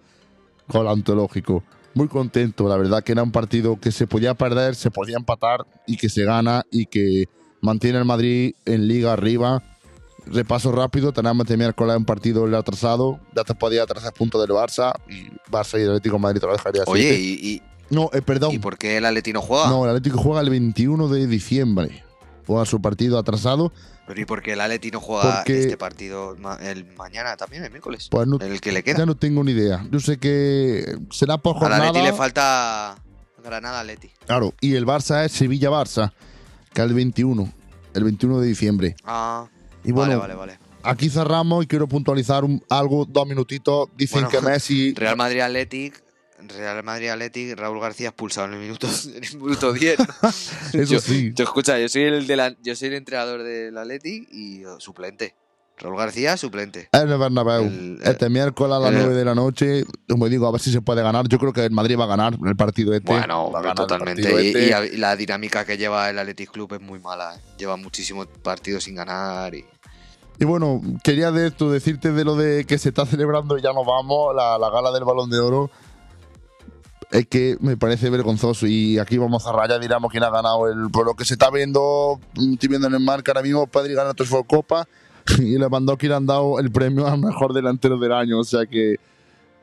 con 0.68 0.82
el 0.82 0.88
antológico. 0.88 1.62
Muy 1.94 2.08
contento, 2.08 2.68
la 2.68 2.76
verdad 2.76 3.02
que 3.02 3.12
era 3.12 3.22
un 3.22 3.32
partido 3.32 3.78
que 3.80 3.90
se 3.92 4.06
podía 4.06 4.34
perder, 4.34 4.74
se 4.74 4.90
podía 4.90 5.16
empatar 5.16 5.66
y 5.86 5.96
que 5.96 6.08
se 6.08 6.24
gana 6.24 6.62
y 6.70 6.86
que 6.86 7.24
mantiene 7.60 7.98
el 7.98 8.04
Madrid 8.04 8.54
en 8.66 8.86
liga 8.86 9.12
arriba. 9.12 9.62
Repaso 10.26 10.70
rápido, 10.72 11.12
tenemos 11.12 11.44
este 11.46 11.56
miércoles 11.56 11.96
un 11.96 12.04
partido 12.04 12.44
el 12.46 12.54
atrasado, 12.54 13.18
ya 13.34 13.44
te 13.44 13.54
podía 13.54 13.82
atrasar 13.82 14.12
puntos 14.12 14.40
del 14.42 14.50
Barça 14.54 14.92
y 15.08 15.28
Barça 15.50 15.78
y 15.78 15.82
el 15.84 15.88
Atlético 15.88 16.16
de 16.16 16.22
Madrid 16.22 16.40
te 16.40 16.46
lo 16.46 16.52
dejaría 16.52 16.82
así. 16.82 16.90
Oye, 16.90 17.18
¿y, 17.18 17.32
y, 17.54 17.62
no, 17.90 18.10
eh, 18.12 18.22
perdón. 18.22 18.52
y 18.54 18.58
por 18.58 18.78
qué 18.78 18.96
el 18.98 19.04
Atleti 19.04 19.32
no 19.32 19.42
juega? 19.42 19.68
No, 19.68 19.84
el 19.84 19.90
Atlético 19.90 20.18
juega 20.18 20.40
el 20.40 20.50
21 20.50 21.08
de 21.08 21.26
diciembre. 21.26 22.04
Juega 22.46 22.64
su 22.64 22.80
partido 22.80 23.18
atrasado. 23.18 23.72
Pero 24.06 24.20
¿y 24.22 24.24
por 24.24 24.42
qué 24.42 24.54
el 24.54 24.60
Atleti 24.62 24.90
no 24.90 25.00
juega 25.00 25.36
Porque- 25.36 25.60
este 25.60 25.76
partido 25.76 26.34
el 26.62 26.84
mañana 26.96 27.36
también, 27.36 27.62
el 27.64 27.70
miércoles? 27.70 28.08
Pues 28.10 28.26
no, 28.26 28.38
el 28.40 28.60
que 28.60 28.72
le 28.72 28.82
queda. 28.82 28.98
ya 28.98 29.06
no 29.06 29.16
tengo 29.16 29.44
ni 29.44 29.52
idea. 29.52 29.86
Yo 29.90 30.00
sé 30.00 30.16
que 30.16 30.96
será 31.10 31.36
por 31.38 31.56
Al 31.56 31.60
jornada. 31.60 31.88
Atleti 31.88 32.06
le 32.06 32.12
falta 32.14 32.96
Granada 33.44 33.80
Atleti. 33.80 34.10
Claro, 34.26 34.54
y 34.62 34.74
el 34.76 34.86
Barça 34.86 35.24
es 35.26 35.32
Sevilla-Barça, 35.32 36.12
que 36.72 36.80
es 36.80 36.86
el 36.88 36.94
21, 36.94 37.52
el 37.94 38.04
21 38.04 38.40
de 38.40 38.46
diciembre. 38.48 38.96
Ah, 39.04 39.46
Y 39.84 39.92
bueno, 39.92 40.18
vale, 40.18 40.34
vale, 40.34 40.54
vale. 40.54 40.58
aquí 40.82 41.10
cerramos 41.10 41.64
y 41.64 41.66
quiero 41.66 41.86
puntualizar 41.86 42.44
un- 42.44 42.62
algo, 42.70 43.04
dos 43.04 43.26
minutitos. 43.26 43.88
Dicen 43.94 44.22
Bueno, 44.22 44.28
que 44.30 44.40
Messi... 44.50 44.94
Real 44.94 45.16
Madrid 45.18 45.40
Athletic, 45.40 46.02
Real 46.46 46.82
Madrid 46.84 47.08
Athletic, 47.08 47.58
Raúl 47.58 47.80
García 47.80 48.08
expulsado 48.08 48.46
en 48.48 48.54
el 48.54 48.60
minuto, 48.60 48.86
en 49.14 49.24
el 49.24 49.38
minuto 49.38 49.72
10. 49.72 49.98
Eso 50.72 50.82
yo, 50.84 51.00
sí. 51.00 51.32
yo, 51.34 51.44
escucha, 51.44 51.78
yo 51.78 51.88
soy 51.88 52.02
el 52.02 52.26
de 52.26 52.36
la- 52.36 52.56
yo 52.62 52.76
soy 52.76 52.88
el 52.88 52.94
entrenador 52.94 53.42
del 53.42 53.76
Athletic 53.76 54.28
y 54.30 54.64
oh, 54.64 54.78
suplente. 54.80 55.34
Raúl 55.80 55.96
García, 55.96 56.36
suplente. 56.36 56.88
En 56.92 57.08
el 57.08 57.18
Bernabéu. 57.18 57.62
El- 57.62 58.00
este 58.02 58.28
miércoles 58.28 58.76
a 58.76 58.80
las 58.80 58.90
el- 58.92 58.98
9 58.98 59.14
de 59.14 59.24
la 59.24 59.34
noche, 59.34 59.84
como 60.08 60.28
digo, 60.28 60.46
a 60.48 60.50
ver 60.52 60.60
si 60.60 60.72
se 60.72 60.80
puede 60.80 61.02
ganar. 61.02 61.28
Yo 61.28 61.38
creo 61.38 61.52
que 61.52 61.64
el 61.64 61.70
Madrid 61.70 61.96
va 61.98 62.04
a 62.04 62.08
ganar 62.08 62.36
el 62.44 62.56
partido 62.56 62.92
este. 62.94 63.12
Bueno, 63.12 63.50
va 63.52 63.60
a 63.60 63.62
ganar 63.62 63.76
el 63.80 63.86
totalmente. 63.86 64.22
Y, 64.42 64.46
este. 64.48 64.94
y 64.94 64.96
la 64.98 65.14
dinámica 65.14 65.64
que 65.64 65.76
lleva 65.76 66.10
el 66.10 66.18
Athletic 66.18 66.50
Club 66.50 66.72
es 66.74 66.80
muy 66.80 66.98
mala. 66.98 67.36
¿eh? 67.36 67.40
Lleva 67.58 67.76
muchísimos 67.76 68.26
partidos 68.42 68.84
sin 68.84 68.96
ganar. 68.96 69.54
Y... 69.54 69.64
Y 70.40 70.44
bueno, 70.44 70.80
quería 71.04 71.30
de 71.30 71.48
esto 71.48 71.70
decirte 71.70 72.12
de 72.12 72.24
lo 72.24 72.34
de 72.36 72.64
que 72.64 72.78
se 72.78 72.88
está 72.88 73.06
celebrando 73.06 73.56
y 73.56 73.62
ya 73.62 73.72
nos 73.72 73.86
vamos, 73.86 74.34
la, 74.34 74.58
la 74.58 74.70
gala 74.70 74.90
del 74.92 75.04
Balón 75.04 75.30
de 75.30 75.38
Oro. 75.38 75.70
Es 77.10 77.26
que 77.26 77.56
me 77.60 77.76
parece 77.76 78.10
vergonzoso. 78.10 78.66
Y 78.66 78.98
aquí 78.98 79.18
vamos 79.18 79.46
a 79.46 79.52
rayar, 79.52 79.80
diramos 79.80 80.10
quién 80.10 80.22
ha 80.24 80.30
ganado. 80.30 80.68
El, 80.68 80.90
por 80.90 81.06
lo 81.06 81.14
que 81.14 81.24
se 81.24 81.34
está 81.34 81.50
viendo, 81.50 82.20
mm, 82.34 82.54
estoy 82.54 82.68
viendo 82.68 82.88
en 82.88 82.94
el 82.94 83.00
marca 83.00 83.32
ahora 83.32 83.42
mismo, 83.42 83.66
Pedri 83.66 83.94
gana 83.94 84.14
tres 84.14 84.30
Copa 84.46 84.86
y 85.38 85.58
Lewandowski 85.58 86.08
le 86.08 86.14
han 86.14 86.26
dado 86.26 86.58
el 86.58 86.70
premio 86.70 87.06
al 87.06 87.18
mejor 87.18 87.52
delantero 87.52 87.98
del 87.98 88.12
año. 88.12 88.38
O 88.38 88.44
sea 88.44 88.66
que 88.66 88.96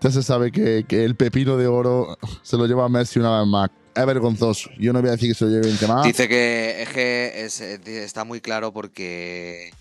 ya 0.02 0.12
se 0.12 0.24
sabe 0.24 0.52
que, 0.52 0.86
que 0.88 1.04
el 1.04 1.16
pepino 1.16 1.58
de 1.58 1.68
oro 1.68 2.18
se 2.44 2.58
lo 2.58 2.66
lleva 2.66 2.86
a 2.86 2.90
Messi 2.90 3.20
una 3.20 3.40
vez 3.40 3.48
más. 3.48 3.70
Es 3.96 4.06
vergonzoso. 4.06 4.70
Yo 4.78 4.92
no 4.92 5.00
voy 5.00 5.08
a 5.08 5.14
decir 5.14 5.30
que 5.30 5.36
se 5.36 5.46
lo 5.46 5.52
lleve 5.52 5.68
20 5.68 5.88
más. 5.88 6.04
Dice 6.04 6.28
que 6.28 6.82
es 6.82 6.90
que 6.90 7.46
eh, 7.46 8.04
está 8.04 8.26
muy 8.26 8.42
claro 8.42 8.74
porque 8.74 9.72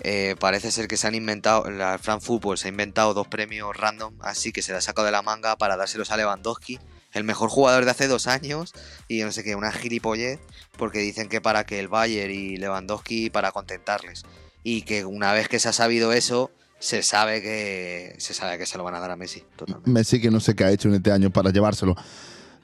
eh, 0.00 0.34
parece 0.38 0.70
ser 0.70 0.88
que 0.88 0.96
se 0.96 1.06
han 1.06 1.14
inventado, 1.14 1.70
la 1.70 1.96
Fran 1.98 2.20
Football 2.20 2.58
se 2.58 2.66
ha 2.66 2.70
inventado 2.70 3.14
dos 3.14 3.28
premios 3.28 3.76
random, 3.76 4.14
así 4.20 4.50
que 4.50 4.60
se 4.60 4.72
la 4.72 4.78
ha 4.78 4.80
sacado 4.80 5.06
de 5.06 5.12
la 5.12 5.22
manga 5.22 5.56
para 5.56 5.76
dárselos 5.76 6.10
a 6.10 6.16
Lewandowski, 6.16 6.80
el 7.12 7.24
mejor 7.24 7.50
jugador 7.50 7.84
de 7.84 7.90
hace 7.90 8.08
dos 8.08 8.26
años, 8.26 8.72
y 9.08 9.18
yo 9.18 9.26
no 9.26 9.32
sé 9.32 9.44
qué, 9.44 9.54
una 9.54 9.72
gilipollez, 9.72 10.40
porque 10.78 10.98
dicen 11.00 11.28
que 11.28 11.40
para 11.40 11.64
que 11.64 11.78
el 11.78 11.88
Bayern 11.88 12.32
y 12.32 12.56
Lewandowski 12.56 13.30
para 13.30 13.52
contentarles. 13.52 14.24
Y 14.64 14.82
que 14.82 15.04
una 15.04 15.32
vez 15.32 15.48
que 15.48 15.58
se 15.58 15.68
ha 15.68 15.72
sabido 15.72 16.12
eso, 16.12 16.50
se 16.78 17.02
sabe 17.02 17.42
que 17.42 18.14
se 18.18 18.32
sabe 18.34 18.58
que 18.58 18.66
se 18.66 18.78
lo 18.78 18.84
van 18.84 18.94
a 18.94 19.00
dar 19.00 19.10
a 19.10 19.16
Messi. 19.16 19.44
Totalmente. 19.56 19.90
Messi 19.90 20.20
que 20.20 20.30
no 20.30 20.40
sé 20.40 20.54
qué 20.54 20.64
ha 20.64 20.70
hecho 20.70 20.88
en 20.88 20.94
este 20.94 21.12
año 21.12 21.30
para 21.30 21.50
llevárselo. 21.50 21.94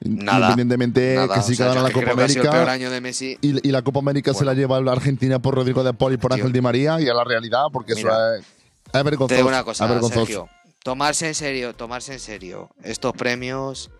Nada, 0.01 0.37
Independientemente 0.51 1.15
Nada, 1.15 1.35
que 1.35 1.41
sí 1.41 1.53
o 1.53 1.55
sea, 1.55 1.67
que 1.67 1.75
gana 1.75 1.81
yo 1.81 1.87
la 1.87 1.93
Copa 1.93 2.27
sido 2.27 2.43
el 2.43 2.49
peor 2.49 2.55
América. 2.55 2.71
año 2.71 2.89
de 2.89 3.01
Messi. 3.01 3.37
Y, 3.41 3.67
y 3.67 3.71
la 3.71 3.81
Copa 3.81 3.99
América 3.99 4.33
se 4.33 4.45
la 4.45 4.53
lleva 4.53 4.79
la 4.79 4.93
Argentina 4.93 5.39
por 5.39 5.55
Rodrigo 5.55 5.83
de 5.83 5.93
Paul 5.93 6.13
y 6.13 6.17
por 6.17 6.31
Tío. 6.31 6.37
Ángel 6.43 6.53
Di 6.53 6.61
María. 6.61 7.01
Y 7.01 7.07
es 7.07 7.13
la 7.13 7.25
realidad, 7.25 7.63
porque 7.73 7.95
Mira, 7.95 8.09
eso 8.11 8.33
es, 8.35 8.45
es 8.85 8.91
Te 8.93 9.03
vergonzoso. 9.03 9.35
digo 9.35 9.49
una 9.49 9.63
cosa. 9.63 10.09
Sergio. 10.09 10.47
Tomarse 10.83 11.27
en 11.27 11.35
serio, 11.35 11.75
tomarse 11.75 12.13
en 12.13 12.19
serio 12.19 12.69
estos 12.81 13.11
premios 13.11 13.91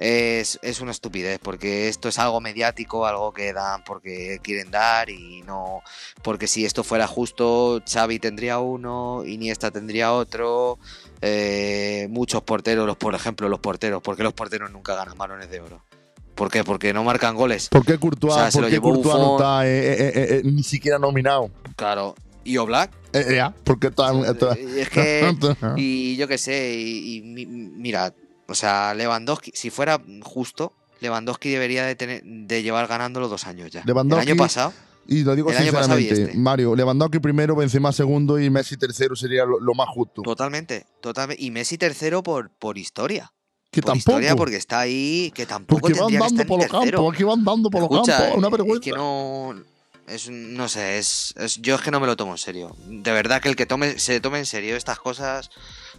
es, 0.00 0.58
es 0.62 0.80
una 0.80 0.90
estupidez, 0.92 1.38
porque 1.42 1.88
esto 1.88 2.08
es 2.08 2.18
algo 2.18 2.40
mediático, 2.40 3.06
algo 3.06 3.32
que 3.32 3.52
dan 3.52 3.84
porque 3.84 4.40
quieren 4.42 4.70
dar 4.70 5.10
y 5.10 5.42
no. 5.42 5.82
Porque 6.22 6.46
si 6.46 6.64
esto 6.64 6.82
fuera 6.82 7.06
justo, 7.06 7.82
Xavi 7.86 8.18
tendría 8.18 8.58
uno, 8.58 9.22
Iniesta 9.26 9.70
tendría 9.70 10.12
otro, 10.14 10.78
eh, 11.20 12.08
muchos 12.10 12.42
porteros, 12.42 12.86
los, 12.86 12.96
por 12.96 13.14
ejemplo, 13.14 13.48
los 13.48 13.60
porteros. 13.60 14.02
¿Por 14.02 14.16
qué 14.16 14.22
los 14.22 14.32
porteros 14.32 14.70
nunca 14.70 14.94
ganan 14.94 15.18
balones 15.18 15.50
de 15.50 15.60
oro? 15.60 15.84
¿Por 16.34 16.50
qué? 16.50 16.64
Porque 16.64 16.94
no 16.94 17.04
marcan 17.04 17.36
goles. 17.36 17.68
¿Por 17.68 17.84
qué 17.84 17.98
Courtois, 17.98 18.32
O 18.32 18.36
sea, 18.36 18.50
se 18.50 18.56
por 18.58 18.62
lo 18.64 18.70
qué 18.70 18.80
Courtois 18.80 19.14
no 19.14 19.36
está 19.36 19.66
eh, 19.68 20.38
eh, 20.38 20.42
ni 20.44 20.62
siquiera 20.62 20.98
nominado? 20.98 21.50
Claro. 21.76 22.14
¿Y 22.42 22.56
Oblak? 22.56 22.90
Eh, 23.12 23.26
eh, 23.28 23.34
ya, 23.36 23.54
porque 23.64 23.88
está. 23.88 24.12
está- 24.22 24.52
Es 24.54 24.88
que. 24.88 25.36
Y 25.76 26.16
yo 26.16 26.26
qué 26.26 26.38
sé, 26.38 26.72
y, 26.74 27.16
y 27.16 27.20
mi- 27.20 27.44
mira, 27.44 28.14
o 28.50 28.54
sea, 28.54 28.92
Lewandowski, 28.94 29.52
si 29.54 29.70
fuera 29.70 30.00
justo, 30.22 30.72
Lewandowski 31.00 31.48
debería 31.50 31.84
de 31.86 31.94
tener 31.94 32.22
de 32.24 32.62
llevar 32.62 32.86
ganándolo 32.88 33.28
dos 33.28 33.46
años 33.46 33.70
ya. 33.70 33.82
Lewandowski- 33.84 34.22
El 34.22 34.28
año 34.32 34.36
pasado, 34.36 34.72
Y 35.06 35.24
lo 35.24 35.34
digo 35.34 35.50
sinceramente, 35.52 36.12
este. 36.24 36.36
Mario, 36.36 36.76
Lewandowski 36.76 37.18
primero, 37.20 37.56
Benzema 37.56 37.90
segundo 37.92 38.38
y 38.38 38.50
Messi 38.50 38.76
tercero 38.76 39.16
sería 39.16 39.44
lo, 39.44 39.58
lo 39.58 39.74
más 39.74 39.88
justo. 39.88 40.22
totalmente, 40.22 40.86
totalmente. 41.00 41.42
Y 41.42 41.50
Messi 41.50 41.78
tercero 41.78 42.22
por, 42.22 42.50
por 42.50 42.76
historia. 42.78 43.32
Que 43.72 43.80
por 43.82 43.92
tampoco. 43.92 44.18
historia, 44.18 44.36
porque 44.36 44.56
está 44.56 44.80
ahí, 44.80 45.32
que 45.34 45.46
tampoco 45.46 45.80
porque 45.80 45.98
van 46.00 46.12
dando 46.12 46.44
por 46.44 46.58
los 46.60 46.68
campos, 46.68 47.14
aquí 47.14 47.22
van 47.22 47.44
dando 47.44 47.70
por 47.70 47.80
los 47.82 47.88
campos, 47.90 48.36
una 48.36 48.48
es 48.48 48.52
vergüenza. 48.52 48.80
que 48.84 48.90
no. 48.92 49.54
Es, 50.08 50.28
no 50.28 50.68
sé, 50.68 50.98
es, 50.98 51.32
es- 51.36 51.62
yo 51.62 51.76
es 51.76 51.80
que 51.80 51.92
no 51.92 52.00
me 52.00 52.08
lo 52.08 52.16
tomo 52.16 52.32
en 52.32 52.38
serio. 52.38 52.76
De 52.88 53.12
verdad 53.12 53.40
que 53.40 53.48
el 53.48 53.54
que 53.54 53.66
tome, 53.66 53.96
se 54.00 54.20
tome 54.20 54.40
en 54.40 54.46
serio 54.46 54.74
estas 54.76 54.98
cosas, 54.98 55.50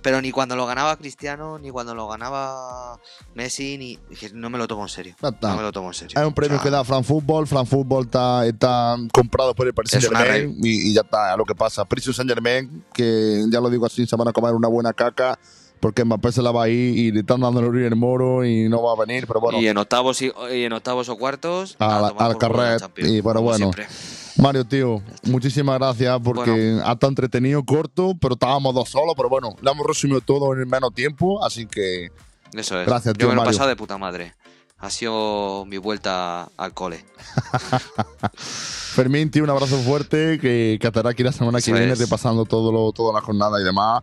pero 0.02 0.22
ni 0.22 0.32
cuando 0.32 0.56
lo 0.56 0.66
ganaba 0.66 0.96
Cristiano, 0.98 1.60
ni 1.60 1.70
cuando 1.70 1.94
lo 1.96 2.08
ganaba 2.08 3.00
Messi, 3.36 3.78
ni 3.78 4.00
no 4.34 4.50
me 4.50 4.58
lo 4.58 4.68
tomo 4.68 4.84
en 4.84 4.90
serio. 4.90 5.16
No 5.22 5.56
me 5.56 5.62
lo 5.62 5.72
tomo 5.72 5.90
en 5.90 5.94
serio. 5.94 6.20
Es 6.20 6.26
un 6.28 6.34
premio 6.34 6.58
O 6.58 6.60
sea, 6.60 6.64
que 6.64 6.70
da 6.72 6.84
Fran 6.84 7.04
Football. 7.04 7.48
Fran 7.48 7.66
Football 7.66 8.06
está, 8.06 8.46
está 8.46 8.96
comprado 9.14 9.54
por 9.56 9.68
el 9.68 9.74
Paris 9.74 9.92
Saint 9.92 10.06
Germain 10.06 10.58
y, 10.64 10.90
y 10.90 10.94
ya 10.94 11.02
está, 11.02 11.36
lo 11.38 11.46
que 11.46 11.56
pasa. 11.56 11.86
Paris 11.86 12.06
Saint 12.14 12.30
Germain, 12.30 12.84
que 12.94 13.44
ya 13.52 13.60
lo 13.60 13.70
digo 13.70 13.86
así, 13.86 14.06
se 14.06 14.16
van 14.16 14.28
a 14.28 14.34
comer 14.34 14.54
una 14.54 14.68
buena 14.68 14.94
caca 14.94 15.38
porque 15.80 16.06
Mbappé 16.06 16.32
se 16.32 16.44
la 16.44 16.52
va 16.52 16.64
a 16.66 16.70
ir 16.70 16.96
y 16.96 17.12
le 17.12 17.22
están 17.22 17.42
dando 17.42 17.60
el 17.60 17.72
River 17.74 17.96
Moro 17.96 18.46
y 18.46 18.70
no 18.70 18.84
va 18.84 18.94
a 18.94 19.04
venir, 19.06 19.26
pero 19.26 19.40
bueno. 19.42 19.60
y 19.60 19.68
en 19.68 19.78
octavos 19.78 20.22
y, 20.22 20.32
y 20.54 20.64
en 20.66 20.74
octavos 20.74 21.10
o 21.10 21.18
cuartos 21.18 21.76
Al- 21.80 22.14
a 22.20 22.36
carret, 22.38 22.84
y 22.98 23.20
bueno, 23.22 23.40
como 23.40 23.50
bueno. 23.50 23.58
siempre. 23.58 23.88
Mario, 24.38 24.66
tío, 24.66 25.02
muchísimas 25.24 25.78
gracias 25.78 26.20
porque 26.24 26.80
ha 26.84 26.94
estado 26.94 27.10
entretenido, 27.10 27.64
corto, 27.64 28.14
pero 28.20 28.34
estábamos 28.36 28.74
dos 28.74 28.90
solos, 28.90 29.14
pero 29.16 29.30
bueno, 29.30 29.56
lo 29.62 29.72
hemos 29.72 29.86
resumido 29.86 30.22
todo 30.22 30.54
en 30.54 30.62
el 30.62 30.68
menos 30.68 30.94
tiempo, 30.94 31.44
así 31.44 31.66
que 31.66 32.10
Eso 32.54 32.80
es. 32.80 32.88
Gracias, 32.88 33.16
tío 33.16 33.28
Yo 33.28 33.30
me 33.30 33.36
lo 33.36 33.44
he 33.44 33.46
pasado 33.46 33.70
de 33.70 33.76
puta 33.76 33.98
madre. 33.98 34.34
Ha 34.78 34.90
sido 34.90 35.66
mi 35.68 35.78
vuelta 35.78 36.50
al 36.58 36.74
cole. 36.74 37.06
Fermín, 38.34 39.30
tío, 39.30 39.44
un 39.44 39.50
abrazo 39.50 39.78
fuerte, 39.78 40.40
que, 40.40 40.78
que 40.82 40.88
estará 40.88 41.12
aquí 41.12 41.24
la 41.24 41.32
semana 41.32 41.60
que 41.60 41.70
Eso 41.70 41.74
viene 41.74 41.94
es. 41.94 42.00
repasando 42.00 42.46
todo 42.46 42.72
lo, 42.72 42.92
toda 42.92 43.14
la 43.14 43.22
jornada 43.22 43.62
y 43.62 43.64
demás. 43.64 44.02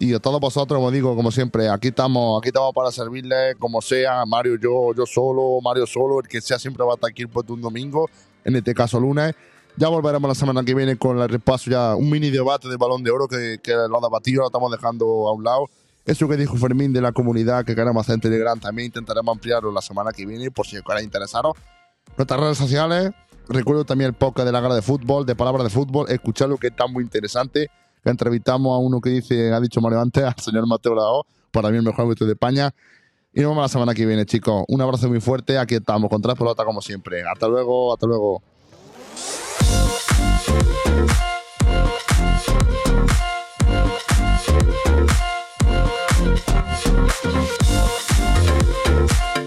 Y 0.00 0.14
a 0.14 0.18
todos 0.18 0.40
vosotros, 0.40 0.78
como 0.78 0.90
digo, 0.90 1.14
como 1.14 1.30
siempre, 1.30 1.68
aquí 1.68 1.88
estamos, 1.88 2.40
aquí 2.40 2.48
estamos 2.48 2.72
para 2.74 2.90
servirles 2.90 3.56
como 3.58 3.80
sea, 3.82 4.24
Mario, 4.26 4.56
yo, 4.60 4.94
yo 4.96 5.06
solo, 5.06 5.60
Mario 5.62 5.86
solo, 5.86 6.20
el 6.20 6.28
que 6.28 6.40
sea 6.40 6.58
siempre 6.58 6.84
va 6.84 6.92
a 6.92 6.94
estar 6.94 7.10
aquí 7.10 7.26
pues, 7.26 7.48
un 7.48 7.60
domingo, 7.60 8.08
en 8.44 8.56
este 8.56 8.74
caso 8.74 8.98
lunes. 9.00 9.34
Ya 9.78 9.86
volveremos 9.86 10.26
la 10.26 10.34
semana 10.34 10.64
que 10.64 10.74
viene 10.74 10.96
con 10.96 11.20
el 11.20 11.28
repaso, 11.28 11.70
ya 11.70 11.94
un 11.94 12.10
mini 12.10 12.30
debate 12.30 12.68
del 12.68 12.78
balón 12.78 13.04
de 13.04 13.12
oro 13.12 13.28
que, 13.28 13.60
que 13.62 13.72
lo 13.72 14.00
debatido, 14.00 14.40
lo 14.40 14.48
estamos 14.48 14.72
dejando 14.72 15.28
a 15.28 15.32
un 15.32 15.44
lado. 15.44 15.66
Eso 16.04 16.26
que 16.28 16.36
dijo 16.36 16.56
Fermín 16.56 16.92
de 16.92 17.00
la 17.00 17.12
comunidad 17.12 17.64
que 17.64 17.76
queremos 17.76 18.00
hacer 18.00 18.14
en 18.14 18.20
Telegram, 18.22 18.58
también 18.58 18.86
intentaremos 18.86 19.32
ampliarlo 19.32 19.70
la 19.70 19.80
semana 19.80 20.10
que 20.10 20.26
viene, 20.26 20.50
por 20.50 20.66
si 20.66 20.82
queréis 20.82 21.04
interesaros. 21.04 21.52
Nuestras 22.16 22.40
redes 22.40 22.58
sociales, 22.58 23.12
recuerdo 23.48 23.84
también 23.84 24.08
el 24.08 24.14
podcast 24.14 24.46
de 24.46 24.52
la 24.52 24.60
gara 24.60 24.74
de 24.74 24.82
fútbol, 24.82 25.24
de 25.24 25.36
palabras 25.36 25.62
de 25.62 25.70
fútbol, 25.70 26.10
escucharlo 26.10 26.56
que 26.56 26.66
está 26.66 26.88
muy 26.88 27.04
interesante. 27.04 27.70
Que 28.02 28.10
entrevistamos 28.10 28.74
a 28.74 28.78
uno 28.78 29.00
que 29.00 29.10
dice, 29.10 29.52
ha 29.52 29.60
dicho 29.60 29.80
Mario 29.80 30.00
antes, 30.00 30.24
al 30.24 30.34
señor 30.40 30.66
Mateo 30.66 30.96
Lao, 30.96 31.24
para 31.52 31.70
mí 31.70 31.76
el 31.76 31.84
mejor 31.84 32.06
árbitro 32.06 32.26
de 32.26 32.32
España. 32.32 32.74
Y 33.32 33.42
nos 33.42 33.50
vemos 33.50 33.62
la 33.62 33.68
semana 33.68 33.94
que 33.94 34.04
viene, 34.04 34.26
chicos. 34.26 34.64
Un 34.66 34.80
abrazo 34.80 35.08
muy 35.08 35.20
fuerte, 35.20 35.56
aquí 35.56 35.76
estamos, 35.76 36.10
con 36.10 36.20
tres 36.20 36.34
pelotas 36.34 36.66
como 36.66 36.82
siempre. 36.82 37.22
Hasta 37.22 37.46
luego, 37.46 37.92
hasta 37.92 38.08
luego. 38.08 38.42
Thank 40.40 40.68
you. 49.28 49.37